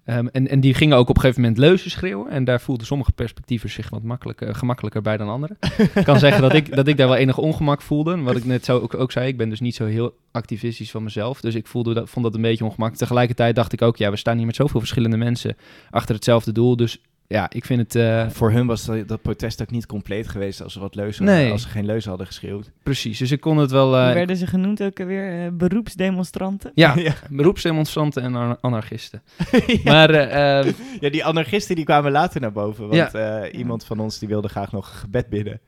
eh, 0.07 0.17
Ehm, 0.17 0.27
en, 0.31 0.47
en 0.47 0.59
die 0.59 0.73
gingen 0.73 0.97
ook 0.97 1.09
op 1.09 1.15
een 1.15 1.21
gegeven 1.21 1.41
moment 1.41 1.59
leuzen 1.59 1.91
schreeuwen. 1.91 2.29
En 2.29 2.43
daar 2.43 2.61
voelden 2.61 2.85
sommige 2.85 3.11
perspectieven 3.11 3.69
zich 3.69 3.89
wat 3.89 4.03
makkelijker, 4.03 4.55
gemakkelijker 4.55 5.01
bij 5.01 5.17
dan 5.17 5.29
anderen. 5.29 5.57
ik 5.95 6.03
kan 6.03 6.19
zeggen 6.19 6.41
dat 6.41 6.53
ik, 6.53 6.75
dat 6.75 6.87
ik 6.87 6.97
daar 6.97 7.07
wel 7.07 7.15
enig 7.15 7.37
ongemak 7.37 7.81
voelde. 7.81 8.21
Wat 8.21 8.35
ik 8.35 8.45
net 8.45 8.65
zo 8.65 8.79
ook, 8.79 8.93
ook 8.93 9.11
zei, 9.11 9.27
ik 9.27 9.37
ben 9.37 9.49
dus 9.49 9.59
niet 9.59 9.75
zo 9.75 9.85
heel 9.85 10.15
activistisch 10.31 10.91
van 10.91 11.03
mezelf. 11.03 11.41
Dus 11.41 11.55
ik 11.55 11.67
voelde 11.67 11.93
dat, 11.93 12.09
vond 12.09 12.25
dat 12.25 12.35
een 12.35 12.41
beetje 12.41 12.63
ongemakkelijk. 12.63 13.03
Tegelijkertijd 13.03 13.55
dacht 13.55 13.73
ik 13.73 13.81
ook, 13.81 13.97
ja, 13.97 14.09
we 14.09 14.17
staan 14.17 14.37
hier 14.37 14.45
met 14.45 14.55
zoveel 14.55 14.79
verschillende 14.79 15.17
mensen 15.17 15.55
achter 15.89 16.15
hetzelfde 16.15 16.51
doel. 16.51 16.75
Dus 16.75 17.01
ja, 17.27 17.49
ik 17.53 17.65
vind 17.65 17.79
het... 17.79 17.95
eh, 17.95 18.29
Voor 18.29 18.51
hun 18.51 18.67
was 18.67 18.85
dat, 18.85 19.07
dat 19.07 19.21
protest 19.21 19.61
ook 19.61 19.71
niet 19.71 19.85
compleet 19.85 20.27
geweest 20.27 20.61
als 20.63 20.73
ze 20.73 20.79
wat 20.79 20.95
leuzen 20.95 21.25
Nee. 21.25 21.51
als 21.51 21.61
ze 21.61 21.67
geen 21.67 21.85
leuzen 21.85 22.09
hadden 22.09 22.27
geschreeuwd. 22.27 22.71
precies, 22.83 23.17
dus 23.17 23.31
ik 23.31 23.39
kon 23.41 23.57
het 23.57 23.71
wel... 23.71 23.95
eh, 23.97 24.05
Hoe 24.05 24.13
werden 24.13 24.37
ze 24.37 24.47
genoemd 24.47 24.83
ook 24.83 24.99
alweer? 24.99 25.45
Eh, 25.45 25.51
beroepsdemonstranten? 25.51 26.71
ja, 26.75 26.93
ja. 26.99 27.13
beroepsdemonstranten 27.29 28.23
en 28.23 28.35
anar- 28.35 28.57
anarchisten. 28.61 29.21
ja. 29.67 29.79
Maar 29.83 30.09
eh, 30.09 30.59
eh, 30.67 30.73
Ja, 30.99 31.09
die 31.09 31.25
anarchisten 31.25 31.75
die 31.75 31.85
kwamen 31.85 32.11
later 32.11 32.41
naar 32.41 32.51
boven. 32.51 32.87
Want 32.87 33.13
eh, 33.13 33.41
iemand 33.51 33.85
van 33.85 33.99
ons 33.99 34.19
die 34.19 34.27
wilde 34.27 34.47
graag 34.47 34.71
nog 34.71 34.89
een 34.89 34.95
gebed 34.97 35.29
bidden. 35.29 35.59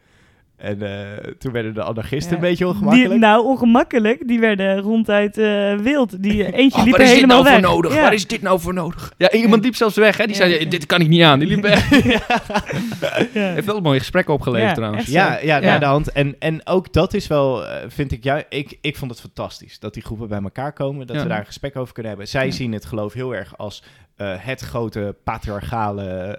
En 0.60 0.82
eh, 0.82 1.18
toen 1.38 1.52
werden 1.52 1.74
de 1.74 1.84
anarchisten 1.84 2.30
Ja. 2.32 2.36
een 2.36 2.50
beetje 2.50 2.66
Die, 2.66 2.74
ongemakkelijk. 2.74 3.20
nou, 3.20 3.46
ongemakkelijk. 3.46 4.28
Die 4.28 4.40
werden 4.40 4.80
ronduit 4.80 5.38
eh, 5.38 5.76
wild. 5.76 6.24
Die 6.24 6.44
eh, 6.46 6.54
eentje 6.60 6.78
oh, 6.80 6.84
liep 6.86 6.92
waar 6.92 7.00
er 7.02 7.06
is 7.06 7.12
dit 7.12 7.22
helemaal 7.22 7.44
nou 7.44 7.44
weg. 7.44 7.54
voor 7.66 7.74
nodig? 7.76 7.94
Ja. 7.94 8.02
Waar 8.02 8.14
is 8.14 8.28
dit 8.28 8.42
nou 8.42 8.60
voor 8.60 8.74
nodig? 8.74 9.14
Ja, 9.18 9.32
iemand 9.32 9.64
liep 9.64 9.76
zelfs 9.76 9.96
weg, 9.96 10.18
hè? 10.18 10.26
Die 10.26 10.36
Ja. 10.36 10.48
zei, 10.50 10.68
dit 10.68 10.86
kan 10.86 11.02
ik 11.02 11.08
niet 11.08 11.22
aan. 11.22 11.40
Die 11.40 11.48
liep 11.48 11.62
weg. 11.62 11.90
Ja. 13.34 13.54
Heeft 13.54 13.66
wel 13.66 13.76
een 13.78 13.84
mooie 13.84 14.00
gesprekken 14.00 14.34
opgeleverd 14.34 14.70
Ja, 14.70 14.76
trouwens. 14.76 15.06
Ja, 15.06 15.32
ja, 15.38 15.40
Ja. 15.42 15.60
naar 15.60 15.80
de 15.80 15.86
hand. 15.86 16.12
En, 16.12 16.36
en 16.40 16.68
ook 16.68 16.94
dat 16.94 17.14
is 17.14 17.28
wel, 17.28 17.66
eh, 17.66 17.84
vind 17.88 18.12
ik, 18.12 18.24
ja, 18.24 18.44
ik, 18.50 18.78
ik 18.82 18.98
vond 18.98 19.12
het 19.12 19.20
fantastisch 19.20 19.80
dat 19.80 19.94
die 19.94 20.04
groepen 20.04 20.28
bij 20.28 20.42
elkaar 20.42 20.74
komen, 20.74 21.08
dat 21.08 21.16
Ja. 21.16 21.22
we 21.22 21.28
daar 21.28 21.40
een 21.40 21.46
gesprek 21.46 21.76
over 21.76 21.94
kunnen 21.94 22.12
hebben. 22.12 22.30
Zij 22.30 22.46
Ja. 22.46 22.52
zien 22.52 22.72
het 22.74 22.86
geloof 22.86 23.14
heel 23.14 23.36
erg 23.36 23.58
als 23.58 23.84
eh, 24.16 24.34
het 24.38 24.62
grote 24.62 25.16
patriarchale 25.24 26.38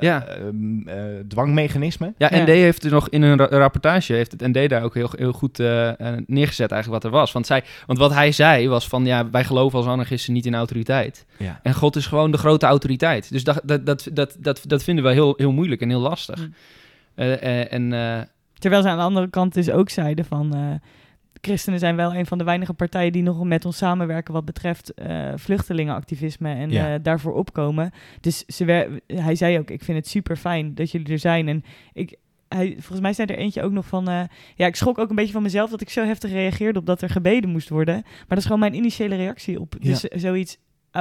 Ja. 0.00 0.26
ehm, 0.26 0.88
eh, 0.88 0.96
dwangmechanisme. 1.28 2.12
Ja, 2.18 2.28
Ja. 2.32 2.42
ND 2.42 2.46
heeft 2.48 2.84
er 2.84 2.90
nog 2.90 3.08
in 3.08 3.22
een 3.22 3.36
ra- 3.38 3.46
rapportage, 3.58 4.12
heeft 4.12 4.32
het 4.32 4.40
ND 4.40 4.68
daar 4.68 4.82
ook 4.82 4.94
heel, 4.94 5.10
heel 5.16 5.32
goed 5.32 5.60
eh, 5.60 5.88
eh, 5.88 6.22
neergezet 6.26 6.70
eigenlijk 6.70 7.02
wat 7.02 7.12
er 7.12 7.18
was. 7.18 7.32
Want, 7.32 7.46
zij, 7.46 7.64
want 7.86 7.98
wat 7.98 8.12
hij 8.12 8.32
zei 8.32 8.68
was 8.68 8.88
van, 8.88 9.04
ja, 9.06 9.30
wij 9.30 9.44
geloven 9.44 9.78
als 9.78 9.86
anarchisten 9.88 10.32
niet 10.32 10.46
in 10.46 10.54
autoriteit. 10.54 11.26
Ja. 11.36 11.60
En 11.62 11.74
God 11.74 11.96
is 11.96 12.06
gewoon 12.06 12.30
de 12.30 12.38
grote 12.38 12.66
autoriteit. 12.66 13.30
Dus 13.32 13.44
dat, 13.44 13.60
dat, 13.64 13.86
dat, 13.86 14.08
dat, 14.12 14.36
dat, 14.38 14.60
dat 14.66 14.82
vinden 14.84 15.04
we 15.04 15.10
heel, 15.12 15.34
heel 15.36 15.52
moeilijk 15.52 15.80
en 15.80 15.88
heel 15.88 16.00
lastig. 16.00 16.38
Mm. 16.38 16.54
Eh, 17.14 17.42
eh, 17.42 17.72
en 17.72 17.92
eh, 17.92 18.18
Terwijl 18.58 18.82
ze 18.82 18.88
aan 18.88 18.96
de 18.96 19.02
andere 19.02 19.28
kant 19.30 19.54
dus 19.54 19.70
ook 19.70 19.90
zeiden 19.90 20.24
van... 20.24 20.54
eh, 20.54 20.60
christenen 21.40 21.78
zijn 21.78 21.96
wel 21.96 22.14
een 22.14 22.26
van 22.26 22.38
de 22.38 22.44
weinige 22.44 22.72
partijen 22.74 23.12
die 23.12 23.22
nog 23.22 23.44
met 23.44 23.64
ons 23.64 23.76
samenwerken 23.76 24.34
wat 24.34 24.44
betreft 24.44 24.94
eh, 24.94 25.32
vluchtelingenactivisme 25.34 26.54
en 26.54 26.70
Ja. 26.70 26.94
eh, 26.94 27.00
daarvoor 27.02 27.32
opkomen. 27.34 27.90
Dus 28.20 28.44
ze 28.46 29.00
hij 29.06 29.34
zei 29.34 29.58
ook, 29.58 29.70
ik 29.70 29.82
vind 29.84 29.98
het 29.98 30.08
super 30.08 30.36
fijn 30.36 30.74
dat 30.74 30.90
jullie 30.90 31.12
er 31.12 31.18
zijn. 31.18 31.48
En 31.48 31.64
ik, 31.92 32.16
hij, 32.48 32.70
volgens 32.72 33.00
mij 33.00 33.12
zei 33.12 33.28
er 33.28 33.38
eentje 33.38 33.62
ook 33.62 33.72
nog 33.72 33.86
van, 33.86 34.08
eh, 34.08 34.20
ja, 34.54 34.66
ik 34.66 34.76
schrok 34.76 34.98
ook 34.98 35.10
een 35.10 35.16
beetje 35.16 35.32
van 35.32 35.42
mezelf 35.42 35.70
dat 35.70 35.80
ik 35.80 35.90
zo 35.90 36.04
heftig 36.04 36.30
reageerde 36.30 36.78
op 36.78 36.86
dat 36.86 37.02
er 37.02 37.10
gebeden 37.10 37.50
moest 37.50 37.68
worden. 37.68 37.94
Maar 38.04 38.24
dat 38.28 38.38
is 38.38 38.44
gewoon 38.44 38.60
mijn 38.60 38.74
initiële 38.74 39.16
reactie 39.16 39.60
op 39.60 39.74
dus 39.80 40.00
zoiets 40.00 40.58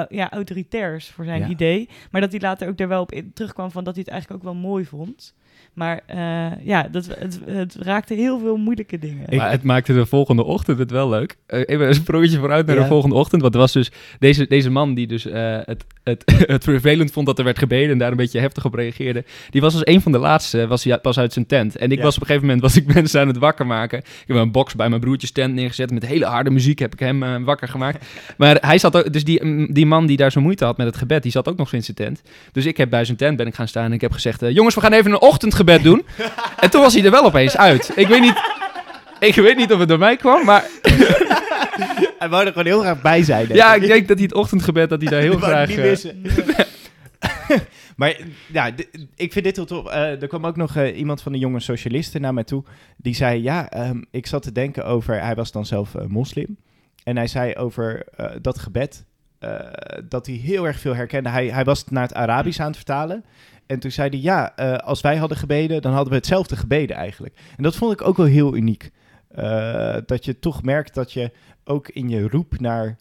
ja, 0.09 0.29
autoritairs 0.31 1.07
voor 1.09 1.25
zijn 1.25 1.41
Ja. 1.41 1.47
idee. 1.47 1.89
Maar 2.11 2.21
dat 2.21 2.31
hij 2.31 2.39
later 2.39 2.67
ook 2.67 2.79
er 2.79 2.87
wel 2.87 3.01
op 3.01 3.11
in, 3.11 3.33
terugkwam 3.33 3.71
van 3.71 3.83
dat 3.83 3.93
hij 3.95 4.03
het 4.03 4.13
eigenlijk 4.13 4.43
ook 4.43 4.51
wel 4.53 4.61
mooi 4.61 4.85
vond. 4.85 5.33
Maar 5.73 6.01
eh, 6.05 6.65
ja, 6.65 6.87
dat, 6.91 7.07
het, 7.19 7.39
het 7.45 7.75
raakte 7.79 8.13
heel 8.13 8.39
veel 8.39 8.57
moeilijke 8.57 8.99
dingen. 8.99 9.35
Maar 9.35 9.51
het 9.51 9.63
maakte 9.63 9.93
de 9.93 10.05
volgende 10.05 10.43
ochtend 10.43 10.79
het 10.79 10.91
wel 10.91 11.09
leuk. 11.09 11.35
Eh, 11.45 11.59
even 11.65 11.87
een 11.87 11.93
sprongetje 11.93 12.37
vooruit 12.37 12.65
naar 12.65 12.75
Ja. 12.75 12.81
de 12.81 12.87
volgende 12.87 13.15
ochtend. 13.15 13.41
Want 13.41 13.53
er 13.53 13.59
was 13.59 13.71
dus 13.71 13.91
deze, 14.19 14.47
deze 14.47 14.69
man 14.69 14.93
die 14.93 15.07
dus 15.07 15.25
eh, 15.25 15.57
het, 15.65 15.85
het, 16.03 16.23
het 16.53 16.63
vervelend 16.63 17.11
vond 17.11 17.25
dat 17.25 17.37
er 17.37 17.43
werd 17.43 17.57
gebeden 17.59 17.91
en 17.91 17.97
daar 17.97 18.11
een 18.11 18.17
beetje 18.17 18.39
heftig 18.39 18.65
op 18.65 18.73
reageerde. 18.73 19.23
Die 19.49 19.61
was 19.61 19.73
als 19.73 19.85
een 19.85 20.01
van 20.01 20.11
de 20.11 20.17
laatste, 20.17 20.67
was 20.67 20.83
hij 20.83 20.97
pas 20.99 21.19
uit 21.19 21.33
zijn 21.33 21.45
tent. 21.45 21.75
En 21.77 21.91
ik 21.91 21.97
Ja. 21.97 22.03
was 22.03 22.15
op 22.15 22.21
een 22.21 22.27
gegeven 22.27 22.47
moment, 22.47 22.63
was 22.65 22.75
ik 22.75 22.85
mensen 22.93 23.21
aan 23.21 23.27
het 23.27 23.37
wakker 23.37 23.65
maken. 23.67 23.97
Ik 23.99 24.23
heb 24.27 24.37
een 24.37 24.51
box 24.51 24.75
bij 24.75 24.89
mijn 24.89 25.01
broertjes 25.01 25.31
tent 25.31 25.53
neergezet 25.53 25.91
met 25.91 26.05
hele 26.05 26.25
harde 26.25 26.49
muziek 26.49 26.79
heb 26.79 26.93
ik 26.93 26.99
hem 26.99 27.23
eh, 27.23 27.35
wakker 27.43 27.67
gemaakt. 27.67 28.05
Maar 28.37 28.57
hij 28.61 28.77
zat 28.77 28.95
ook, 28.97 29.13
dus 29.13 29.23
die, 29.23 29.43
mm, 29.45 29.73
die 29.73 29.85
man 29.85 30.05
die 30.05 30.17
daar 30.17 30.31
zo 30.31 30.41
moeite 30.41 30.65
had 30.65 30.77
met 30.77 30.87
het 30.87 30.97
gebed, 30.97 31.23
die 31.23 31.31
zat 31.31 31.47
ook 31.47 31.57
nog 31.57 31.73
in 31.73 31.83
zijn 31.83 31.97
tent. 31.97 32.21
Dus 32.51 32.65
ik 32.65 32.77
heb 32.77 32.89
bij 32.89 33.05
zijn 33.05 33.17
tent 33.17 33.37
ben 33.37 33.47
ik 33.47 33.55
gaan 33.55 33.67
staan 33.67 33.85
en 33.85 33.93
ik 33.93 34.01
heb 34.01 34.11
gezegd, 34.11 34.41
jongens 34.49 34.75
we 34.75 34.81
gaan 34.81 34.93
even 34.93 35.11
een 35.11 35.21
ochtendgebed 35.47 35.83
doen. 35.83 36.05
en 36.59 36.69
toen 36.69 36.81
was 36.81 36.93
hij 36.93 37.03
er 37.03 37.11
wel 37.11 37.25
opeens 37.25 37.57
uit. 37.57 37.91
Ik 37.95 38.07
weet 38.07 38.21
niet... 38.21 38.55
Ik 39.19 39.35
weet 39.35 39.57
niet 39.57 39.73
of 39.73 39.79
het 39.79 39.87
door 39.87 39.97
mij 39.97 40.15
kwam, 40.15 40.45
maar 40.45 40.65
Hij 42.19 42.29
wou 42.29 42.45
er 42.45 42.51
gewoon 42.51 42.65
heel 42.65 42.79
graag 42.79 43.01
bij 43.01 43.23
zijn. 43.23 43.47
denk 43.47 43.59
ja, 43.59 43.73
ik 43.73 43.87
denk 43.87 44.07
dat 44.07 44.17
hij 44.17 44.25
het 44.25 44.35
ochtendgebed, 44.35 44.89
dat 44.89 45.01
hij 45.01 45.11
daar 45.11 45.21
heel 45.21 45.37
graag... 45.37 45.69
ik 45.69 45.77
eh, 45.77 45.83
niet 45.83 45.91
missen. 45.91 46.21
maar 47.97 48.17
ja, 48.51 48.71
ik 49.15 49.31
vind 49.31 49.45
dit 49.45 49.55
heel 49.55 49.65
tof. 49.65 49.87
Eh, 49.87 50.21
er 50.21 50.27
kwam 50.27 50.45
ook 50.45 50.55
nog 50.55 50.75
eh, 50.75 50.97
iemand 50.97 51.21
van 51.21 51.31
de 51.31 51.37
jonge 51.37 51.59
socialisten 51.59 52.21
naar 52.21 52.33
mij 52.33 52.43
toe. 52.43 52.63
Die 52.97 53.15
zei, 53.15 53.41
ja, 53.41 53.69
ehm, 53.69 54.01
ik 54.11 54.27
zat 54.27 54.43
te 54.43 54.51
denken 54.51 54.85
over... 54.85 55.21
Hij 55.21 55.35
was 55.35 55.51
dan 55.51 55.65
zelf 55.65 55.93
moslim. 56.07 56.57
En 57.03 57.17
hij 57.17 57.27
zei 57.27 57.55
over 57.55 58.05
dat 58.41 58.59
gebed... 58.59 59.05
dat 60.09 60.25
hij 60.25 60.35
heel 60.35 60.67
erg 60.67 60.79
veel 60.79 60.95
herkende. 60.95 61.29
Hij, 61.29 61.47
hij 61.47 61.63
was 61.63 61.79
het 61.79 61.91
naar 61.91 62.03
het 62.03 62.13
Arabisch 62.13 62.59
aan 62.59 62.67
het 62.67 62.75
vertalen. 62.75 63.25
En 63.67 63.79
toen 63.79 63.91
zei 63.91 64.09
hij, 64.09 64.19
ja, 64.19 64.55
eh, 64.55 64.73
als 64.75 65.01
wij 65.01 65.17
hadden 65.17 65.37
gebeden... 65.37 65.81
dan 65.81 65.91
hadden 65.93 66.09
we 66.09 66.17
hetzelfde 66.17 66.55
gebeden 66.55 66.95
eigenlijk. 66.95 67.35
En 67.57 67.63
dat 67.63 67.75
vond 67.75 67.93
ik 67.93 68.01
ook 68.07 68.17
wel 68.17 68.25
heel 68.25 68.55
uniek. 68.55 68.91
Eh, 69.27 69.97
dat 70.05 70.25
je 70.25 70.39
toch 70.39 70.63
merkt 70.63 70.93
dat 70.93 71.13
je 71.13 71.31
ook 71.63 71.87
in 71.89 72.09
je 72.09 72.27
roep 72.27 72.59
naar 72.59 72.97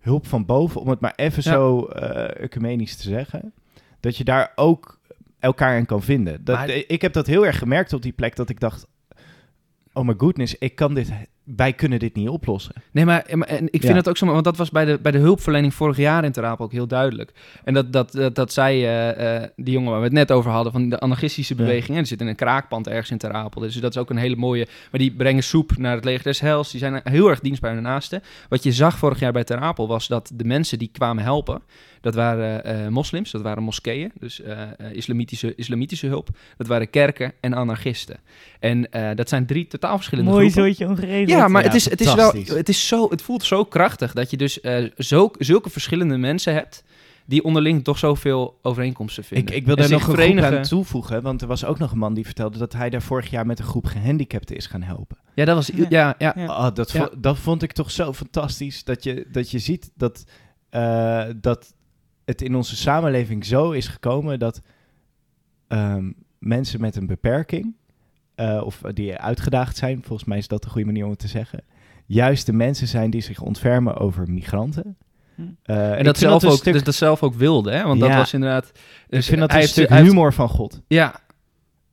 hulp 0.00 0.26
van 0.26 0.44
boven, 0.46 0.80
om 0.80 0.88
het 0.88 1.00
maar 1.00 1.12
even 1.16 1.42
Ja. 1.44 1.50
zo 1.52 1.84
eh 1.86 2.42
ecumenisch 2.44 2.96
te 2.96 3.02
zeggen, 3.02 3.52
dat 4.00 4.16
je 4.16 4.24
daar 4.24 4.52
ook 4.54 4.98
elkaar 5.38 5.78
in 5.78 5.86
kan 5.86 6.02
vinden. 6.02 6.44
Dat, 6.44 6.56
Maar- 6.56 6.68
ik 6.70 7.02
heb 7.02 7.12
dat 7.12 7.26
heel 7.26 7.46
erg 7.46 7.58
gemerkt 7.58 7.92
op 7.92 8.02
die 8.02 8.12
plek, 8.12 8.36
dat 8.36 8.48
ik 8.50 8.60
dacht, 8.60 8.86
oh 9.92 10.06
my 10.06 10.14
goodness, 10.16 10.58
ik 10.58 10.74
kan 10.74 10.94
dit, 10.94 11.10
wij 11.56 11.72
kunnen 11.72 11.98
dit 11.98 12.14
niet 12.14 12.28
oplossen. 12.28 12.72
Nee, 12.90 13.04
maar, 13.04 13.20
en 13.22 13.62
ik 13.64 13.70
vind 13.70 13.82
Ja. 13.82 13.94
het 13.94 14.08
ook 14.08 14.16
zo, 14.16 14.26
want 14.26 14.44
dat 14.44 14.56
was 14.56 14.70
bij 14.70 14.84
de, 14.84 14.98
bij 15.02 15.12
de 15.12 15.18
hulpverlening 15.18 15.74
vorig 15.74 15.96
jaar 15.96 16.24
in 16.24 16.32
Terapel 16.32 16.64
ook 16.64 16.72
heel 16.72 16.86
duidelijk. 16.86 17.32
En 17.64 17.74
dat, 17.74 17.92
dat, 17.92 18.12
dat, 18.12 18.34
dat 18.34 18.52
zei 18.52 18.84
eh, 18.84 19.36
eh, 19.36 19.50
die 19.56 19.72
jongen 19.74 19.90
waar 19.90 19.98
we 19.98 20.04
het 20.04 20.14
net 20.14 20.32
over 20.32 20.50
hadden, 20.50 20.72
van 20.72 20.88
de 20.88 20.98
anarchistische 21.00 21.54
Ja. 21.56 21.60
beweging. 21.60 21.96
En 21.96 22.02
er 22.02 22.06
zit 22.06 22.20
in 22.20 22.26
een 22.26 22.34
kraakpand 22.34 22.86
ergens 22.88 23.10
in 23.10 23.18
Terapel. 23.18 23.60
Dus 23.60 23.74
dat 23.74 23.90
is 23.94 24.00
ook 24.00 24.10
een 24.10 24.16
hele 24.16 24.36
mooie. 24.36 24.66
Maar 24.90 25.00
die 25.00 25.12
brengen 25.12 25.42
soep 25.42 25.76
naar 25.76 25.94
het 25.94 26.04
leger 26.04 26.22
des 26.24 26.40
Hels. 26.40 26.70
Die 26.70 26.80
zijn 26.80 27.00
heel 27.04 27.28
erg 27.28 27.40
dienstbaar 27.40 27.70
aan 27.70 27.76
de 27.76 27.82
naasten. 27.82 28.22
Wat 28.48 28.62
je 28.62 28.72
zag 28.72 28.98
vorig 28.98 29.18
jaar 29.20 29.32
bij 29.32 29.44
Terapel 29.44 29.88
was 29.88 30.08
dat 30.08 30.30
de 30.34 30.44
mensen 30.44 30.78
die 30.78 30.90
kwamen 30.92 31.22
helpen, 31.24 31.62
dat 32.00 32.14
waren 32.14 32.64
eh, 32.64 32.88
moslims, 32.88 33.30
dat 33.30 33.42
waren 33.42 33.62
moskeeën, 33.62 34.12
dus 34.18 34.40
eh, 34.40 34.62
eh, 34.62 34.68
islamitische, 34.92 35.54
islamitische 35.54 36.06
hulp. 36.06 36.28
Dat 36.56 36.66
waren 36.66 36.90
kerken 36.90 37.32
en 37.40 37.54
anarchisten. 37.54 38.16
En 38.60 38.90
eh, 38.92 39.10
dat 39.16 39.28
zijn 39.28 39.46
drie 39.46 39.66
totaal 39.66 39.96
verschillende 39.96 40.30
Mooi 40.30 40.50
groepen. 40.50 40.62
zooitje 40.74 40.88
ongeregeld. 40.88 41.28
Ja, 41.38 41.48
maar 41.48 41.62
Ja, 41.62 41.66
het, 41.68 41.76
is, 41.76 41.90
het, 41.90 42.00
is 42.00 42.14
wel, 42.14 42.32
het, 42.32 42.68
is 42.68 42.86
zo, 42.88 43.08
het 43.10 43.22
voelt 43.22 43.42
zo 43.44 43.64
krachtig 43.64 44.12
dat 44.12 44.30
je 44.30 44.36
dus 44.36 44.60
eh, 44.60 44.84
zo, 44.98 45.30
zulke 45.38 45.70
verschillende 45.70 46.16
mensen 46.16 46.52
hebt 46.54 46.84
die 47.26 47.44
onderling 47.44 47.84
toch 47.84 47.98
zoveel 47.98 48.58
overeenkomsten 48.62 49.24
vinden. 49.24 49.48
Ik, 49.54 49.60
ik 49.60 49.66
wil 49.66 49.76
daar 49.76 49.90
nog 49.90 50.06
een 50.06 50.14
verenigen. 50.14 50.56
aan 50.56 50.62
toevoegen, 50.62 51.22
want 51.22 51.42
er 51.42 51.48
was 51.48 51.64
ook 51.64 51.78
nog 51.78 51.92
een 51.92 51.98
man 51.98 52.14
die 52.14 52.24
vertelde 52.24 52.58
dat 52.58 52.72
hij 52.72 52.90
daar 52.90 53.02
vorig 53.02 53.30
jaar 53.30 53.46
met 53.46 53.58
een 53.58 53.64
groep 53.64 53.86
gehandicapten 53.86 54.56
is 54.56 54.66
gaan 54.66 54.82
helpen. 54.82 55.16
Ja, 55.34 55.44
dat 55.44 55.54
was... 55.54 55.70
Ja. 55.74 55.86
Ja, 55.88 56.14
ja. 56.18 56.32
Oh, 56.46 56.74
dat, 56.74 56.90
Ja. 56.90 57.00
vo- 57.00 57.20
dat 57.20 57.38
vond 57.38 57.62
ik 57.62 57.72
toch 57.72 57.90
zo 57.90 58.12
fantastisch. 58.12 58.84
Dat 58.84 59.04
je, 59.04 59.26
dat 59.32 59.50
je 59.50 59.58
ziet 59.58 59.90
dat, 59.94 60.24
eh, 60.70 61.24
dat 61.36 61.74
het 62.24 62.42
in 62.42 62.54
onze 62.54 62.76
samenleving 62.76 63.44
zo 63.44 63.70
is 63.70 63.88
gekomen 63.88 64.38
dat 64.38 64.60
ehm, 65.68 66.10
mensen 66.38 66.80
met 66.80 66.96
een 66.96 67.06
beperking, 67.06 67.74
eh, 68.34 68.62
of 68.64 68.80
die 68.92 69.16
uitgedaagd 69.16 69.76
zijn, 69.76 70.02
volgens 70.02 70.28
mij 70.28 70.38
is 70.38 70.48
dat 70.48 70.62
de 70.62 70.68
goede 70.68 70.86
manier 70.86 71.04
om 71.04 71.10
het 71.10 71.18
te 71.18 71.28
zeggen, 71.28 71.62
juist 72.06 72.46
de 72.46 72.52
mensen 72.52 72.86
zijn 72.88 73.10
die 73.10 73.20
zich 73.20 73.40
ontfermen 73.40 73.96
over 73.96 74.30
migranten. 74.30 74.96
Hm. 75.34 75.42
Eh, 75.62 75.92
En 75.92 75.98
ik 75.98 76.04
dat 76.04 76.18
zelf, 76.18 76.42
een 76.42 76.48
ook, 76.48 76.56
stuk- 76.56 76.72
dus 76.72 76.82
dat 76.82 76.94
zelf 76.94 77.22
ook 77.22 77.34
wilde, 77.34 77.70
hè? 77.72 77.82
Want 77.84 78.00
dat 78.00 78.14
was 78.14 78.32
inderdaad... 78.34 78.66
ik 78.74 78.80
Dus 79.08 79.26
vind 79.26 79.40
dat 79.40 79.48
hij 79.50 79.56
een 79.58 79.62
heeft- 79.66 79.72
stuk 79.78 79.88
heeft- 79.88 80.06
humor 80.06 80.32
van 80.32 80.48
God. 80.48 80.80
Ja, 80.86 81.14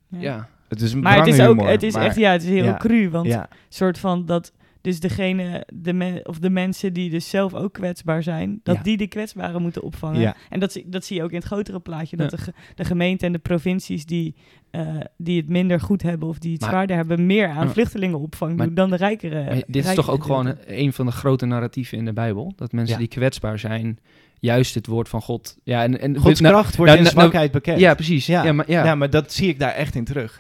Ja. 0.10 0.20
ja. 0.20 0.50
Het 0.68 0.82
is 0.82 0.94
een 0.94 1.00
Maar 1.00 1.18
het 1.18 1.28
is 1.28 1.40
ook, 1.40 1.48
humor, 1.56 1.68
het 1.68 1.84
is 1.84 1.94
maar- 1.94 2.06
echt, 2.06 2.16
ja, 2.16 2.32
het 2.32 2.44
is 2.44 2.50
heel 2.50 2.64
ja. 2.64 2.78
cru, 2.78 3.10
want 3.10 3.28
Ja, 3.28 3.48
soort 3.70 4.00
van 4.00 4.26
dat 4.26 4.52
dus 4.88 5.00
degene, 5.00 5.64
de 5.74 5.94
men, 5.94 6.28
of 6.28 6.40
de 6.40 6.50
mensen 6.50 6.94
die 6.94 7.10
dus 7.10 7.30
zelf 7.30 7.54
ook 7.54 7.74
kwetsbaar 7.74 8.24
zijn, 8.24 8.60
dat 8.64 8.76
Ja. 8.76 8.82
die 8.82 8.98
de 8.98 9.08
kwetsbaren 9.08 9.62
moeten 9.62 9.82
opvangen. 9.84 10.20
Ja. 10.20 10.36
En 10.50 10.60
dat, 10.60 10.72
zie- 10.72 10.90
dat 10.90 11.06
zie 11.06 11.16
je 11.18 11.24
ook 11.24 11.30
in 11.30 11.36
het 11.36 11.46
grotere 11.46 11.80
plaatje, 11.80 12.18
dat 12.18 12.32
Ja. 12.32 12.38
de, 12.46 12.54
de 12.76 12.86
gemeente 12.86 13.26
en 13.26 13.32
de 13.32 13.38
provincies 13.40 14.06
die, 14.06 14.36
eh, 14.72 14.96
die 15.18 15.38
het 15.38 15.50
minder 15.50 15.80
goed 15.80 16.02
hebben 16.02 16.28
of 16.28 16.38
die 16.40 16.52
het 16.52 16.62
Maar- 16.62 16.70
zwaarder 16.70 16.96
hebben, 16.96 17.26
meer 17.26 17.48
aan 17.50 17.66
Ja. 17.66 17.72
vluchtelingenopvang 17.72 18.56
Maar- 18.56 18.66
doen 18.66 18.76
dan 18.76 18.90
de 18.90 18.96
rijkere. 18.96 19.44
Maar 19.46 19.64
dit 19.68 19.86
is 19.86 19.94
toch 19.94 20.10
ook 20.10 20.24
gewoon 20.24 20.56
een 20.66 20.94
van 20.94 21.06
de 21.06 21.12
grote 21.12 21.46
narratieven 21.46 21.98
in 21.98 22.06
de 22.06 22.14
Bijbel? 22.14 22.54
Dat 22.56 22.72
mensen 22.72 22.94
Ja. 22.94 23.00
die 23.00 23.08
kwetsbaar 23.10 23.60
zijn, 23.60 24.00
juist 24.40 24.76
het 24.76 24.88
woord 24.88 25.10
van 25.10 25.22
God... 25.22 25.58
Ja, 25.64 25.84
en, 25.84 26.00
en, 26.00 26.18
Gods 26.18 26.40
nou, 26.40 26.54
kracht 26.54 26.76
wordt 26.76 26.92
nou, 26.92 27.06
in 27.06 27.14
nou, 27.14 27.20
zwakheid 27.20 27.52
bekend. 27.52 27.80
Ja, 27.80 27.94
precies. 27.94 28.26
Ja. 28.26 28.44
Ja, 28.44 28.54
maar, 28.54 28.72
ja. 28.72 28.86
Ja, 28.86 28.96
maar 28.96 29.10
dat 29.10 29.34
zie 29.34 29.48
ik 29.50 29.60
daar 29.60 29.74
echt 29.74 29.96
in 29.96 30.04
terug. 30.06 30.40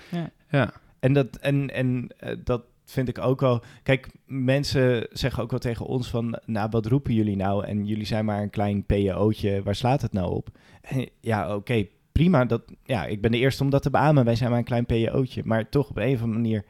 ja. 0.51 0.71
En 0.99 1.13
dat, 1.13 1.35
en, 1.35 1.73
en, 1.73 2.07
eh, 2.17 2.35
dat, 2.43 2.61
vind 2.89 3.07
ik 3.07 3.17
ook 3.19 3.39
wel. 3.39 3.61
Kijk, 3.83 4.09
mensen 4.25 5.07
zeggen 5.11 5.43
ook 5.43 5.49
wel 5.49 5.59
tegen 5.59 5.85
ons 5.85 6.09
van, 6.09 6.39
nou, 6.45 6.67
wat 6.71 6.85
roepen 6.85 7.13
jullie 7.13 7.35
nou? 7.35 7.65
En 7.65 7.85
jullie 7.85 8.05
zijn 8.05 8.25
maar 8.25 8.41
een 8.41 8.49
klein 8.49 8.85
PO'tje, 8.85 9.63
waar 9.63 9.75
slaat 9.75 10.01
het 10.01 10.13
nou 10.13 10.31
op? 10.31 10.49
En 10.81 11.09
ja, 11.21 11.55
oké, 11.55 11.85
prima. 12.11 12.45
Dat, 12.45 12.61
ja, 12.83 13.05
ik 13.05 13.21
ben 13.21 13.31
de 13.31 13.37
eerste 13.37 13.63
om 13.63 13.69
dat 13.69 13.81
te 13.81 13.89
beamen. 13.89 14.25
Wij 14.25 14.35
zijn 14.35 14.49
maar 14.49 14.59
een 14.59 14.65
klein 14.65 14.85
PO'tje. 14.85 15.41
Maar 15.45 15.69
toch 15.69 15.89
op 15.89 15.97
een 15.97 16.13
of 16.13 16.21
andere 16.21 16.39
manier, 16.41 16.63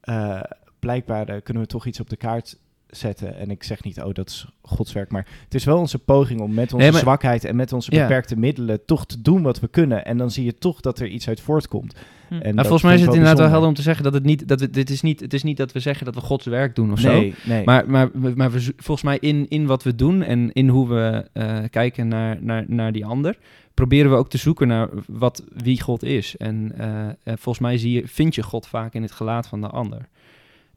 eh, 0.00 0.40
blijkbaar 0.78 1.28
eh, 1.28 1.42
kunnen 1.42 1.62
we 1.62 1.68
toch 1.68 1.86
iets 1.86 2.00
op 2.00 2.10
de 2.10 2.16
kaart 2.16 2.58
zetten. 2.86 3.36
En 3.36 3.50
ik 3.50 3.62
zeg 3.62 3.82
niet, 3.84 4.02
oh, 4.02 4.12
dat 4.14 4.28
is 4.28 4.46
godswerk. 4.62 5.10
Maar 5.10 5.28
het 5.44 5.54
is 5.54 5.64
wel 5.64 5.78
onze 5.78 5.98
poging 5.98 6.40
om 6.40 6.54
met 6.54 6.64
onze 6.72 6.76
Nee, 6.76 6.90
maar- 6.92 7.00
zwakheid 7.00 7.44
en 7.44 7.56
met 7.56 7.72
onze 7.72 7.94
Ja. 7.94 8.00
beperkte 8.02 8.36
middelen 8.38 8.84
toch 8.84 9.06
te 9.06 9.22
doen 9.22 9.42
wat 9.42 9.60
we 9.60 9.68
kunnen. 9.68 10.04
En 10.04 10.18
dan 10.18 10.30
zie 10.30 10.44
je 10.44 10.54
toch 10.54 10.80
dat 10.80 10.98
er 10.98 11.06
iets 11.08 11.28
uit 11.28 11.40
voortkomt. 11.40 11.94
Hm. 12.28 12.34
En 12.34 12.54
Nou, 12.54 12.66
volgens 12.66 12.82
mij 12.82 12.94
is 12.94 13.00
het 13.00 13.10
inderdaad 13.10 13.38
wel 13.38 13.48
helder 13.48 13.68
om 13.68 13.74
te 13.74 13.82
zeggen 13.82 14.04
dat 14.04 14.12
het 14.12 14.24
niet, 14.24 14.48
dat 14.48 14.60
we, 14.60 14.70
dit 14.70 14.90
is 14.90 15.02
niet, 15.02 15.20
het 15.20 15.34
is 15.34 15.42
niet 15.42 15.56
dat 15.56 15.72
we 15.72 15.80
zeggen 15.80 16.04
dat 16.04 16.14
we 16.14 16.20
Gods 16.20 16.46
werk 16.46 16.74
doen 16.74 16.92
of 16.92 16.98
zo. 16.98 17.12
Nee, 17.12 17.34
nee. 17.44 17.64
Maar, 17.64 17.90
maar, 17.90 18.10
maar 18.34 18.50
we, 18.50 18.72
volgens 18.76 19.02
mij 19.02 19.18
in, 19.20 19.48
in 19.48 19.66
wat 19.66 19.82
we 19.82 19.94
doen 19.94 20.22
en 20.22 20.52
in 20.52 20.68
hoe 20.68 20.88
we 20.88 21.28
eh, 21.32 21.58
kijken 21.70 22.08
naar, 22.08 22.36
naar, 22.40 22.64
naar 22.68 22.92
die 22.92 23.04
ander, 23.04 23.36
proberen 23.74 24.10
we 24.10 24.16
ook 24.16 24.30
te 24.30 24.38
zoeken 24.38 24.68
naar 24.68 24.88
wat, 25.06 25.44
wie 25.54 25.80
God 25.80 26.02
is. 26.02 26.36
En 26.36 26.72
eh, 26.76 27.08
eh, 27.08 27.14
volgens 27.24 27.58
mij 27.58 27.78
zie 27.78 27.92
je, 27.92 28.08
vind 28.08 28.34
je 28.34 28.42
God 28.42 28.66
vaak 28.66 28.94
in 28.94 29.02
het 29.02 29.12
gelaat 29.12 29.46
van 29.46 29.60
de 29.60 29.68
ander. 29.68 30.08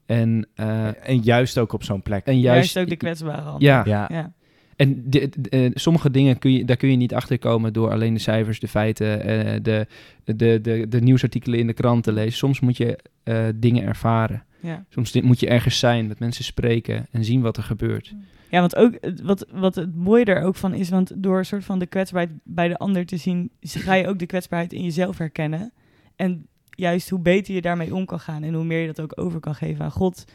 En, 0.05 0.47
eh, 0.55 1.09
en 1.09 1.19
juist 1.21 1.57
ook 1.57 1.73
op 1.73 1.83
zo'n 1.83 2.01
plek. 2.01 2.25
en 2.25 2.39
Juist, 2.39 2.73
juist, 2.73 2.77
ook 2.77 2.89
de 2.89 2.95
kwetsbare 2.95 3.41
hand. 3.41 3.61
Ja, 3.61 3.81
ja. 3.85 4.09
ja. 4.11 4.31
En 4.79 5.03
de, 5.09 5.29
de- 5.37 5.49
eh, 5.49 5.71
sommige 5.73 6.11
dingen 6.11 6.37
kun 6.39 6.51
je, 6.51 6.65
daar 6.65 6.77
kun 6.77 6.89
je 6.91 6.95
niet 6.95 7.13
achter 7.13 7.39
komen 7.39 7.73
door 7.73 7.91
alleen 7.91 8.13
de 8.13 8.19
cijfers, 8.19 8.59
de 8.59 8.67
feiten, 8.67 9.23
eh, 9.23 9.59
de, 9.61 9.87
de, 10.35 10.61
de, 10.61 10.85
de 10.89 11.01
nieuwsartikelen 11.01 11.59
in 11.59 11.67
de 11.67 11.73
krant 11.73 12.03
te 12.03 12.11
lezen. 12.11 12.37
Soms 12.37 12.59
moet 12.59 12.77
je 12.77 12.99
eh, 13.23 13.45
dingen 13.55 13.83
ervaren. 13.83 14.43
ja. 14.59 14.85
Soms 14.89 15.21
moet 15.21 15.39
je 15.39 15.47
ergens 15.47 15.79
zijn, 15.79 16.07
met 16.07 16.19
mensen 16.19 16.43
spreken 16.43 17.07
en 17.11 17.25
zien 17.25 17.41
wat 17.41 17.57
er 17.57 17.63
gebeurt. 17.63 18.13
Ja, 18.49 18.59
want 18.59 18.75
ook 18.75 18.99
wat, 19.23 19.45
wat 19.51 19.75
het 19.75 19.95
mooie 19.95 20.25
er 20.25 20.41
ook 20.43 20.55
van 20.55 20.73
is, 20.73 20.89
want 20.89 21.11
door 21.15 21.37
een 21.37 21.45
soort 21.45 21.65
van 21.65 21.79
de 21.79 21.85
kwetsbaarheid 21.85 22.35
bij 22.43 22.67
de 22.67 22.77
ander 22.77 23.05
te 23.05 23.17
zien, 23.17 23.51
ga 23.61 23.93
je 23.93 24.07
ook 24.07 24.19
de 24.19 24.25
kwetsbaarheid 24.25 24.73
in 24.73 24.83
jezelf 24.83 25.17
herkennen. 25.17 25.71
En 26.15 26.47
juist 26.69 27.09
hoe 27.09 27.19
beter 27.19 27.53
je 27.53 27.61
daarmee 27.61 27.95
om 27.95 28.05
kan 28.05 28.19
gaan 28.19 28.43
en 28.43 28.53
hoe 28.53 28.63
meer 28.63 28.79
je 28.81 28.87
dat 28.87 29.01
ook 29.01 29.11
over 29.21 29.39
kan 29.39 29.55
geven 29.55 29.85
aan 29.85 29.91
God, 29.91 30.25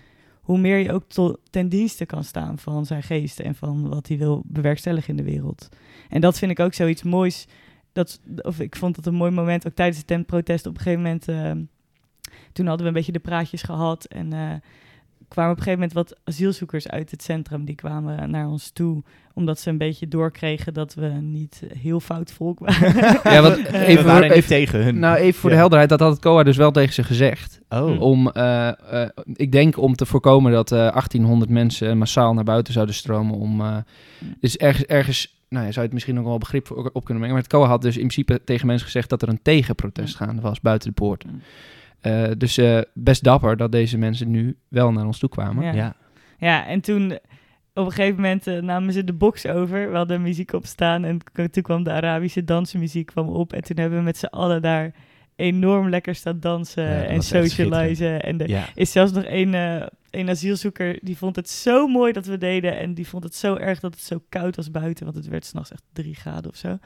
hoe 0.45 0.59
meer 0.59 0.79
je 0.79 0.93
ook 0.93 1.05
ten 1.51 1.69
dienste 1.69 2.07
kan 2.07 2.25
staan 2.25 2.59
van 2.59 2.87
zijn 2.87 3.03
geest 3.03 3.41
en 3.41 3.55
van 3.55 3.89
wat 3.89 4.09
hij 4.09 4.19
wil 4.19 4.43
bewerkstelligen 4.47 5.11
in 5.11 5.17
de 5.25 5.31
wereld. 5.31 5.69
En 6.09 6.21
dat 6.21 6.39
vind 6.39 6.51
ik 6.51 6.61
ook 6.61 6.75
zoiets 6.75 7.03
moois. 7.03 7.47
Dat, 7.93 8.21
of 8.37 8.61
ik 8.61 8.77
vond 8.77 8.97
het 8.97 9.07
een 9.07 9.15
mooi 9.15 9.31
moment, 9.31 9.67
ook 9.67 9.75
tijdens 9.75 9.99
het 9.99 10.07
tentprotest 10.07 10.67
op 10.67 10.75
een 10.75 10.81
gegeven 10.81 11.03
moment. 11.03 11.29
eh, 11.29 11.53
toen 12.53 12.67
hadden 12.67 12.83
we 12.83 12.89
een 12.89 12.97
beetje 12.99 13.13
de 13.13 13.19
praatjes 13.19 13.63
gehad 13.63 14.05
en 14.05 14.33
eh, 14.33 14.55
kwamen 15.35 15.53
op 15.53 15.59
een 15.59 15.64
gegeven 15.64 15.89
moment 15.89 16.09
wat 16.09 16.20
asielzoekers 16.24 16.89
uit 16.89 17.11
het 17.11 17.22
centrum. 17.22 17.64
Die 17.64 17.74
kwamen 17.74 18.30
naar 18.30 18.47
ons 18.49 18.70
toe, 18.70 19.03
omdat 19.35 19.61
ze 19.61 19.70
een 19.70 19.78
beetje 19.78 20.09
doorkregen 20.09 20.74
dat 20.74 20.95
we 20.95 21.07
niet 21.07 21.62
heel 21.78 22.01
fout 22.01 22.32
volk 22.32 22.59
waren. 22.59 22.95
Ja, 23.35 23.43
want 23.43 23.57
we 23.57 23.78
even, 23.78 24.05
waren 24.05 24.22
niet 24.22 24.30
even, 24.32 24.49
tegen 24.49 24.85
hun. 24.85 24.99
nou, 24.99 25.16
even 25.16 25.41
voor 25.41 25.49
Ja. 25.51 25.55
de 25.55 25.61
helderheid, 25.61 25.89
dat 25.91 26.01
had 26.01 26.11
het 26.11 26.20
COA 26.20 26.43
dus 26.43 26.57
wel 26.57 26.70
tegen 26.70 26.95
ze 26.95 27.03
gezegd. 27.05 27.61
Oh, 27.68 28.01
Om, 28.01 28.30
eh, 28.30 29.03
eh, 29.03 29.09
ik 29.32 29.53
denk 29.53 29.78
om 29.78 29.95
te 29.95 30.07
voorkomen 30.07 30.53
dat 30.53 30.72
eh 30.72 30.78
1800 30.78 31.51
mensen 31.51 31.99
massaal 31.99 32.35
naar 32.35 32.45
buiten 32.45 32.72
zouden 32.72 32.95
stromen. 32.95 33.35
Om, 33.37 33.61
eh, 33.61 33.76
dus 34.41 34.57
ergens, 34.57 34.87
ergens 34.87 35.43
nou 35.49 35.64
ja, 35.66 35.72
zou 35.72 35.80
je 35.80 35.80
het 35.80 35.93
misschien 35.93 36.14
nog 36.14 36.24
wel 36.24 36.39
begrip 36.39 36.70
op 36.70 37.05
kunnen 37.05 37.22
brengen. 37.22 37.30
Maar 37.32 37.43
het 37.43 37.47
COA 37.53 37.66
had 37.66 37.82
dus 37.82 37.95
in 37.97 38.09
principe 38.09 38.41
tegen 38.45 38.66
mensen 38.66 38.87
gezegd 38.87 39.09
dat 39.09 39.22
er 39.22 39.28
een 39.28 39.43
tegenprotest 39.43 40.16
gaande 40.16 40.43
was 40.43 40.61
buiten 40.61 40.89
de 40.89 40.95
poort. 40.95 41.24
Eh, 42.05 42.31
dus 42.39 42.59
eh, 42.59 42.81
best 42.95 43.25
dapper 43.25 43.57
dat 43.57 43.73
deze 43.73 43.99
mensen 43.99 44.31
nu 44.31 44.57
wel 44.69 44.93
naar 44.93 45.07
ons 45.07 45.19
toe 45.19 45.29
kwamen. 45.29 45.65
Ja. 45.65 45.73
ja. 45.73 45.97
Ja, 46.39 46.67
en 46.67 46.81
toen 46.81 47.19
op 47.75 47.87
een 47.87 47.93
gegeven 47.93 48.17
moment 48.17 48.47
eh, 48.47 48.63
namen 48.63 48.93
ze 48.93 49.05
de 49.05 49.13
box 49.13 49.47
over. 49.47 49.91
We 49.91 49.97
hadden 49.97 50.23
muziek 50.23 50.53
op 50.53 50.67
staan 50.67 51.05
en 51.05 51.19
toen 51.51 51.63
kwam 51.63 51.83
de 51.83 51.91
Arabische 51.91 52.45
dansmuziek 52.45 53.07
kwam 53.07 53.29
op. 53.29 53.53
En 53.53 53.63
toen 53.63 53.79
hebben 53.79 53.99
we 53.99 54.05
met 54.05 54.17
z'n 54.17 54.27
allen 54.27 54.63
daar 54.63 54.95
enorm 55.37 55.89
lekker 55.89 56.15
staan 56.15 56.41
dansen 56.41 56.85
Ja, 56.85 57.03
en 57.05 57.23
socializen. 57.23 58.23
En 58.23 58.41
er 58.41 58.49
ja. 58.49 58.69
is 58.75 58.93
zelfs 58.93 59.13
nog 59.13 59.25
een, 59.27 59.55
eh, 59.55 59.87
een 60.11 60.29
asielzoeker 60.29 60.99
die 61.03 61.17
vond 61.17 61.37
het 61.37 61.49
zo 61.51 61.87
mooi 61.87 62.13
dat 62.13 62.27
we 62.27 62.39
deden. 62.39 62.79
En 62.79 62.95
die 62.95 63.07
vond 63.07 63.25
het 63.25 63.35
zo 63.35 63.55
erg 63.55 63.81
dat 63.81 63.95
het 63.95 64.03
zo 64.03 64.23
koud 64.29 64.57
was 64.57 64.71
buiten, 64.71 65.05
want 65.05 65.17
het 65.17 65.29
werd 65.29 65.45
s'nachts 65.45 65.73
echt 65.73 65.83
drie 65.93 66.15
graden 66.15 66.51
of 66.51 66.57
zo. 66.57 66.79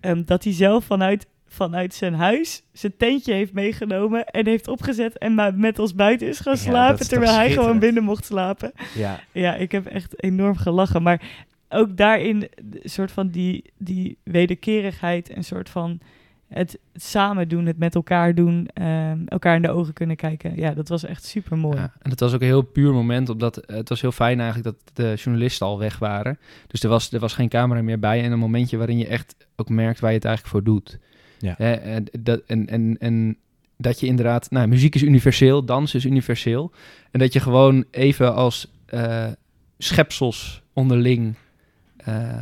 Ehm, 0.00 0.22
dat 0.24 0.44
hij 0.44 0.52
zelf 0.52 0.84
vanuit, 0.84 1.26
vanuit 1.52 1.94
zijn 1.94 2.14
huis 2.14 2.62
zijn 2.72 2.96
tentje 2.96 3.32
heeft 3.32 3.52
meegenomen 3.52 4.26
en 4.26 4.46
heeft 4.46 4.68
opgezet 4.68 5.18
en 5.18 5.34
maar 5.34 5.54
met 5.54 5.78
ons 5.78 5.94
buiten 5.94 6.28
is 6.28 6.40
gaan 6.40 6.56
slapen, 6.56 7.00
is 7.00 7.08
terwijl 7.08 7.34
hij 7.34 7.50
gewoon 7.50 7.78
binnen 7.78 8.02
mocht 8.02 8.24
slapen. 8.24 8.72
ja. 8.94 9.20
Ja, 9.32 9.54
ik 9.54 9.72
heb 9.72 9.86
echt 9.86 10.22
enorm 10.22 10.56
gelachen. 10.56 11.02
Maar 11.02 11.22
ook 11.68 11.96
daarin 11.96 12.48
de 12.62 12.80
soort 12.82 13.12
van 13.12 13.28
die, 13.28 13.72
die 13.78 14.18
wederkerigheid 14.22 15.28
en 15.28 15.44
soort 15.44 15.68
van 15.68 16.00
het 16.48 16.78
samen 16.94 17.48
doen, 17.48 17.66
het 17.66 17.78
met 17.78 17.94
elkaar 17.94 18.34
doen, 18.34 18.68
ehm, 18.74 19.18
elkaar 19.26 19.56
in 19.56 19.62
de 19.62 19.70
ogen 19.70 19.92
kunnen 19.92 20.16
kijken. 20.16 20.56
Ja, 20.56 20.74
dat 20.74 20.88
was 20.88 21.04
echt 21.04 21.24
super 21.24 21.58
mooi. 21.58 21.76
Ja, 21.76 21.92
en 22.02 22.10
het 22.10 22.20
was 22.20 22.34
ook 22.34 22.40
een 22.40 22.46
heel 22.46 22.62
puur 22.62 22.92
moment, 22.92 23.28
omdat 23.28 23.62
het 23.66 23.88
was 23.88 24.00
heel 24.00 24.12
fijn 24.12 24.40
eigenlijk 24.40 24.76
dat 24.76 24.96
de 24.96 25.14
journalisten 25.16 25.66
al 25.66 25.78
weg 25.78 25.98
waren. 25.98 26.38
Dus 26.66 26.82
er 26.82 26.88
was, 26.88 27.12
er 27.12 27.20
was 27.20 27.34
geen 27.34 27.48
camera 27.48 27.82
meer 27.82 27.98
bij 27.98 28.22
en 28.22 28.32
een 28.32 28.38
momentje 28.38 28.76
waarin 28.76 28.98
je 28.98 29.06
echt 29.06 29.36
ook 29.56 29.68
merkt 29.68 30.00
waar 30.00 30.10
je 30.10 30.16
het 30.16 30.26
eigenlijk 30.26 30.54
voor 30.54 30.64
doet. 30.64 30.98
Ja. 31.42 31.58
En, 31.58 32.04
dat, 32.20 32.42
en, 32.46 32.68
en, 32.68 32.96
en 32.98 33.36
dat 33.76 34.00
je 34.00 34.06
inderdaad, 34.06 34.50
nou, 34.50 34.66
muziek 34.68 34.94
is 34.94 35.02
universeel, 35.02 35.64
dans 35.64 35.94
is 35.94 36.04
universeel. 36.04 36.72
En 37.10 37.18
dat 37.18 37.32
je 37.32 37.40
gewoon 37.40 37.84
even 37.90 38.34
als 38.34 38.72
eh, 38.86 39.26
schepsels 39.78 40.62
onderling 40.72 41.34
eh, 41.96 42.38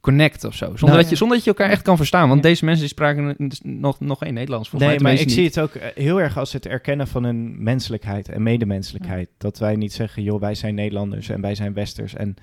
connect 0.00 0.44
of 0.44 0.54
zo. 0.54 0.64
Zonder, 0.64 0.84
Nou, 0.88 1.00
dat 1.00 1.10
je, 1.10 1.16
zonder 1.16 1.36
dat 1.36 1.44
je 1.44 1.52
elkaar 1.52 1.70
echt 1.70 1.82
kan 1.82 1.96
verstaan. 1.96 2.28
Want 2.28 2.42
Ja. 2.42 2.48
deze 2.48 2.64
mensen 2.64 2.80
die 2.80 2.92
spraken 2.94 3.36
nog, 3.62 4.00
nog 4.00 4.18
geen 4.18 4.34
Nederlands. 4.34 4.68
Volgens 4.68 4.90
Nee, 4.90 5.00
mij 5.00 5.12
maar 5.12 5.22
ik 5.22 5.30
zie 5.30 5.44
het 5.44 5.60
ook 5.60 5.74
eh, 5.74 5.88
heel 5.94 6.20
erg 6.20 6.38
als 6.38 6.52
het 6.52 6.66
erkennen 6.66 7.08
van 7.08 7.24
hun 7.24 7.62
menselijkheid 7.62 8.28
en 8.28 8.42
medemenselijkheid. 8.42 9.28
Dat 9.38 9.58
wij 9.58 9.76
niet 9.76 9.92
zeggen, 9.92 10.22
joh, 10.22 10.40
wij 10.40 10.54
zijn 10.54 10.74
Nederlanders 10.74 11.28
en 11.28 11.40
wij 11.40 11.54
zijn 11.54 11.72
Westers 11.72 12.14
en 12.14 12.34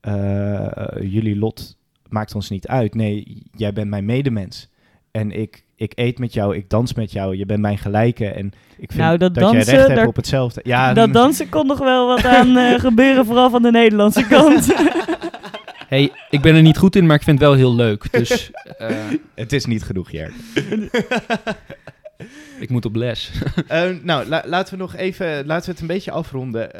eh, 0.00 0.64
eh, 0.64 1.02
jullie 1.12 1.36
lot 1.36 1.76
maakt 2.08 2.34
ons 2.34 2.50
niet 2.50 2.66
uit. 2.66 2.94
Nee, 2.94 3.42
jij 3.56 3.72
bent 3.72 3.88
mijn 3.88 4.04
medemens. 4.04 4.68
En 5.10 5.30
ik, 5.30 5.64
ik 5.76 5.92
eet 5.94 6.18
met 6.18 6.32
jou, 6.32 6.56
ik 6.56 6.70
dans 6.70 6.94
met 6.94 7.12
jou, 7.12 7.36
je 7.36 7.46
bent 7.46 7.60
mijn 7.60 7.78
gelijke. 7.78 8.26
En 8.26 8.46
ik 8.78 8.92
vind 8.92 9.02
Nou, 9.02 9.18
dat 9.18 9.34
dat, 9.34 9.42
jij 9.42 9.52
dansen, 9.52 9.72
recht 9.74 9.86
hebt 9.86 9.98
daar- 9.98 10.08
op 10.08 10.16
hetzelfde. 10.16 10.60
Ja, 10.64 10.92
dat 10.94 11.12
dansen 11.12 11.48
kon 11.48 11.66
nog 11.66 11.78
wel 11.78 12.06
wat 12.06 12.24
aan 12.24 12.56
eh, 12.56 12.78
gebeuren, 12.80 13.24
vooral 13.26 13.50
van 13.50 13.62
de 13.62 13.70
Nederlandse 13.70 14.26
kant. 14.26 14.74
hey, 15.88 16.12
ik 16.30 16.40
ben 16.40 16.54
er 16.54 16.62
niet 16.62 16.78
goed 16.78 16.96
in, 16.96 17.06
maar 17.06 17.16
ik 17.16 17.22
vind 17.22 17.38
het 17.38 17.48
wel 17.48 17.56
heel 17.56 17.74
leuk. 17.74 18.12
Dus 18.12 18.50
eh, 18.78 18.96
het 19.34 19.52
is 19.52 19.64
niet 19.64 19.82
genoeg, 19.82 20.10
Jerk. 20.10 20.32
ik 22.60 22.68
moet 22.70 22.84
op 22.84 22.96
les. 22.96 23.30
Eh, 23.68 23.82
nou, 24.02 24.28
la- 24.28 24.42
laten 24.46 24.74
we 24.74 24.80
nog 24.80 24.96
even, 24.96 25.46
laten 25.46 25.64
we 25.66 25.70
het 25.70 25.80
een 25.80 25.86
beetje 25.86 26.10
afronden. 26.10 26.70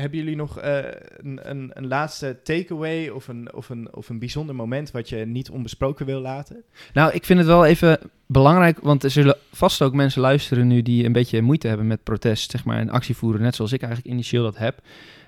Hebben 0.00 0.18
jullie 0.18 0.36
nog 0.36 0.58
eh, 0.58 0.78
een, 1.16 1.50
een, 1.50 1.70
een 1.72 1.86
laatste 1.86 2.38
takeaway 2.42 3.08
of 3.08 3.28
een, 3.28 3.54
of, 3.54 3.68
een, 3.68 3.94
of 3.94 4.08
een 4.08 4.18
bijzonder 4.18 4.54
moment 4.54 4.90
wat 4.90 5.08
je 5.08 5.16
niet 5.16 5.50
onbesproken 5.50 6.06
wil 6.06 6.20
laten? 6.20 6.62
Nou, 6.92 7.12
ik 7.12 7.24
vind 7.24 7.38
het 7.38 7.48
wel 7.48 7.64
even 7.64 7.98
belangrijk, 8.26 8.78
want 8.80 9.04
er 9.04 9.10
zullen 9.10 9.36
vast 9.52 9.82
ook 9.82 9.92
mensen 9.94 10.20
luisteren 10.20 10.66
nu 10.66 10.82
die 10.82 11.04
een 11.04 11.12
beetje 11.12 11.42
moeite 11.42 11.68
hebben 11.68 11.86
met 11.86 12.02
protest, 12.02 12.50
zeg 12.50 12.64
maar, 12.64 12.78
en 12.78 12.90
actie 12.90 13.16
voeren, 13.16 13.40
net 13.40 13.54
zoals 13.54 13.72
ik 13.72 13.82
eigenlijk 13.82 14.12
initieel 14.12 14.42
dat 14.42 14.56
heb. 14.56 14.80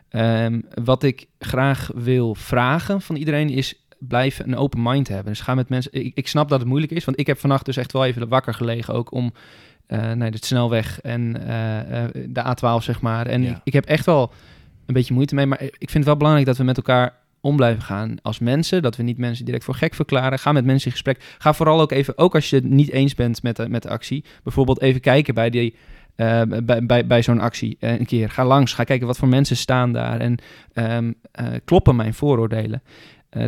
Ehm, 0.08 0.60
wat 0.84 1.02
ik 1.02 1.26
graag 1.38 1.90
wil 1.94 2.34
vragen 2.34 3.00
van 3.00 3.16
iedereen 3.16 3.50
is 3.50 3.74
blijf 3.98 4.38
een 4.38 4.56
open 4.56 4.82
mind 4.82 5.08
hebben. 5.08 5.32
Dus 5.32 5.40
ga 5.40 5.54
met 5.54 5.68
mensen. 5.68 5.92
Ik, 5.92 6.12
ik 6.14 6.28
snap 6.28 6.48
dat 6.48 6.58
het 6.58 6.68
moeilijk 6.68 6.92
is, 6.92 7.04
want 7.04 7.18
ik 7.18 7.26
heb 7.26 7.38
vannacht 7.38 7.64
dus 7.64 7.76
echt 7.76 7.92
wel 7.92 8.04
even 8.04 8.28
wakker 8.28 8.54
gelegen 8.54 8.94
ook 8.94 9.12
om 9.12 9.32
naar 10.14 10.30
de 10.30 10.38
snelweg 10.40 11.00
en 11.00 11.46
eh, 11.46 12.04
de 12.28 12.42
A12 12.56 12.84
zeg 12.84 13.00
maar. 13.00 13.26
En 13.26 13.42
Ja. 13.42 13.50
ik, 13.50 13.60
ik 13.64 13.72
heb 13.72 13.84
echt 13.84 14.06
wel 14.06 14.32
een 14.88 14.94
beetje 14.94 15.14
moeite 15.14 15.34
mee, 15.34 15.46
maar 15.46 15.62
ik 15.62 15.76
vind 15.78 15.92
het 15.92 16.04
wel 16.04 16.16
belangrijk 16.16 16.46
dat 16.46 16.56
we 16.56 16.64
met 16.64 16.76
elkaar 16.76 17.16
om 17.40 17.56
blijven 17.56 17.82
gaan 17.82 18.16
als 18.22 18.38
mensen. 18.38 18.82
Dat 18.82 18.96
we 18.96 19.02
niet 19.02 19.18
mensen 19.18 19.44
direct 19.44 19.64
voor 19.64 19.74
gek 19.74 19.94
verklaren. 19.94 20.38
Ga 20.38 20.52
met 20.52 20.64
mensen 20.64 20.86
in 20.86 20.92
gesprek. 20.92 21.34
Ga 21.38 21.52
vooral 21.52 21.80
ook 21.80 21.92
even, 21.92 22.18
ook 22.18 22.34
als 22.34 22.50
je 22.50 22.56
het 22.56 22.64
niet 22.64 22.90
eens 22.90 23.14
bent 23.14 23.42
met 23.42 23.56
de, 23.56 23.68
met 23.68 23.82
de 23.82 23.88
actie, 23.88 24.24
bijvoorbeeld 24.42 24.80
even 24.80 25.00
kijken 25.00 25.34
bij 25.34 25.50
die. 25.50 25.74
eh, 26.16 26.42
bij, 26.64 26.86
bij, 26.86 27.06
bij 27.06 27.22
zo'n 27.22 27.40
actie 27.40 27.76
eh, 27.80 27.98
een 27.98 28.06
keer. 28.06 28.30
Ga 28.30 28.44
langs, 28.44 28.72
ga 28.72 28.84
kijken 28.84 29.06
wat 29.06 29.16
voor 29.18 29.28
mensen 29.28 29.56
staan 29.56 29.92
daar 29.92 30.20
en 30.20 30.38
ehm, 30.72 31.12
eh, 31.32 31.46
kloppen 31.64 31.96
mijn 31.96 32.14
vooroordelen. 32.14 32.82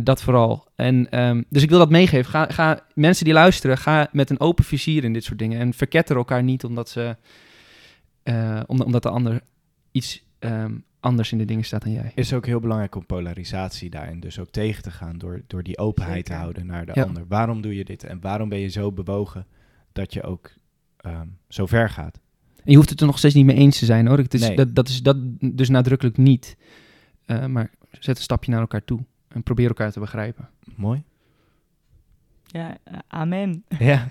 Dat 0.03 0.21
vooral. 0.21 0.67
En, 0.75 1.09
ehm, 1.09 1.41
dus 1.49 1.63
ik 1.63 1.69
wil 1.69 1.79
dat 1.79 1.89
meegeven. 1.89 2.31
Ga, 2.31 2.45
ga, 2.49 2.79
mensen 2.93 3.25
die 3.25 3.33
luisteren, 3.33 3.77
ga 3.77 4.07
met 4.11 4.29
een 4.29 4.39
open 4.39 4.63
vizier 4.63 5.03
in 5.03 5.13
dit 5.13 5.23
soort 5.23 5.39
dingen. 5.39 5.59
En 5.59 5.73
verketter 5.73 6.15
elkaar 6.15 6.43
niet 6.43 6.63
omdat, 6.63 6.89
ze, 6.89 7.15
eh, 8.23 8.59
om- 8.65 8.81
omdat 8.81 9.03
de 9.03 9.09
ander 9.09 9.41
iets 9.91 10.23
ehm, 10.39 10.73
anders 11.01 11.31
in 11.31 11.37
de 11.37 11.45
dingen 11.45 11.63
staat 11.63 11.81
dan 11.83 11.91
jij. 11.91 12.11
Is 12.15 12.33
ook 12.33 12.45
heel 12.45 12.59
belangrijk 12.59 12.95
om 12.95 13.05
polarisatie 13.05 13.89
daarin 13.89 14.19
dus 14.19 14.39
ook 14.39 14.49
tegen 14.49 14.83
te 14.83 14.91
gaan 14.91 15.17
door, 15.17 15.41
door 15.47 15.63
die 15.63 15.77
openheid 15.77 16.25
te 16.25 16.33
houden 16.33 16.65
naar 16.65 16.85
de 16.85 16.91
Ja. 16.95 17.03
ander. 17.03 17.25
Waarom 17.27 17.61
doe 17.61 17.75
je 17.75 17.85
dit 17.85 18.03
en 18.03 18.19
waarom 18.21 18.49
ben 18.49 18.59
je 18.59 18.67
zo 18.67 18.91
bewogen 18.91 19.45
dat 19.91 20.13
je 20.13 20.23
ook 20.23 20.51
ehm, 20.97 21.27
zo 21.47 21.65
ver 21.65 21.89
gaat? 21.89 22.19
En 22.63 22.71
je 22.71 22.75
hoeft 22.75 22.89
het 22.89 22.99
er 22.99 23.05
nog 23.05 23.17
steeds 23.17 23.33
niet 23.35 23.45
mee 23.45 23.55
eens 23.55 23.79
te 23.79 23.85
zijn 23.85 24.07
hoor. 24.07 24.17
Het 24.17 24.33
is, 24.33 24.41
Nee. 24.47 24.55
dat, 24.55 24.75
dat 24.75 24.87
is 24.87 25.01
dat 25.03 25.17
dus 25.39 25.69
nadrukkelijk 25.69 26.17
niet. 26.17 26.57
Eh, 27.25 27.45
maar 27.45 27.71
zet 27.91 28.17
een 28.17 28.23
stapje 28.23 28.51
naar 28.51 28.59
elkaar 28.61 28.83
toe. 28.83 28.99
En 29.27 29.43
probeer 29.43 29.67
elkaar 29.67 29.91
te 29.91 29.99
begrijpen. 29.99 30.49
Mooi. 30.75 31.03
Ja, 32.45 32.77
eh, 32.83 32.93
amen. 33.07 33.63
Ja. 33.79 34.07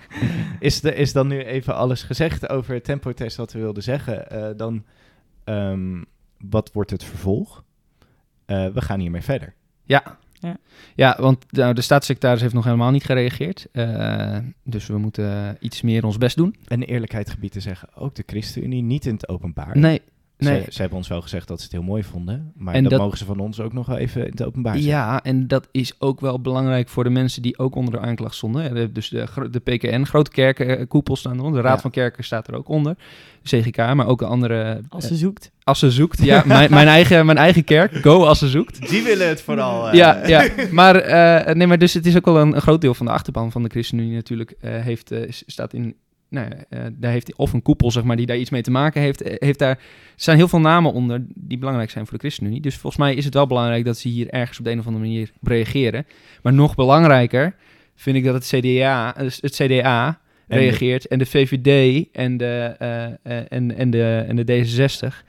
Is, 0.59 0.81
de, 0.81 0.95
is 0.95 1.13
dan 1.13 1.27
nu 1.27 1.43
even 1.43 1.75
alles 1.75 2.03
gezegd 2.03 2.49
over 2.49 2.73
het 2.73 2.83
tempotest 2.83 3.37
wat 3.37 3.51
we 3.53 3.59
wilden 3.59 3.83
zeggen? 3.83 4.29
Eh, 4.29 4.57
dan, 4.57 4.83
ehm, 5.43 6.03
wat 6.49 6.71
wordt 6.73 6.91
het 6.91 7.03
vervolg? 7.03 7.63
Eh, 8.45 8.67
we 8.67 8.81
gaan 8.81 8.99
hiermee 8.99 9.21
verder. 9.21 9.53
Ja. 9.83 10.19
Ja. 10.33 10.57
Ja, 10.95 11.17
want 11.19 11.51
nou, 11.51 11.73
de 11.73 11.81
staatssecretaris 11.81 12.41
heeft 12.41 12.53
nog 12.53 12.63
helemaal 12.63 12.91
niet 12.91 13.03
gereageerd. 13.03 13.67
Eh, 13.71 14.37
dus 14.63 14.87
we 14.87 14.97
moeten 14.97 15.57
iets 15.59 15.81
meer 15.81 16.05
ons 16.05 16.17
best 16.17 16.35
doen. 16.35 16.55
En 16.67 16.83
eerlijkheid 16.83 17.29
gebied 17.29 17.51
te 17.51 17.59
zeggen, 17.59 17.95
ook 17.95 18.15
de 18.15 18.23
ChristenUnie 18.25 18.81
niet 18.81 19.05
in 19.05 19.13
het 19.13 19.29
openbaar. 19.29 19.77
Nee, 19.77 20.01
nee. 20.49 20.63
ze 20.69 20.79
hebben 20.81 20.97
ons 20.97 21.07
wel 21.07 21.21
gezegd 21.21 21.47
dat 21.47 21.57
ze 21.57 21.63
het 21.63 21.73
heel 21.73 21.83
mooi 21.83 22.03
vonden. 22.03 22.51
Maar 22.55 22.73
En 22.73 22.81
dat, 22.83 22.91
dat- 22.91 23.01
mogen 23.01 23.17
ze 23.17 23.25
van 23.25 23.39
ons 23.39 23.59
ook 23.59 23.73
nog 23.73 23.85
wel 23.85 23.97
even 23.97 24.21
in 24.25 24.31
het 24.31 24.43
openbaar 24.43 24.73
zeggen. 24.73 24.91
Ja, 24.91 25.23
en 25.23 25.47
dat 25.47 25.67
is 25.71 25.93
ook 25.99 26.19
wel 26.19 26.41
belangrijk 26.41 26.89
voor 26.89 27.03
de 27.03 27.09
mensen 27.09 27.41
die 27.41 27.57
ook 27.57 27.75
onder 27.75 27.93
de 27.93 27.99
aanklacht 27.99 28.35
stonden. 28.35 28.63
Eh, 28.69 28.73
de- 28.75 28.91
Dus 28.91 29.09
de, 29.09 29.27
de 29.51 29.59
PKN, 29.59 30.03
grote 30.03 30.31
kerkenkoepel 30.31 31.15
staan 31.15 31.37
eronder. 31.39 31.61
De 31.61 31.67
Raad 31.67 31.75
Ja. 31.75 31.81
van 31.81 31.91
Kerken 31.91 32.23
staat 32.23 32.47
er 32.47 32.55
ook 32.55 32.67
onder. 32.69 32.95
CGK, 33.43 33.77
maar 33.77 34.07
ook 34.07 34.19
de 34.19 34.25
andere... 34.25 34.81
Als 34.89 35.03
eh, 35.03 35.09
ze 35.09 35.15
zoekt. 35.17 35.51
als 35.63 35.79
ze 35.79 35.91
zoekt, 35.91 36.23
ja. 36.31 36.43
mijn, 36.45 36.71
mijn, 36.71 36.87
eigen, 36.87 37.25
mijn 37.25 37.37
eigen 37.37 37.63
kerk, 37.63 37.93
go 37.95 38.25
als 38.25 38.39
ze 38.39 38.49
zoekt. 38.49 38.89
Die 38.89 39.03
willen 39.03 39.27
het 39.27 39.41
vooral. 39.41 39.87
eh, 39.89 39.93
Ja, 39.93 40.27
ja. 40.27 40.47
Maar, 40.71 40.95
eh, 40.95 41.55
nee, 41.55 41.67
maar 41.67 41.77
dus 41.77 41.93
het 41.93 42.05
is 42.05 42.17
ook 42.17 42.25
wel 42.25 42.37
een, 42.37 42.55
een 42.55 42.61
groot 42.61 42.81
deel 42.81 42.93
van 42.93 43.05
de 43.05 43.11
achterban 43.11 43.51
van 43.51 43.63
de 43.63 43.69
ChristenUnie 43.69 44.13
natuurlijk. 44.15 44.53
eh, 44.61 44.71
heeft, 44.81 45.11
eh, 45.11 45.31
staat 45.45 45.73
in, 45.73 45.95
nou, 46.31 46.49
daar 46.93 47.11
heeft 47.11 47.35
of 47.35 47.53
een 47.53 47.61
koepel, 47.61 47.91
zeg 47.91 48.03
maar, 48.03 48.15
die 48.15 48.25
daar 48.25 48.37
iets 48.37 48.49
mee 48.49 48.61
te 48.61 48.71
maken 48.71 49.01
heeft. 49.01 49.21
eh, 49.21 49.35
heeft 49.37 49.59
daar, 49.59 49.69
er 49.69 49.79
staan 50.15 50.35
heel 50.35 50.47
veel 50.47 50.59
namen 50.59 50.93
onder 50.93 51.25
die 51.35 51.57
belangrijk 51.57 51.89
zijn 51.89 52.05
voor 52.05 52.13
de 52.13 52.19
ChristenUnie. 52.19 52.61
Dus 52.61 52.73
volgens 52.77 53.01
mij 53.01 53.13
is 53.15 53.25
het 53.25 53.33
wel 53.33 53.47
belangrijk 53.47 53.85
dat 53.85 53.97
ze 53.97 54.07
hier 54.07 54.29
ergens 54.29 54.57
op 54.59 54.65
de 54.65 54.71
een 54.71 54.79
of 54.79 54.85
andere 54.87 55.03
manier 55.05 55.31
op 55.41 55.47
reageren. 55.47 56.05
Maar 56.43 56.53
nog 56.53 56.75
belangrijker 56.75 57.55
vind 57.95 58.15
ik 58.17 58.23
dat 58.23 58.33
het 58.33 58.45
CDA, 58.45 59.11
dus 59.17 59.37
het 59.41 59.55
CDA 59.55 60.07
En 60.47 60.57
de- 60.57 60.63
reageert 60.63 61.07
en 61.07 61.19
de 61.19 61.25
VVD 61.25 62.05
en 62.11 62.37
de, 62.37 62.75
eh, 63.23 63.35
en, 63.49 63.75
en 63.77 63.89
de, 63.89 64.25
en 64.27 64.35
de 64.35 64.45
D66. 64.45 65.25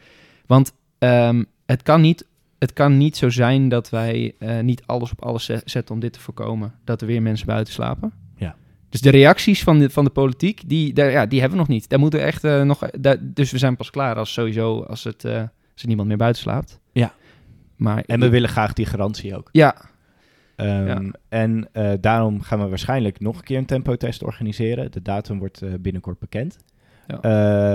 Want 0.46 0.72
ehm, 0.98 1.44
het, 1.66 1.82
kan 1.82 2.00
niet, 2.00 2.26
het 2.58 2.72
kan 2.72 2.96
niet 2.98 3.16
zo 3.16 3.30
zijn 3.30 3.68
dat 3.68 3.90
wij 3.90 4.34
niet 4.62 4.82
alles 4.86 5.10
op 5.12 5.24
alles 5.24 5.44
ze- 5.44 5.62
zetten 5.64 5.94
om 5.94 6.00
dit 6.00 6.12
te 6.12 6.20
voorkomen. 6.20 6.74
Dat 6.84 7.00
er 7.00 7.06
weer 7.06 7.22
mensen 7.22 7.46
buiten 7.46 7.72
slapen. 7.72 8.12
Dus 8.92 9.00
de 9.00 9.10
reacties 9.10 9.62
van 9.62 9.78
de, 9.78 9.90
van 9.90 10.04
de 10.04 10.10
politiek, 10.10 10.62
die, 10.68 10.92
daar, 10.92 11.10
ja, 11.10 11.26
die 11.26 11.40
hebben 11.40 11.58
we 11.58 11.64
nog 11.64 11.72
niet. 11.74 11.88
Daar 11.88 11.98
moeten 11.98 12.18
we 12.20 12.24
echt 12.24 12.44
eh, 12.44 12.62
nog... 12.62 12.90
daar- 12.90 13.16
dus 13.20 13.50
we 13.50 13.58
zijn 13.58 13.76
pas 13.76 13.90
klaar 13.90 14.16
als 14.16 14.32
sowieso 14.32 14.82
als, 14.82 15.04
het, 15.04 15.24
eh, 15.24 15.36
als 15.72 15.82
er 15.82 15.86
niemand 15.86 16.08
meer 16.08 16.16
buiten 16.16 16.42
slaapt. 16.42 16.80
Ja. 16.92 17.12
Maar 17.76 18.02
En 18.06 18.20
we 18.20 18.28
willen 18.28 18.48
graag 18.48 18.72
die 18.72 18.86
garantie 18.86 19.36
ook. 19.36 19.48
Ja, 19.52 19.90
Ehm, 20.56 20.86
Ja. 20.86 21.02
En 21.28 21.68
eh, 21.72 21.92
daarom 22.00 22.40
gaan 22.40 22.60
we 22.60 22.68
waarschijnlijk 22.68 23.20
nog 23.20 23.36
een 23.36 23.42
keer 23.44 23.58
een 23.58 23.66
tempotest 23.66 24.22
organiseren. 24.22 24.90
De 24.92 25.02
datum 25.02 25.38
wordt 25.38 25.62
binnenkort 25.82 26.18
bekend. 26.18 26.58
Ja. 27.06 27.20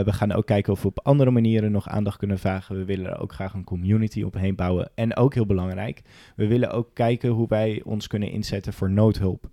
We 0.04 0.14
gaan 0.14 0.32
ook 0.32 0.46
kijken 0.46 0.74
of 0.74 0.82
we 0.82 0.88
op 0.88 1.00
andere 1.04 1.32
manieren 1.32 1.72
nog 1.72 1.88
aandacht 1.90 2.18
kunnen 2.18 2.40
vragen. 2.40 2.76
We 2.78 2.86
willen 2.86 3.06
er 3.12 3.20
ook 3.20 3.34
graag 3.34 3.54
een 3.54 3.64
community 3.64 4.22
omheen 4.24 4.56
bouwen. 4.56 4.90
En 4.96 5.16
ook 5.16 5.34
heel 5.34 5.46
belangrijk, 5.46 6.02
we 6.36 6.48
willen 6.48 6.72
ook 6.72 6.90
kijken 6.94 7.30
hoe 7.30 7.48
wij 7.48 7.82
ons 7.86 8.08
kunnen 8.08 8.32
inzetten 8.32 8.74
voor 8.74 8.90
noodhulp. 8.92 9.50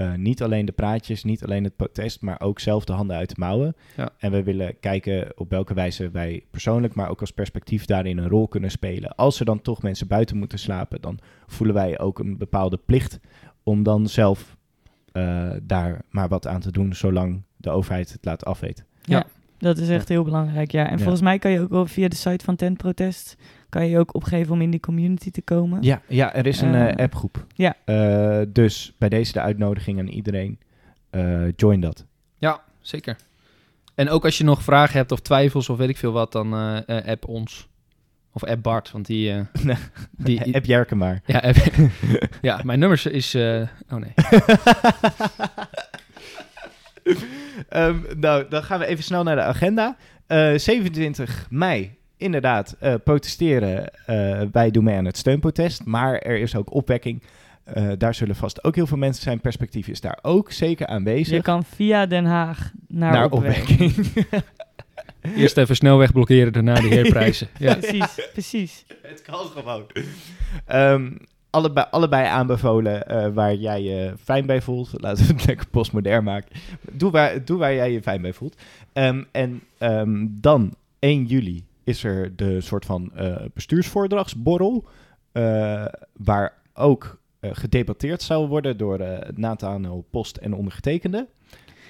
Eh, 0.00 0.14
niet 0.14 0.42
alleen 0.42 0.64
de 0.64 0.72
praatjes, 0.72 1.24
niet 1.24 1.44
alleen 1.44 1.64
het 1.64 1.76
protest, 1.76 2.20
maar 2.20 2.40
ook 2.40 2.60
zelf 2.60 2.84
de 2.84 2.92
handen 2.92 3.16
uit 3.16 3.28
de 3.28 3.34
mouwen. 3.38 3.74
Ja. 3.96 4.08
En 4.18 4.30
we 4.30 4.42
willen 4.42 4.78
kijken 4.80 5.32
op 5.36 5.50
welke 5.50 5.74
wijze 5.74 6.10
wij 6.10 6.44
persoonlijk, 6.50 6.94
maar 6.94 7.08
ook 7.10 7.20
als 7.20 7.30
perspectief 7.30 7.84
daarin 7.84 8.18
een 8.18 8.28
rol 8.28 8.48
kunnen 8.48 8.70
spelen. 8.70 9.14
Als 9.14 9.38
er 9.38 9.44
dan 9.44 9.62
toch 9.62 9.82
mensen 9.82 10.06
buiten 10.06 10.36
moeten 10.36 10.58
slapen, 10.58 11.00
dan 11.00 11.18
voelen 11.46 11.74
wij 11.74 11.98
ook 11.98 12.18
een 12.18 12.38
bepaalde 12.38 12.76
plicht 12.84 13.20
om 13.62 13.82
dan 13.82 14.06
zelf 14.08 14.56
eh, 15.12 15.50
daar 15.62 16.02
maar 16.10 16.28
wat 16.28 16.46
aan 16.46 16.60
te 16.60 16.72
doen, 16.72 16.94
zolang 16.94 17.42
de 17.56 17.70
overheid 17.70 18.12
het 18.12 18.24
laat 18.24 18.44
afweten. 18.44 18.84
Ja. 19.02 19.24
Dat 19.58 19.78
is 19.78 19.88
echt 19.88 20.08
heel 20.08 20.24
belangrijk, 20.24 20.70
ja. 20.70 20.84
En 20.86 20.96
Ja. 20.96 20.98
volgens 20.98 21.22
mij 21.22 21.38
kan 21.38 21.50
je 21.50 21.60
ook 21.60 21.70
wel 21.70 21.86
via 21.86 22.08
de 22.08 22.16
site 22.16 22.44
van 22.44 22.56
Tent 22.56 22.76
Protest... 22.76 23.36
kan 23.70 23.84
je 23.84 23.90
je 23.90 23.98
ook 23.98 24.14
opgeven 24.14 24.52
om 24.52 24.60
in 24.60 24.70
die 24.70 24.80
community 24.80 25.30
te 25.30 25.42
komen. 25.42 25.82
Ja, 25.82 26.00
ja 26.08 26.34
er 26.34 26.46
is 26.46 26.60
een 26.60 26.74
Eh, 26.74 26.88
eh, 26.88 26.96
appgroep. 26.96 27.46
ja. 27.54 27.74
Eh, 27.84 28.40
dus 28.48 28.92
bij 28.98 29.08
deze 29.08 29.32
de 29.32 29.40
uitnodiging 29.40 29.98
aan 29.98 30.08
iedereen, 30.08 30.58
eh, 31.10 31.48
join 31.56 31.80
dat. 31.80 32.04
ja, 32.38 32.60
zeker. 32.80 33.16
En 33.94 34.08
ook 34.10 34.24
als 34.24 34.38
je 34.38 34.44
nog 34.44 34.62
vragen 34.62 34.96
hebt 34.96 35.12
of 35.12 35.20
twijfels 35.20 35.68
of 35.68 35.76
weet 35.78 35.88
ik 35.88 35.96
veel 35.96 36.12
wat, 36.12 36.32
dan 36.32 36.52
app 36.86 37.26
ons. 37.28 37.68
Of 38.32 38.44
app 38.44 38.62
Bart, 38.62 38.90
want 38.90 39.06
die... 39.06 39.30
eh, 39.32 39.40
Nee. 39.62 39.76
die, 40.40 40.54
App 40.54 40.64
Jerken 40.64 40.96
maar. 40.96 41.22
ja, 41.26 41.38
app, 41.38 41.56
ja, 42.42 42.60
mijn 42.64 42.78
nummer 42.78 43.12
is... 43.12 43.34
eh, 43.34 43.62
oh 43.90 43.98
nee. 43.98 44.12
Ehm, 47.68 47.96
nou, 48.16 48.48
dan 48.48 48.62
gaan 48.62 48.78
we 48.78 48.86
even 48.86 49.04
snel 49.04 49.22
naar 49.22 49.36
de 49.36 49.42
agenda. 49.42 49.96
Eh, 50.26 50.54
27 50.56 51.46
mei, 51.50 51.98
inderdaad, 52.20 52.76
eh, 52.78 52.94
protesteren. 53.04 54.04
Eh, 54.06 54.42
wij 54.52 54.70
doen 54.70 54.84
mee 54.84 54.96
aan 54.96 55.04
het 55.04 55.16
steunprotest, 55.16 55.84
maar 55.84 56.18
er 56.18 56.38
is 56.38 56.56
ook 56.56 56.74
opwekking. 56.74 57.22
Eh, 57.64 57.88
daar 57.98 58.14
zullen 58.14 58.36
vast 58.36 58.64
ook 58.64 58.74
heel 58.74 58.86
veel 58.86 58.96
mensen 58.96 59.22
zijn. 59.22 59.40
Perspectief 59.40 59.88
is 59.88 60.00
daar 60.00 60.18
ook 60.22 60.52
zeker 60.52 60.86
aanwezig. 60.86 61.36
Je 61.36 61.42
kan 61.42 61.64
via 61.64 62.06
Den 62.06 62.24
Haag 62.24 62.72
naar, 62.88 63.12
naar 63.12 63.30
opwekking. 63.30 63.98
opwekking. 63.98 64.34
Eerst 65.36 65.56
even 65.56 65.76
snelweg 65.76 66.12
blokkeren, 66.12 66.52
daarna 66.52 66.74
de 66.74 66.88
heerprijzen. 66.88 67.48
Ja. 67.58 67.74
Precies, 67.74 68.28
precies. 68.32 68.84
Het 69.02 69.22
kan 69.22 69.46
gewoon. 69.46 69.86
Ehm, 70.66 71.10
allebei, 71.50 71.86
allebei 71.90 72.26
aanbevolen 72.26 73.06
eh, 73.06 73.28
waar 73.32 73.54
jij 73.54 73.82
je 73.82 74.14
fijn 74.22 74.46
bij 74.46 74.62
voelt. 74.62 74.90
Laten 74.92 75.26
we 75.26 75.32
het 75.32 75.46
lekker 75.46 75.66
postmodern 75.68 76.24
maken. 76.24 76.50
Doe 76.92 77.10
waar, 77.10 77.44
doe 77.44 77.58
waar 77.58 77.74
jij 77.74 77.92
je 77.92 78.02
fijn 78.02 78.22
bij 78.22 78.32
voelt. 78.32 78.56
Ehm, 78.92 79.22
en 79.32 79.62
ehm, 79.78 80.26
dan 80.30 80.74
1 80.98 81.24
juli 81.24 81.64
is 81.90 82.04
er 82.04 82.36
de 82.36 82.60
soort 82.60 82.84
van 82.84 83.10
eh, 83.14 83.36
bestuursvoordragsborrel. 83.54 84.88
eh, 85.32 85.84
waar 86.12 86.52
ook 86.74 87.18
eh, 87.40 87.50
gedebatteerd 87.52 88.22
zou 88.22 88.48
worden 88.48 88.76
door 88.76 88.98
eh 88.98 89.28
Nathaniel 89.34 90.06
Post 90.10 90.36
en 90.36 90.52
ondergetekende. 90.54 91.28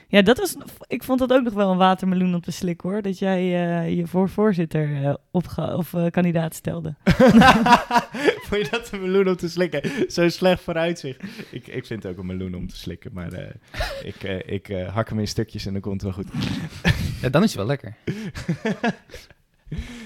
Ja, 0.08 0.22
dat 0.22 0.38
was, 0.38 0.56
ik 0.86 1.02
vond 1.04 1.18
dat 1.18 1.32
ook 1.32 1.42
nog 1.42 1.52
wel 1.54 1.70
een 1.70 1.76
watermeloen 1.76 2.34
op 2.34 2.44
de 2.44 2.50
slik 2.50 2.80
hoor. 2.80 3.02
Dat 3.02 3.18
jij 3.18 3.38
eh, 3.38 3.96
je 3.96 4.06
voor 4.06 4.28
voorzitter 4.28 5.16
opga- 5.30 5.76
of 5.76 5.94
eh, 5.94 6.06
kandidaat 6.10 6.54
stelde. 6.54 6.94
Vond 8.46 8.64
je 8.64 8.68
dat 8.70 8.90
een 8.92 9.00
meloen 9.00 9.28
om 9.28 9.36
te 9.36 9.48
slikken? 9.48 10.10
Zo 10.12 10.28
slecht 10.28 10.62
vooruitzicht. 10.62 11.22
Ik, 11.50 11.66
ik 11.66 11.86
vind 11.86 12.02
het 12.02 12.12
ook 12.12 12.18
een 12.18 12.26
meloen 12.26 12.54
om 12.54 12.66
te 12.68 12.76
slikken, 12.76 13.10
maar 13.14 13.32
eh, 13.32 13.54
ik, 14.02 14.22
ik 14.46 14.86
hak 14.92 15.08
hem 15.08 15.18
in 15.18 15.28
stukjes 15.28 15.66
en 15.66 15.72
dan 15.72 15.82
komt 15.82 16.02
het 16.02 16.14
wel 16.14 16.24
goed. 16.24 16.32
ja, 17.22 17.28
dan 17.28 17.42
is 17.42 17.48
het 17.54 17.58
wel 17.58 17.66
lekker. 17.66 17.96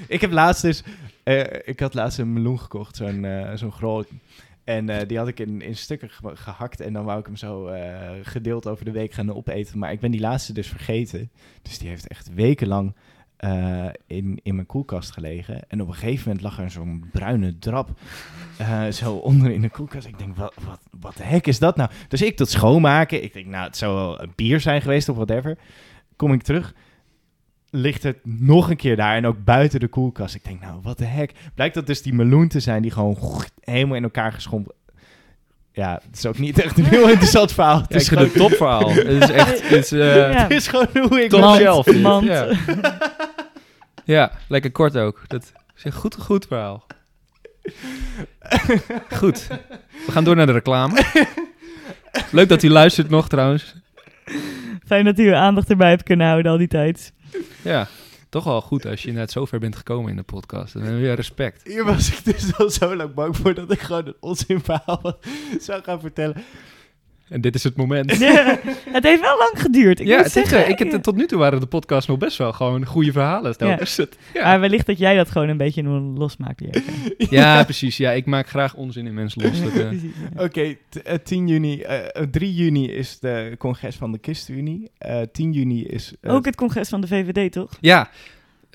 ik 0.09 0.21
heb 0.21 0.31
laatst 0.31 0.63
dus, 0.63 0.83
eh, 1.23 1.41
ik 1.65 1.81
had 1.81 1.95
laatst 1.95 2.19
een 2.19 2.33
meloen 2.33 2.61
gekocht, 2.61 2.97
zo'n 2.97 3.25
eh, 3.25 3.51
zo'n 3.55 3.73
groot. 3.73 4.09
En 4.65 4.89
eh, 4.89 5.09
die 5.09 5.19
had 5.19 5.29
ik 5.29 5.41
in, 5.41 5.61
in 5.63 5.77
stukken 5.77 6.11
ge- 6.11 6.37
gehakt 6.37 6.81
en 6.81 6.93
dan 6.93 7.05
wou 7.05 7.19
ik 7.19 7.27
hem 7.27 7.37
zo 7.37 7.71
gedeeld 8.23 8.67
over 8.67 8.85
de 8.85 8.91
week 8.91 9.13
gaan 9.13 9.35
opeten. 9.35 9.79
Maar 9.79 9.93
ik 9.93 10.01
ben 10.01 10.11
die 10.11 10.21
laatste 10.21 10.53
dus 10.53 10.69
vergeten. 10.69 11.31
Dus 11.63 11.79
die 11.79 11.89
heeft 11.89 12.07
echt 12.09 12.35
wekenlang 12.35 12.95
eh, 13.37 13.87
in, 14.07 14.39
in 14.43 14.55
mijn 14.55 14.67
koelkast 14.67 15.11
gelegen. 15.13 15.69
En 15.69 15.81
op 15.83 15.89
een 15.89 15.95
gegeven 15.95 16.23
moment 16.27 16.43
lag 16.45 16.59
er 16.59 16.71
zo'n 16.71 17.05
bruine 17.13 17.59
drap 17.59 17.91
zo 18.91 19.15
onder 19.15 19.51
in 19.51 19.61
de 19.61 19.69
koelkast. 19.71 20.07
Ik 20.07 20.19
denk, 20.19 20.37
wat, 20.37 20.55
wat, 20.67 20.81
wat 21.01 21.17
de 21.17 21.23
hek 21.23 21.47
is 21.47 21.59
dat 21.59 21.77
nou? 21.77 21.91
Dus 22.09 22.23
ik 22.23 22.37
dat 22.39 22.51
schoonmaken. 22.51 23.23
Ik 23.23 23.33
denk, 23.33 23.47
nou, 23.47 23.67
het 23.67 23.77
zou 23.77 23.95
wel 23.95 24.23
een 24.23 24.33
bier 24.35 24.61
zijn 24.61 24.83
geweest 24.83 25.09
of 25.09 25.17
whatever. 25.17 25.59
Kom 26.17 26.33
ik 26.33 26.43
terug, 26.43 26.75
ligt 27.77 28.03
het 28.03 28.17
nog 28.23 28.71
een 28.71 28.77
keer 28.77 28.97
daar 28.97 29.17
en 29.17 29.27
ook 29.27 29.45
buiten 29.45 29.81
de 29.81 29.89
koelkast. 29.89 30.35
Ik 30.35 30.45
denk, 30.45 30.61
nou, 30.61 30.79
wat 30.83 30.99
de 30.99 31.05
hek. 31.05 31.33
Blijkt 31.55 31.75
dat 31.75 31.87
dus 31.87 32.03
die 32.03 32.15
meloen 32.15 32.49
te 32.49 32.61
zijn 32.61 32.83
die 32.83 32.91
gewoon 32.91 33.17
helemaal 33.61 33.97
in 33.97 34.03
elkaar 34.03 34.33
geschrompeld. 34.33 34.77
Ja, 35.73 36.01
het 36.07 36.17
is 36.17 36.27
ook 36.27 36.39
niet 36.39 36.59
echt 36.59 36.79
een 36.79 36.85
heel 36.85 37.09
interessant 37.15 37.53
verhaal. 37.53 37.81
Het 37.81 37.87
Ja, 37.91 37.97
is 37.97 38.11
het 38.11 38.21
een 38.21 38.31
gewoon, 38.31 38.49
topverhaal. 38.49 38.91
Het 38.91 39.07
is 39.07 39.31
echt... 39.31 39.63
Het 39.69 39.85
is, 39.85 39.93
eh, 39.93 40.17
Ja. 40.17 40.43
het 40.43 40.51
is 40.51 40.67
gewoon 40.69 40.87
hoe 41.09 41.21
ik 41.21 41.31
mand. 42.03 42.27
Ja. 42.27 42.49
ja, 44.05 44.33
lekker 44.49 44.73
kort 44.73 44.97
ook. 44.97 45.23
Dat 45.27 45.53
is 45.77 45.85
een 45.85 45.93
goed, 45.93 46.15
goed 46.17 46.47
verhaal. 46.47 46.87
Goed. 49.11 49.47
We 50.07 50.13
gaan 50.13 50.25
door 50.25 50.37
naar 50.37 50.47
de 50.47 50.53
reclame. 50.53 51.03
Leuk 52.31 52.49
dat 52.49 52.63
u 52.63 52.69
luistert 52.71 53.09
nog 53.11 53.29
trouwens. 53.29 53.75
Fijn 54.87 55.05
dat 55.05 55.19
u 55.19 55.27
uw 55.29 55.35
aandacht 55.35 55.71
erbij 55.71 55.89
hebt 55.91 56.03
kunnen 56.03 56.27
houden 56.27 56.53
al 56.53 56.59
die 56.59 56.69
tijd. 56.69 57.13
Ja, 57.63 57.89
toch 58.29 58.45
wel 58.45 58.61
goed 58.61 58.87
als 58.87 59.03
je 59.03 59.13
net 59.13 59.31
zover 59.31 59.59
bent 59.59 59.77
gekomen 59.77 60.11
in 60.11 60.17
de 60.17 60.23
podcast. 60.23 60.73
Dan 60.73 60.83
heb 60.83 60.99
je 60.99 61.13
respect. 61.13 61.67
Hier 61.67 61.85
was 61.85 62.13
ik 62.13 62.25
dus 62.25 62.57
al 62.59 62.71
zo 62.71 62.97
lang 62.97 63.15
bang 63.15 63.37
voor 63.37 63.55
dat 63.55 63.73
ik 63.73 63.81
gewoon 63.81 64.07
een 64.07 64.17
onzin 64.21 64.61
verhaal 64.61 65.19
zou 65.61 65.83
gaan 65.83 66.01
vertellen. 66.01 66.45
En 67.29 67.41
dit 67.41 67.55
is 67.55 67.65
het 67.65 67.77
moment. 67.77 68.17
Ja, 68.19 68.59
het 68.91 69.05
heeft 69.05 69.21
wel 69.21 69.39
lang 69.39 69.51
geduurd. 69.55 70.01
Ik 70.01 70.07
ja, 70.07 70.13
het 70.23 70.35
heeft, 70.35 70.49
zeggen, 70.49 70.65
eh, 70.65 70.71
ik, 70.71 70.79
het- 70.93 71.03
tot 71.03 71.17
nu 71.17 71.27
toe 71.27 71.39
waren 71.39 71.61
de 71.61 71.67
podcasts 71.67 72.09
nog 72.09 72.19
best 72.19 72.39
wel 72.39 72.53
gewoon 72.53 72.85
goede 72.87 73.13
verhalen. 73.13 73.57
telkens. 73.57 73.97
Het- 73.97 74.17
Ja. 74.35 74.43
Maar 74.45 74.61
wellicht 74.61 74.87
dat 74.87 74.99
jij 74.99 75.17
dat 75.17 75.31
gewoon 75.31 75.49
een 75.49 75.57
beetje 75.57 75.83
losmaakt. 75.93 76.63
Ja, 77.31 77.65
precies. 77.65 77.97
Ja, 77.97 78.11
ik 78.11 78.27
maak 78.27 78.49
graag 78.49 78.75
onzin 78.75 79.07
in 79.07 79.15
mensen 79.15 79.43
los. 79.43 79.61
Eh, 79.75 79.75
ja. 79.75 79.91
Oké, 80.45 80.77
t- 80.89 81.03
eh, 81.03 81.15
10 81.25 81.49
juni, 81.49 81.81
eh, 81.81 81.99
eh, 82.23 82.27
3 82.31 82.55
juni 82.55 82.91
is 82.91 83.19
de 83.19 83.55
congres 83.59 83.97
van 83.97 84.13
de 84.13 84.19
ChristenUnie. 84.21 84.91
Eh 84.99 85.21
10 85.33 85.53
juni 85.53 85.85
is... 85.87 86.13
eh, 86.21 86.35
Ook 86.35 86.45
het 86.45 86.57
congres 86.57 86.89
van 86.89 87.01
de 87.01 87.07
VVD, 87.07 87.53
toch? 87.53 87.71
ja, 87.81 88.11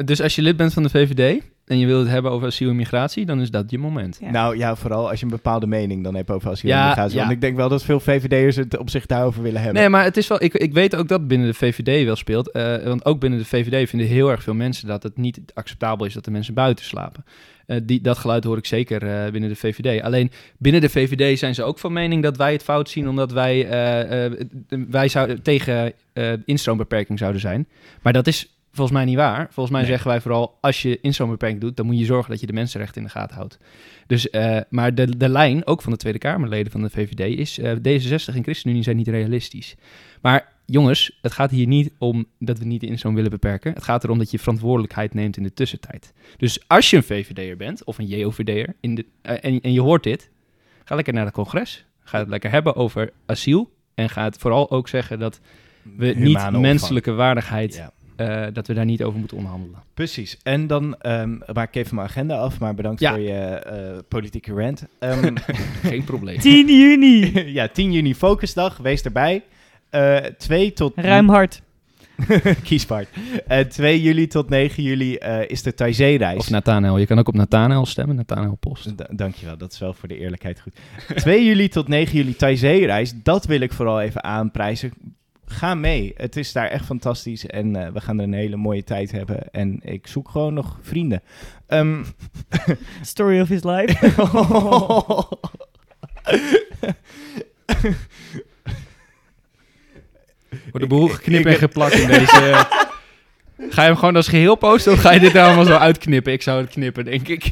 dus 0.05 0.21
als 0.21 0.35
je 0.35 0.41
lid 0.41 0.57
bent 0.57 0.73
van 0.73 0.83
de 0.83 0.89
VVD 0.89 1.41
en 1.69 1.77
je 1.79 1.85
wilt 1.85 2.01
het 2.03 2.11
hebben 2.11 2.31
over 2.31 2.47
asiel 2.47 2.69
en 2.69 2.75
migratie, 2.75 3.25
dan 3.25 3.41
is 3.41 3.51
dat 3.51 3.71
je 3.71 3.77
moment. 3.77 4.17
Ja. 4.21 4.31
Nou 4.31 4.57
ja, 4.57 4.75
vooral 4.75 5.09
als 5.09 5.19
je 5.19 5.25
een 5.25 5.31
bepaalde 5.31 5.67
mening 5.67 6.03
dan 6.03 6.15
hebt 6.15 6.31
over 6.31 6.49
asiel 6.49 6.69
Ja, 6.69 6.81
en 6.81 6.87
migratie. 6.87 7.15
ja. 7.15 7.21
Want 7.21 7.31
ik 7.33 7.41
denk 7.41 7.55
wel 7.55 7.69
dat 7.69 7.83
veel 7.83 7.99
VVD'ers 7.99 8.55
het 8.55 8.77
op 8.77 8.89
zich 8.89 9.05
daarover 9.05 9.41
willen 9.41 9.61
hebben. 9.61 9.81
Nee, 9.81 9.89
maar 9.89 10.03
het 10.03 10.17
is 10.17 10.27
wel. 10.27 10.43
Ik, 10.43 10.53
ik 10.53 10.73
weet 10.73 10.95
ook 10.95 11.07
dat 11.07 11.27
binnen 11.27 11.47
de 11.47 11.53
VVD 11.53 12.05
wel 12.05 12.15
speelt. 12.15 12.51
eh, 12.51 12.83
want 12.83 13.05
ook 13.05 13.19
binnen 13.19 13.39
de 13.39 13.45
VVD 13.45 13.89
vinden 13.89 14.07
heel 14.07 14.29
erg 14.31 14.43
veel 14.43 14.53
mensen 14.53 14.87
dat 14.87 15.03
het 15.03 15.17
niet 15.17 15.39
acceptabel 15.53 16.05
is 16.05 16.13
dat 16.13 16.25
de 16.25 16.31
mensen 16.31 16.53
buiten 16.53 16.85
slapen. 16.85 17.25
Eh, 17.65 17.77
die, 17.83 18.01
dat 18.01 18.17
geluid 18.17 18.43
hoor 18.43 18.57
ik 18.57 18.65
zeker 18.65 19.03
eh, 19.07 19.31
binnen 19.31 19.49
de 19.49 19.55
VVD. 19.55 20.01
Alleen 20.01 20.31
binnen 20.57 20.81
de 20.81 20.89
VVD 20.89 21.39
zijn 21.39 21.55
ze 21.55 21.63
ook 21.63 21.79
van 21.79 21.93
mening 21.93 22.23
dat 22.23 22.37
wij 22.37 22.51
het 22.51 22.63
fout 22.63 22.89
zien, 22.89 23.09
omdat 23.09 23.31
wij, 23.31 23.67
eh, 23.67 24.25
eh, 24.25 24.31
wij 24.89 25.07
zouden 25.07 25.41
tegen 25.41 25.93
eh, 26.13 26.31
instroombeperking 26.45 27.19
zouden 27.19 27.41
zijn. 27.41 27.67
Maar 28.01 28.13
dat 28.13 28.27
is 28.27 28.53
volgens 28.79 28.97
mij 28.97 29.05
niet 29.05 29.15
waar. 29.15 29.47
Volgens 29.51 29.69
mij 29.69 29.81
Nee. 29.81 29.89
zeggen 29.89 30.09
wij 30.09 30.21
vooral, 30.21 30.57
als 30.61 30.81
je 30.81 30.99
instroombeperking 31.01 31.61
doet, 31.61 31.77
dan 31.77 31.85
moet 31.85 31.99
je 31.99 32.05
zorgen 32.05 32.31
dat 32.31 32.39
je 32.39 32.45
de 32.47 32.53
mensenrechten 32.53 32.97
in 33.01 33.03
de 33.07 33.13
gaten 33.13 33.35
houdt. 33.35 33.57
Dus, 34.07 34.29
eh, 34.29 34.59
maar 34.69 34.95
de, 34.95 35.17
de 35.17 35.29
lijn, 35.29 35.65
ook 35.67 35.81
van 35.81 35.91
de 35.91 35.97
Tweede 35.97 36.19
Kamerleden 36.19 36.71
van 36.71 36.81
de 36.81 36.89
VVD, 36.89 37.37
is 37.37 37.59
eh, 37.59 37.71
D66 37.71 38.35
en 38.35 38.43
ChristenUnie 38.43 38.83
zijn 38.83 38.95
niet 38.97 39.07
realistisch. 39.07 39.75
Maar 40.21 40.53
jongens, 40.65 41.17
het 41.21 41.31
gaat 41.31 41.51
hier 41.51 41.67
niet 41.67 41.91
om 41.97 42.25
dat 42.39 42.59
we 42.59 42.65
niet 42.65 42.81
de 42.81 42.87
instroom 42.87 43.15
willen 43.15 43.31
beperken. 43.31 43.73
Het 43.73 43.83
gaat 43.83 44.03
erom 44.03 44.17
dat 44.17 44.31
je 44.31 44.39
verantwoordelijkheid 44.39 45.13
neemt 45.13 45.37
in 45.37 45.43
de 45.43 45.53
tussentijd. 45.53 46.13
Dus 46.37 46.67
als 46.67 46.89
je 46.89 46.97
een 46.97 47.03
VVD'er 47.03 47.57
bent, 47.57 47.83
of 47.83 47.97
een 47.97 48.05
JOVD'er, 48.05 48.75
in 48.79 48.95
de, 48.95 49.05
eh, 49.21 49.35
en, 49.41 49.61
en 49.61 49.73
je 49.73 49.81
hoort 49.81 50.03
dit, 50.03 50.29
ga 50.85 50.95
lekker 50.95 51.13
naar 51.13 51.25
het 51.25 51.33
congres. 51.33 51.85
Ga 52.03 52.19
het 52.19 52.27
lekker 52.29 52.51
hebben 52.51 52.75
over 52.75 53.11
asiel. 53.25 53.71
En 53.95 54.09
ga 54.09 54.23
het 54.23 54.37
vooral 54.37 54.71
ook 54.71 54.87
zeggen 54.87 55.19
dat 55.19 55.39
we 55.97 56.05
Humane 56.05 56.25
niet 56.25 56.35
opvang. 56.35 56.57
menselijke 56.59 57.11
waardigheid, 57.11 57.75
Ja. 57.75 57.91
Eh, 58.19 58.45
dat 58.53 58.67
we 58.67 58.73
daar 58.73 58.85
niet 58.85 59.03
over 59.03 59.19
moeten 59.19 59.37
onderhandelen. 59.37 59.79
Precies. 59.93 60.37
En 60.43 60.67
dan 60.67 60.95
ehm, 60.99 61.37
maak 61.53 61.67
ik 61.67 61.75
even 61.75 61.95
mijn 61.95 62.07
agenda 62.07 62.37
af, 62.37 62.59
maar 62.59 62.73
bedankt 62.75 62.99
Ja. 62.99 63.09
voor 63.11 63.19
je 63.19 63.33
eh, 63.33 63.97
politieke 64.07 64.53
rant. 64.53 64.83
Ehm, 64.99 65.35
Geen 65.83 66.03
probleem. 66.03 66.39
10 66.39 66.67
juni. 66.67 67.31
ja, 67.59 67.67
10 67.67 67.91
juni 67.91 68.15
Focusdag, 68.15 68.77
wees 68.77 69.01
erbij. 69.01 69.43
Eh 69.89 70.15
2 70.17 70.73
tot... 70.73 70.93
Ruim 70.95 71.29
hard. 71.39 71.61
Kiespart. 72.63 73.07
Eh 73.47 73.59
2 73.59 74.01
juli 74.01 74.27
tot 74.27 74.49
9 74.49 74.83
juli 74.83 75.15
eh, 75.15 75.49
is 75.49 75.63
de 75.63 75.73
Taizé-reis. 75.73 76.37
Of 76.37 76.49
Nathanael. 76.49 76.97
Je 76.97 77.05
kan 77.05 77.19
ook 77.19 77.27
op 77.27 77.33
Nathanael 77.35 77.85
stemmen, 77.85 78.15
Nathanael 78.15 78.55
Post. 78.59 78.97
Da- 78.97 79.07
dankjewel, 79.11 79.57
dat 79.57 79.71
is 79.71 79.79
wel 79.79 79.93
voor 79.93 80.07
de 80.07 80.17
eerlijkheid 80.17 80.59
goed. 80.59 80.73
2 81.15 81.45
juli 81.45 81.67
tot 81.67 81.87
9 81.87 82.17
juli 82.17 82.35
Taizé-reis, 82.35 83.13
dat 83.23 83.45
wil 83.45 83.59
ik 83.59 83.73
vooral 83.73 84.01
even 84.01 84.23
aanprijzen. 84.23 84.91
Ga 85.51 85.75
mee, 85.75 86.13
het 86.17 86.35
is 86.35 86.51
daar 86.51 86.67
echt 86.67 86.85
fantastisch 86.85 87.45
en 87.45 87.75
eh, 87.75 87.91
we 87.91 88.01
gaan 88.01 88.17
er 88.17 88.23
een 88.23 88.33
hele 88.33 88.55
mooie 88.55 88.83
tijd 88.83 89.11
hebben. 89.11 89.51
En 89.51 89.79
ik 89.83 90.07
zoek 90.07 90.29
gewoon 90.29 90.53
nog 90.53 90.77
vrienden. 90.81 91.21
Ehm, 91.67 92.03
Story 93.01 93.41
of 93.41 93.47
his 93.47 93.63
life. 93.63 94.11
Voor 100.71 100.79
de 100.79 100.87
boel 100.87 101.07
geknipt 101.07 101.45
en 101.45 101.55
geplakt 101.55 101.93
in 101.93 102.07
deze... 102.07 102.49
eh, 102.49 102.63
Ga 103.73 103.81
je 103.81 103.87
hem 103.87 103.97
gewoon 103.97 104.15
als 104.15 104.27
geheel 104.27 104.55
posten 104.55 104.91
of 104.91 104.99
ga 104.99 105.11
je 105.11 105.19
dit 105.19 105.35
allemaal 105.35 105.65
zo 105.65 105.75
uitknippen? 105.75 106.33
Ik 106.33 106.41
zou 106.41 106.61
het 106.61 106.69
knippen, 106.69 107.05
denk 107.05 107.27
ik. 107.27 107.51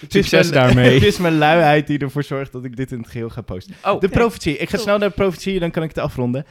Het 0.00 0.14
is 0.14 0.28
Succes 0.28 0.50
mijn- 0.50 0.64
daarmee. 0.64 0.94
Het 0.98 1.02
is 1.02 1.18
mijn 1.18 1.38
luiheid 1.38 1.86
die 1.86 1.98
ervoor 1.98 2.22
zorgt 2.22 2.52
dat 2.52 2.64
ik 2.64 2.76
dit 2.76 2.92
in 2.92 2.98
het 2.98 3.08
geheel 3.08 3.28
ga 3.28 3.40
posten. 3.40 3.74
Oh, 3.84 4.00
De 4.00 4.08
profetie. 4.08 4.56
Ik 4.56 4.70
ga 4.70 4.76
snel 4.78 4.98
naar 4.98 5.08
de 5.08 5.14
profetie, 5.14 5.58
dan 5.60 5.70
kan 5.70 5.82
ik 5.82 5.88
het 5.88 5.98
afronden. 5.98 6.44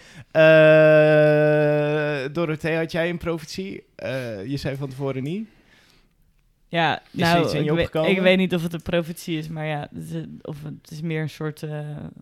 Eh 0.77 2.33
Dorothee, 2.33 2.75
had 2.75 2.91
jij 2.91 3.09
een 3.09 3.17
profetie? 3.17 3.83
Eh, 3.95 4.45
je 4.45 4.57
zei 4.57 4.75
van 4.75 4.89
tevoren 4.89 5.23
niet. 5.23 5.47
Ja, 6.69 7.01
nou, 7.11 7.43
iets 7.43 7.53
in 7.53 7.63
je 7.63 7.69
ik, 7.71 7.75
weet, 7.93 8.05
ik 8.07 8.19
weet 8.21 8.37
niet 8.37 8.53
of 8.55 8.63
het 8.63 8.73
een 8.73 8.81
profetie 8.81 9.37
is, 9.37 9.47
maar 9.47 9.65
ja, 9.65 9.87
het 9.93 10.03
is, 10.13 10.23
of 10.41 10.57
het 10.63 10.91
is 10.91 11.01
meer 11.01 11.21
een 11.21 11.29
soort 11.29 11.63
eh 11.63 11.79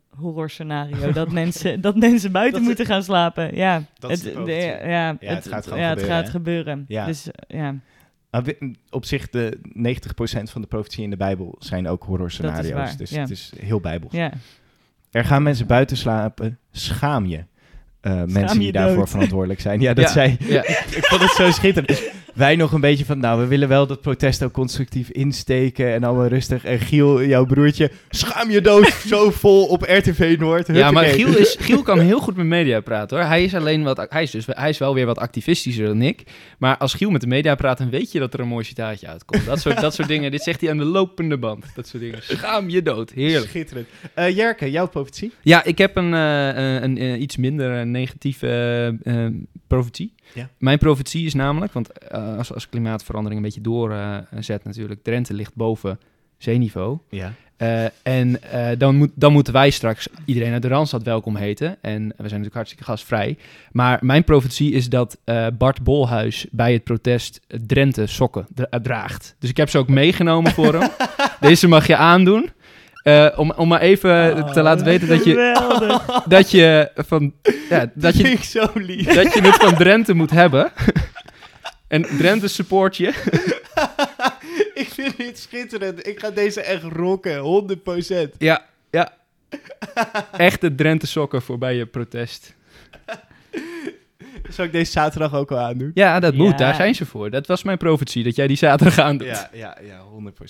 horror 0.09 0.49
scenario 0.49 1.11
dat 1.21 1.31
mensen 1.31 1.81
dat 1.81 1.95
mensen 1.95 2.31
buiten 2.31 2.57
Dat- 2.57 2.67
moeten 2.67 2.85
gaan 2.85 3.03
slapen. 3.03 3.55
Ja, 3.55 3.83
Dat 3.99 4.11
is 4.11 4.19
de 4.19 4.25
het, 4.25 4.33
profetie. 4.33 4.61
ja, 4.67 4.85
Ja, 4.87 5.15
het 5.19 5.47
gaat 5.47 5.63
gewoon 5.63 5.79
ja, 5.79 5.89
het 5.89 5.99
gebeuren, 5.99 6.15
gaat 6.17 6.25
hè? 6.25 6.31
gebeuren. 6.31 6.85
Ja. 6.87 7.05
Dus 7.05 7.27
ja, 7.47 7.75
Op 8.89 9.05
zich, 9.05 9.29
de 9.29 9.57
90% 9.63 10.43
van 10.43 10.61
de 10.61 10.67
profetie 10.67 11.03
in 11.03 11.09
de 11.09 11.17
Bijbel 11.17 11.55
zijn 11.59 11.87
ook 11.87 12.03
horror 12.03 12.31
scenario's. 12.31 12.73
waar, 12.73 12.97
dus 12.97 13.09
ja. 13.09 13.21
het 13.21 13.29
is 13.29 13.53
heel 13.59 13.79
bijbels. 13.79 14.13
ja. 14.13 14.33
Er 15.11 15.25
gaan 15.25 15.43
mensen 15.43 15.67
buiten 15.67 15.97
slapen. 15.97 16.59
Schaam 16.71 17.25
je. 17.25 17.43
Eh, 18.05 18.21
mensen 18.27 18.59
die 18.59 18.71
daarvoor 18.71 18.97
dood. 18.97 19.09
verantwoordelijk 19.09 19.59
zijn. 19.59 19.81
Ja, 19.81 19.93
dat 19.93 20.05
Ja, 20.05 20.11
zei 20.11 20.37
ja. 20.39 20.63
Ik 20.99 21.05
vond 21.05 21.21
het 21.21 21.31
zo 21.31 21.51
schitterend. 21.51 22.01
Wij 22.33 22.55
nog 22.55 22.71
een 22.71 22.81
beetje 22.81 23.05
van, 23.05 23.19
nou, 23.19 23.39
we 23.39 23.47
willen 23.47 23.67
wel 23.67 23.87
dat 23.87 24.01
protest 24.01 24.43
ook 24.43 24.51
constructief 24.51 25.09
insteken 25.09 25.93
en 25.93 26.03
allemaal 26.03 26.27
rustig. 26.27 26.65
En 26.65 26.79
Giel, 26.79 27.23
jouw 27.23 27.45
broertje, 27.45 27.91
schaam 28.09 28.51
je 28.51 28.61
dood, 28.61 28.87
zo 29.07 29.31
vol 29.31 29.65
op 29.65 29.81
RTV 29.81 30.35
Noord. 30.39 30.67
Ja, 30.67 30.91
maar. 30.91 31.03
Giel, 31.05 31.37
is, 31.37 31.55
Giel 31.65 31.81
kan 31.81 31.99
heel 31.99 32.19
goed 32.19 32.35
met 32.35 32.45
media 32.45 32.79
praten 32.79 33.17
hoor. 33.17 33.25
Hij 33.27 33.43
is 33.43 33.55
alleen 33.55 33.83
wat. 33.83 34.05
Hij 34.09 34.23
is, 34.23 34.31
dus, 34.31 34.45
hij 34.49 34.69
is 34.69 34.77
wel 34.77 34.93
weer 34.93 35.05
wat 35.05 35.17
activistischer 35.19 35.85
dan 35.87 36.01
ik. 36.01 36.23
Maar 36.57 36.77
als 36.77 36.93
Giel 36.93 37.09
met 37.09 37.21
de 37.21 37.27
media 37.27 37.55
praat, 37.55 37.77
dan 37.77 37.89
weet 37.89 38.11
je 38.11 38.19
dat 38.19 38.33
er 38.33 38.39
een 38.39 38.47
mooi 38.47 38.63
citaatje 38.63 39.07
uitkomt. 39.07 39.45
Dat 39.45 39.59
soort, 39.59 39.81
dat 39.81 39.93
soort 39.93 40.07
dingen. 40.07 40.31
Dit 40.31 40.41
zegt 40.41 40.61
hij 40.61 40.69
aan 40.69 40.77
de 40.77 40.83
lopende 40.85 41.37
band. 41.37 41.65
Dat 41.75 41.87
soort 41.87 42.03
dingen. 42.03 42.19
Schaam 42.21 42.69
je 42.69 42.81
dood. 42.81 43.11
Heerlijk. 43.11 43.47
Schitterend. 43.49 43.87
Eh, 44.13 44.35
Jerke, 44.35 44.71
jouw 44.71 44.87
profetie? 44.87 45.31
Ja, 45.41 45.63
ik 45.63 45.77
heb 45.77 45.95
een, 45.95 46.13
eh, 46.13 46.81
een, 46.81 46.97
eh, 46.97 47.21
iets 47.21 47.37
minder 47.37 47.87
negatieve 47.95 48.97
eh, 49.03 49.25
profetie. 49.67 50.13
Ja. 50.33 50.49
Mijn 50.57 50.77
profetie 50.77 51.25
is 51.25 51.33
namelijk, 51.33 51.73
want 51.73 51.91
eh, 51.91 52.37
als, 52.37 52.53
als 52.53 52.69
klimaatverandering 52.69 53.39
een 53.39 53.45
beetje 53.45 53.61
doorzet 53.61 54.63
natuurlijk, 54.63 55.03
Drenthe 55.03 55.33
ligt 55.33 55.55
boven 55.55 55.99
zeeniveau. 56.37 56.97
Ja. 57.09 57.33
En 58.03 58.39
dan, 58.77 58.95
moet, 58.95 59.11
dan 59.15 59.31
moeten 59.33 59.53
wij 59.53 59.69
straks 59.69 60.07
iedereen 60.25 60.53
uit 60.53 60.61
de 60.61 60.67
Randstad 60.67 61.03
welkom 61.03 61.35
heten. 61.35 61.77
En 61.81 62.01
we 62.01 62.13
zijn 62.15 62.19
natuurlijk 62.19 62.53
hartstikke 62.53 62.83
gastvrij. 62.83 63.37
Maar 63.71 63.99
mijn 64.01 64.23
profetie 64.23 64.71
is 64.71 64.89
dat 64.89 65.17
Bart 65.57 65.83
Bolhuis 65.83 66.45
bij 66.51 66.73
het 66.73 66.83
protest 66.83 67.39
Drenthe 67.47 68.07
sokken 68.07 68.47
dra- 68.53 68.79
draagt. 68.81 69.35
Dus 69.39 69.49
ik 69.49 69.57
heb 69.57 69.69
ze 69.69 69.77
ook 69.77 69.87
meegenomen 69.87 70.51
voor 70.51 70.73
hem. 70.73 70.89
Deze 71.49 71.67
mag 71.67 71.87
je 71.87 71.95
aandoen. 71.95 72.49
Eh, 73.05 73.27
om, 73.35 73.51
om 73.51 73.67
maar 73.67 73.81
even 73.81 74.43
Oh, 74.43 74.51
te 74.51 74.61
laten 74.61 74.85
weten 74.85 75.07
dat 75.07 75.23
je, 75.23 75.31
Geweldig. 75.31 76.05
dat 76.25 76.51
je, 76.51 76.91
van, 76.95 77.33
ja, 77.69 77.91
dat 77.93 78.17
je, 78.17 78.31
ik 78.31 78.43
zo 78.43 78.67
lief. 78.73 79.13
dat 79.13 79.33
je 79.33 79.41
het 79.41 79.55
van 79.55 79.75
Drenthe 79.75 80.13
moet 80.13 80.31
hebben. 80.31 80.71
en 81.87 82.01
Drenthe 82.17 82.47
support 82.47 82.97
je. 82.97 83.07
ik 84.73 84.87
vind 84.89 85.17
dit 85.17 85.39
schitterend. 85.39 86.07
Ik 86.07 86.19
ga 86.19 86.29
deze 86.29 86.61
echt 86.61 86.83
rocken, 86.83 87.77
100%. 88.33 88.37
Ja, 88.37 88.65
ja. 88.91 89.13
Echte 90.37 90.75
Drenthe 90.75 91.07
sokken 91.07 91.41
voor 91.41 91.57
bij 91.57 91.75
je 91.75 91.85
protest. 91.85 92.55
Zal 94.55 94.65
ik 94.65 94.71
deze 94.71 94.91
zaterdag 94.91 95.33
ook 95.33 95.51
al 95.51 95.57
aandoen? 95.59 95.91
Ja, 95.93 96.19
dat 96.19 96.33
moet. 96.33 96.49
Ja. 96.51 96.57
Daar 96.57 96.75
zijn 96.75 96.95
ze 96.95 97.05
voor. 97.05 97.29
Dat 97.29 97.47
was 97.47 97.63
mijn 97.63 97.77
profetie, 97.77 98.23
dat 98.23 98.35
jij 98.35 98.47
die 98.47 98.57
zaterdag 98.57 98.99
aandoet. 98.99 99.27
Ja, 99.27 99.49
ja, 99.53 99.77
ja, 99.83 99.99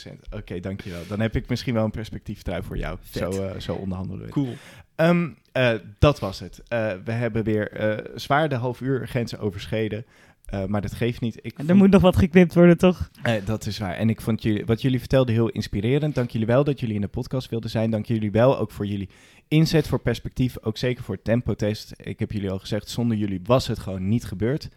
100%. 0.08 0.12
Oké, 0.32 0.60
dankjewel. 0.60 1.02
Dan 1.08 1.20
heb 1.20 1.36
ik 1.36 1.50
misschien 1.50 1.74
wel 1.74 1.84
een 1.84 1.92
perspectieftrui 1.92 2.64
voor 2.64 2.78
jou. 2.78 2.98
Vet. 3.02 3.34
Zo, 3.34 3.44
eh, 3.44 3.60
zo 3.60 3.74
onderhandelen 3.74 4.26
we. 4.26 4.32
Cool. 4.32 4.54
Ehm, 4.96 5.28
eh, 5.52 5.72
dat 6.00 6.20
was 6.20 6.40
het. 6.40 6.62
Eh, 6.68 6.92
we 7.06 7.12
hebben 7.12 7.44
weer 7.44 7.72
eh, 7.72 8.06
zwaar 8.16 8.50
de 8.50 8.56
half 8.56 8.82
uur 8.82 9.08
grenzen 9.08 9.40
overschreden. 9.40 10.06
Eh, 10.46 10.66
maar 10.66 10.82
dat 10.82 10.94
geeft 10.94 11.22
niet. 11.22 11.38
Ik 11.42 11.58
Er 11.60 11.66
vond- 11.66 11.78
moet 11.78 11.90
nog 11.90 12.02
wat 12.02 12.16
geknipt 12.18 12.54
worden, 12.54 12.78
toch? 12.78 13.10
dat 13.46 13.66
is 13.66 13.78
waar. 13.78 13.94
En 13.94 14.10
ik 14.10 14.22
vond 14.22 14.44
jullie, 14.44 14.66
wat 14.66 14.82
jullie 14.82 15.00
vertelden 15.00 15.34
heel 15.34 15.50
inspirerend. 15.50 16.16
Dank 16.16 16.30
jullie 16.30 16.48
wel 16.48 16.64
dat 16.64 16.80
jullie 16.80 16.96
in 16.96 17.02
de 17.02 17.08
podcast 17.08 17.50
wilden 17.50 17.70
zijn. 17.70 17.90
Dank 17.90 18.06
jullie 18.06 18.32
wel 18.32 18.60
ook 18.60 18.72
voor 18.72 18.86
jullie 18.86 19.10
inzet 19.48 19.88
voor 19.88 20.00
perspectief, 20.00 20.58
ook 20.62 20.78
zeker 20.78 21.04
voor 21.04 21.22
tempotest. 21.22 21.94
Ik 21.98 22.20
heb 22.20 22.32
jullie 22.32 22.52
al 22.52 22.60
gezegd, 22.60 22.90
zonder 22.90 23.18
jullie 23.18 23.42
was 23.44 23.68
het 23.68 23.80
gewoon 23.80 24.08
niet 24.08 24.26
gebeurd. 24.26 24.70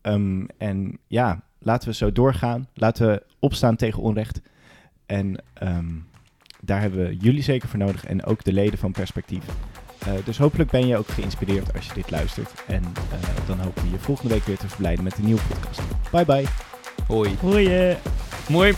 Ehm, 0.00 0.44
en 0.58 0.98
ja, 1.06 1.42
laten 1.58 1.88
we 1.88 1.94
zo 1.94 2.12
doorgaan. 2.12 2.68
Laten 2.74 3.08
we 3.08 3.22
opstaan 3.38 3.76
tegen 3.76 4.02
onrecht. 4.02 4.40
En 5.06 5.42
ehm, 5.54 5.94
daar 6.60 6.80
hebben 6.80 7.06
we 7.06 7.16
jullie 7.16 7.42
zeker 7.42 7.68
voor 7.68 7.78
nodig 7.78 8.04
en 8.04 8.24
ook 8.24 8.44
de 8.44 8.52
leden 8.52 8.78
van 8.78 8.92
Perspectief. 8.92 9.44
Eh, 9.98 10.12
dus 10.24 10.38
hopelijk 10.38 10.70
ben 10.70 10.86
je 10.86 10.96
ook 10.96 11.08
geïnspireerd 11.08 11.74
als 11.74 11.86
je 11.86 11.94
dit 11.94 12.10
luistert. 12.10 12.64
En 12.66 12.82
eh, 12.84 13.46
dan 13.46 13.58
hopen 13.60 13.82
we 13.82 13.90
je 13.90 13.98
volgende 13.98 14.34
week 14.34 14.44
weer 14.44 14.58
te 14.58 14.68
verblijden 14.68 15.04
met 15.04 15.18
een 15.18 15.24
nieuwe 15.24 15.40
podcast. 15.48 15.80
Bye 16.10 16.24
bye. 16.24 16.44
Hoi. 17.06 17.36
Hoi. 17.40 17.88
Eh. 17.88 17.96
Mooi. 18.48 18.74